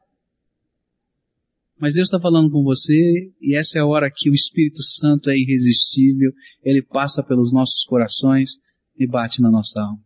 mas 1.79 1.95
Deus 1.95 2.07
está 2.07 2.19
falando 2.19 2.51
com 2.51 2.61
você 2.61 3.31
e 3.41 3.55
essa 3.55 3.77
é 3.77 3.81
a 3.81 3.85
hora 3.85 4.11
que 4.13 4.29
o 4.29 4.33
Espírito 4.33 4.83
Santo 4.83 5.29
é 5.29 5.37
irresistível, 5.37 6.31
ele 6.63 6.81
passa 6.81 7.23
pelos 7.23 7.53
nossos 7.53 7.83
corações 7.85 8.51
e 8.97 9.07
bate 9.07 9.41
na 9.41 9.49
nossa 9.49 9.81
alma. 9.81 9.99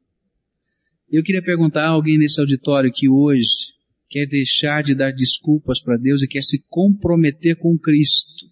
Eu 1.12 1.24
queria 1.24 1.42
perguntar 1.42 1.86
a 1.86 1.90
alguém 1.90 2.18
nesse 2.18 2.40
auditório 2.40 2.92
que 2.94 3.10
hoje 3.10 3.74
quer 4.08 4.28
deixar 4.28 4.84
de 4.84 4.94
dar 4.94 5.12
desculpas 5.12 5.82
para 5.82 5.98
Deus 5.98 6.22
e 6.22 6.28
quer 6.28 6.44
se 6.44 6.64
comprometer 6.70 7.58
com 7.58 7.78
Cristo, 7.78 8.46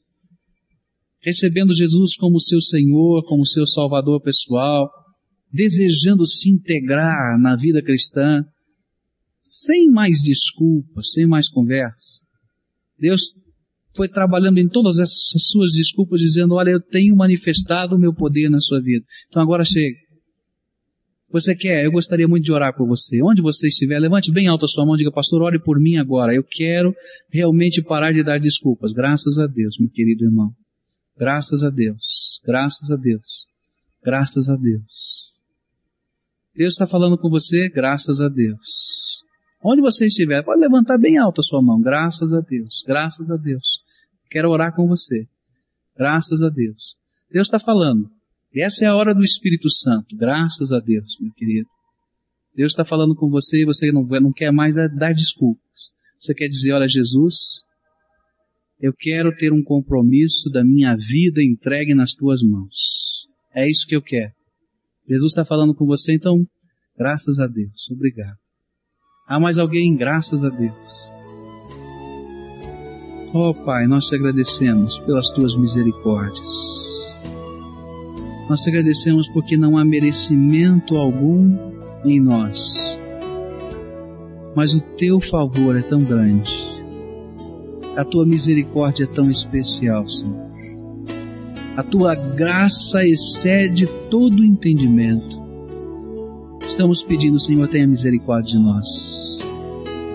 recebendo 1.22 1.76
Jesus 1.76 2.16
como 2.16 2.42
seu 2.42 2.60
Senhor, 2.60 3.24
como 3.28 3.46
seu 3.46 3.68
Salvador 3.68 4.22
pessoal, 4.22 4.90
desejando 5.54 6.26
se 6.26 6.50
integrar 6.50 7.40
na 7.40 7.56
vida 7.56 7.84
cristã, 7.84 8.44
sem 9.40 9.88
mais 9.92 10.24
desculpas, 10.24 11.12
sem 11.12 11.28
mais 11.28 11.48
conversa. 11.48 12.31
Deus 13.02 13.34
foi 13.96 14.08
trabalhando 14.08 14.60
em 14.60 14.70
todas 14.70 15.00
essas 15.00 15.48
suas 15.50 15.72
desculpas, 15.72 16.22
dizendo: 16.22 16.54
Olha, 16.54 16.70
eu 16.70 16.80
tenho 16.80 17.16
manifestado 17.16 17.96
o 17.96 18.00
meu 18.00 18.14
poder 18.14 18.50
na 18.50 18.60
sua 18.60 18.80
vida. 18.80 19.04
Então 19.28 19.42
agora 19.42 19.66
chega. 19.66 19.98
Você 21.32 21.56
quer? 21.56 21.86
Eu 21.86 21.92
gostaria 21.92 22.28
muito 22.28 22.44
de 22.44 22.52
orar 22.52 22.76
por 22.76 22.86
você. 22.86 23.24
Onde 23.24 23.42
você 23.42 23.68
estiver, 23.68 23.98
levante 24.00 24.32
bem 24.32 24.48
alto 24.48 24.66
a 24.66 24.68
sua 24.68 24.86
mão 24.86 24.96
e 24.96 24.98
diga, 24.98 25.12
pastor, 25.14 25.42
ore 25.42 25.60
por 25.60 25.80
mim 25.80 25.96
agora. 25.96 26.36
Eu 26.36 26.44
quero 26.44 26.94
realmente 27.32 27.82
parar 27.82 28.12
de 28.12 28.22
dar 28.22 28.38
desculpas. 28.38 28.92
Graças 28.92 29.38
a 29.40 29.48
Deus, 29.48 29.78
meu 29.80 29.90
querido 29.90 30.26
irmão. 30.26 30.52
Graças 31.18 31.64
a 31.64 31.70
Deus. 31.70 32.42
Graças 32.46 32.92
a 32.92 32.98
Deus. 32.98 33.46
Graças 34.04 34.50
a 34.50 34.56
Deus. 34.58 35.32
Deus 36.54 36.74
está 36.74 36.86
falando 36.86 37.18
com 37.18 37.30
você, 37.30 37.70
graças 37.70 38.20
a 38.20 38.28
Deus. 38.28 39.01
Onde 39.64 39.82
você 39.82 40.08
estiver, 40.08 40.44
pode 40.44 40.60
levantar 40.60 40.98
bem 40.98 41.18
alto 41.18 41.42
a 41.42 41.44
sua 41.44 41.62
mão. 41.62 41.80
Graças 41.80 42.34
a 42.34 42.40
Deus. 42.40 42.84
Graças 42.86 43.30
a 43.30 43.38
Deus. 43.38 43.82
Quero 44.30 44.50
orar 44.50 44.76
com 44.76 44.88
você. 44.88 45.28
Graças 45.96 46.42
a 46.42 46.50
Deus. 46.50 46.96
Deus 47.32 47.48
está 47.48 47.60
falando. 47.60 48.10
E 48.54 48.62
essa 48.62 48.86
é 48.86 48.88
a 48.88 48.96
hora 48.96 49.14
do 49.14 49.24
Espírito 49.24 49.70
Santo. 49.70 50.16
Graças 50.16 50.72
a 50.72 50.80
Deus, 50.80 51.18
meu 51.20 51.32
querido. 51.34 51.70
Deus 52.56 52.72
está 52.72 52.84
falando 52.84 53.16
com 53.16 53.30
você 53.30 53.62
e 53.62 53.66
você 53.66 53.92
não, 53.92 54.04
não 54.04 54.34
quer 54.34 54.52
mais 54.52 54.76
dar 54.76 55.14
desculpas. 55.14 55.94
Você 56.20 56.34
quer 56.34 56.48
dizer, 56.48 56.74
olha 56.74 56.88
Jesus, 56.88 57.62
eu 58.80 58.94
quero 58.94 59.34
ter 59.36 59.54
um 59.54 59.64
compromisso 59.64 60.50
da 60.50 60.64
minha 60.64 60.96
vida 60.96 61.42
entregue 61.42 61.94
nas 61.94 62.14
tuas 62.14 62.42
mãos. 62.42 63.28
É 63.54 63.70
isso 63.70 63.88
que 63.88 63.96
eu 63.96 64.02
quero. 64.02 64.34
Jesus 65.08 65.32
está 65.32 65.46
falando 65.46 65.74
com 65.74 65.86
você, 65.86 66.14
então, 66.14 66.46
graças 66.98 67.40
a 67.40 67.48
Deus. 67.48 67.90
Obrigado. 67.92 68.38
Há 69.32 69.40
mais 69.40 69.58
alguém? 69.58 69.96
Graças 69.96 70.44
a 70.44 70.50
Deus. 70.50 70.76
Oh 73.34 73.54
Pai, 73.54 73.88
nós 73.88 74.08
te 74.08 74.16
agradecemos 74.16 75.00
pelas 75.00 75.30
tuas 75.30 75.56
misericórdias. 75.56 76.50
Nós 78.50 78.60
te 78.60 78.70
agradecemos 78.70 79.30
porque 79.30 79.56
não 79.56 79.78
há 79.78 79.86
merecimento 79.86 80.98
algum 80.98 81.58
em 82.04 82.20
nós. 82.20 82.76
Mas 84.54 84.74
o 84.74 84.82
teu 84.82 85.22
favor 85.22 85.78
é 85.78 85.82
tão 85.82 86.04
grande. 86.04 86.52
A 87.96 88.04
tua 88.04 88.26
misericórdia 88.26 89.06
é 89.06 89.16
tão 89.16 89.32
especial, 89.32 90.10
Senhor. 90.10 90.52
A 91.78 91.84
tua 91.84 92.16
graça 92.16 93.08
excede 93.08 93.88
todo 94.10 94.44
entendimento. 94.44 95.40
Estamos 96.68 97.02
pedindo, 97.02 97.40
Senhor, 97.40 97.70
tenha 97.70 97.88
misericórdia 97.88 98.58
de 98.58 98.60
nós. 98.60 99.21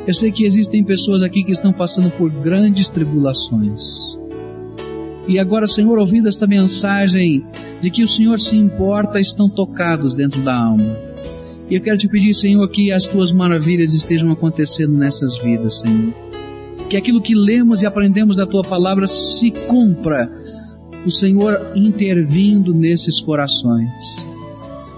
Eu 0.06 0.14
sei 0.14 0.30
que 0.30 0.46
existem 0.46 0.84
pessoas 0.84 1.22
aqui 1.22 1.42
que 1.42 1.50
estão 1.50 1.72
passando 1.72 2.10
por 2.12 2.30
grandes 2.30 2.88
tribulações. 2.88 3.82
E 5.26 5.36
agora, 5.36 5.66
Senhor, 5.66 5.98
ouvindo 5.98 6.28
esta 6.28 6.46
mensagem 6.46 7.44
de 7.82 7.90
que 7.90 8.04
o 8.04 8.08
Senhor 8.08 8.38
se 8.38 8.56
importa, 8.56 9.18
estão 9.18 9.48
tocados 9.48 10.14
dentro 10.14 10.40
da 10.42 10.56
alma. 10.56 10.96
E 11.68 11.74
eu 11.74 11.80
quero 11.80 11.98
te 11.98 12.06
pedir, 12.06 12.32
Senhor, 12.34 12.68
que 12.68 12.92
as 12.92 13.04
tuas 13.06 13.32
maravilhas 13.32 13.92
estejam 13.92 14.30
acontecendo 14.30 14.96
nessas 14.96 15.36
vidas, 15.38 15.80
Senhor. 15.80 16.14
Que 16.88 16.96
aquilo 16.96 17.20
que 17.20 17.34
lemos 17.34 17.82
e 17.82 17.86
aprendemos 17.86 18.36
da 18.36 18.46
tua 18.46 18.62
palavra 18.62 19.08
se 19.08 19.50
cumpra. 19.50 20.30
O 21.04 21.10
Senhor 21.10 21.72
intervindo 21.74 22.72
nesses 22.72 23.20
corações. 23.20 23.88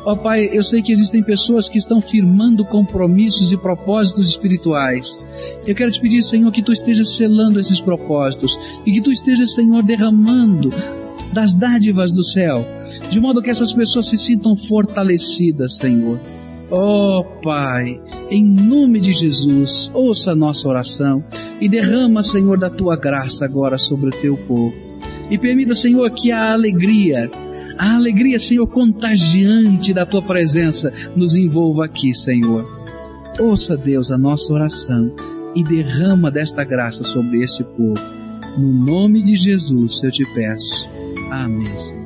Ó 0.08 0.12
oh, 0.12 0.16
Pai, 0.16 0.48
eu 0.50 0.64
sei 0.64 0.80
que 0.80 0.90
existem 0.90 1.22
pessoas 1.22 1.68
que 1.68 1.76
estão 1.76 2.00
firmando 2.00 2.64
compromissos 2.64 3.52
e 3.52 3.58
propósitos 3.58 4.30
espirituais. 4.30 5.20
Eu 5.66 5.74
quero 5.74 5.92
te 5.92 6.00
pedir, 6.00 6.22
Senhor, 6.22 6.50
que 6.50 6.62
tu 6.62 6.72
estejas 6.72 7.14
selando 7.14 7.60
esses 7.60 7.78
propósitos 7.78 8.58
e 8.86 8.92
que 8.92 9.02
tu 9.02 9.12
estejas, 9.12 9.54
Senhor, 9.54 9.82
derramando 9.82 10.70
das 11.30 11.52
dádivas 11.52 12.10
do 12.10 12.24
céu, 12.24 12.66
de 13.10 13.20
modo 13.20 13.42
que 13.42 13.50
essas 13.50 13.70
pessoas 13.74 14.08
se 14.08 14.16
sintam 14.16 14.56
fortalecidas, 14.56 15.76
Senhor. 15.76 16.18
Ó 16.70 17.18
oh, 17.20 17.24
Pai, 17.42 18.00
em 18.30 18.42
nome 18.42 19.00
de 19.00 19.12
Jesus, 19.12 19.90
ouça 19.92 20.32
a 20.32 20.34
nossa 20.34 20.66
oração 20.66 21.22
e 21.60 21.68
derrama, 21.68 22.22
Senhor, 22.22 22.58
da 22.58 22.70
tua 22.70 22.96
graça 22.96 23.44
agora 23.44 23.76
sobre 23.76 24.08
o 24.08 24.20
teu 24.22 24.38
povo. 24.38 24.74
E 25.30 25.36
permita, 25.36 25.74
Senhor, 25.74 26.10
que 26.12 26.32
a 26.32 26.54
alegria, 26.54 27.30
a 27.78 27.94
alegria, 27.94 28.38
Senhor, 28.38 28.66
contagiante 28.66 29.94
da 29.94 30.04
tua 30.04 30.22
presença 30.22 30.92
nos 31.14 31.36
envolva 31.36 31.84
aqui, 31.84 32.12
Senhor. 32.12 32.66
Ouça, 33.38 33.76
Deus, 33.76 34.10
a 34.10 34.18
nossa 34.18 34.52
oração 34.52 35.14
e 35.54 35.62
derrama 35.62 36.30
desta 36.30 36.64
graça 36.64 37.04
sobre 37.04 37.42
este 37.42 37.62
povo. 37.62 38.00
No 38.56 38.72
nome 38.72 39.22
de 39.22 39.36
Jesus 39.36 40.02
eu 40.02 40.10
te 40.10 40.24
peço. 40.34 40.88
Amém. 41.30 41.97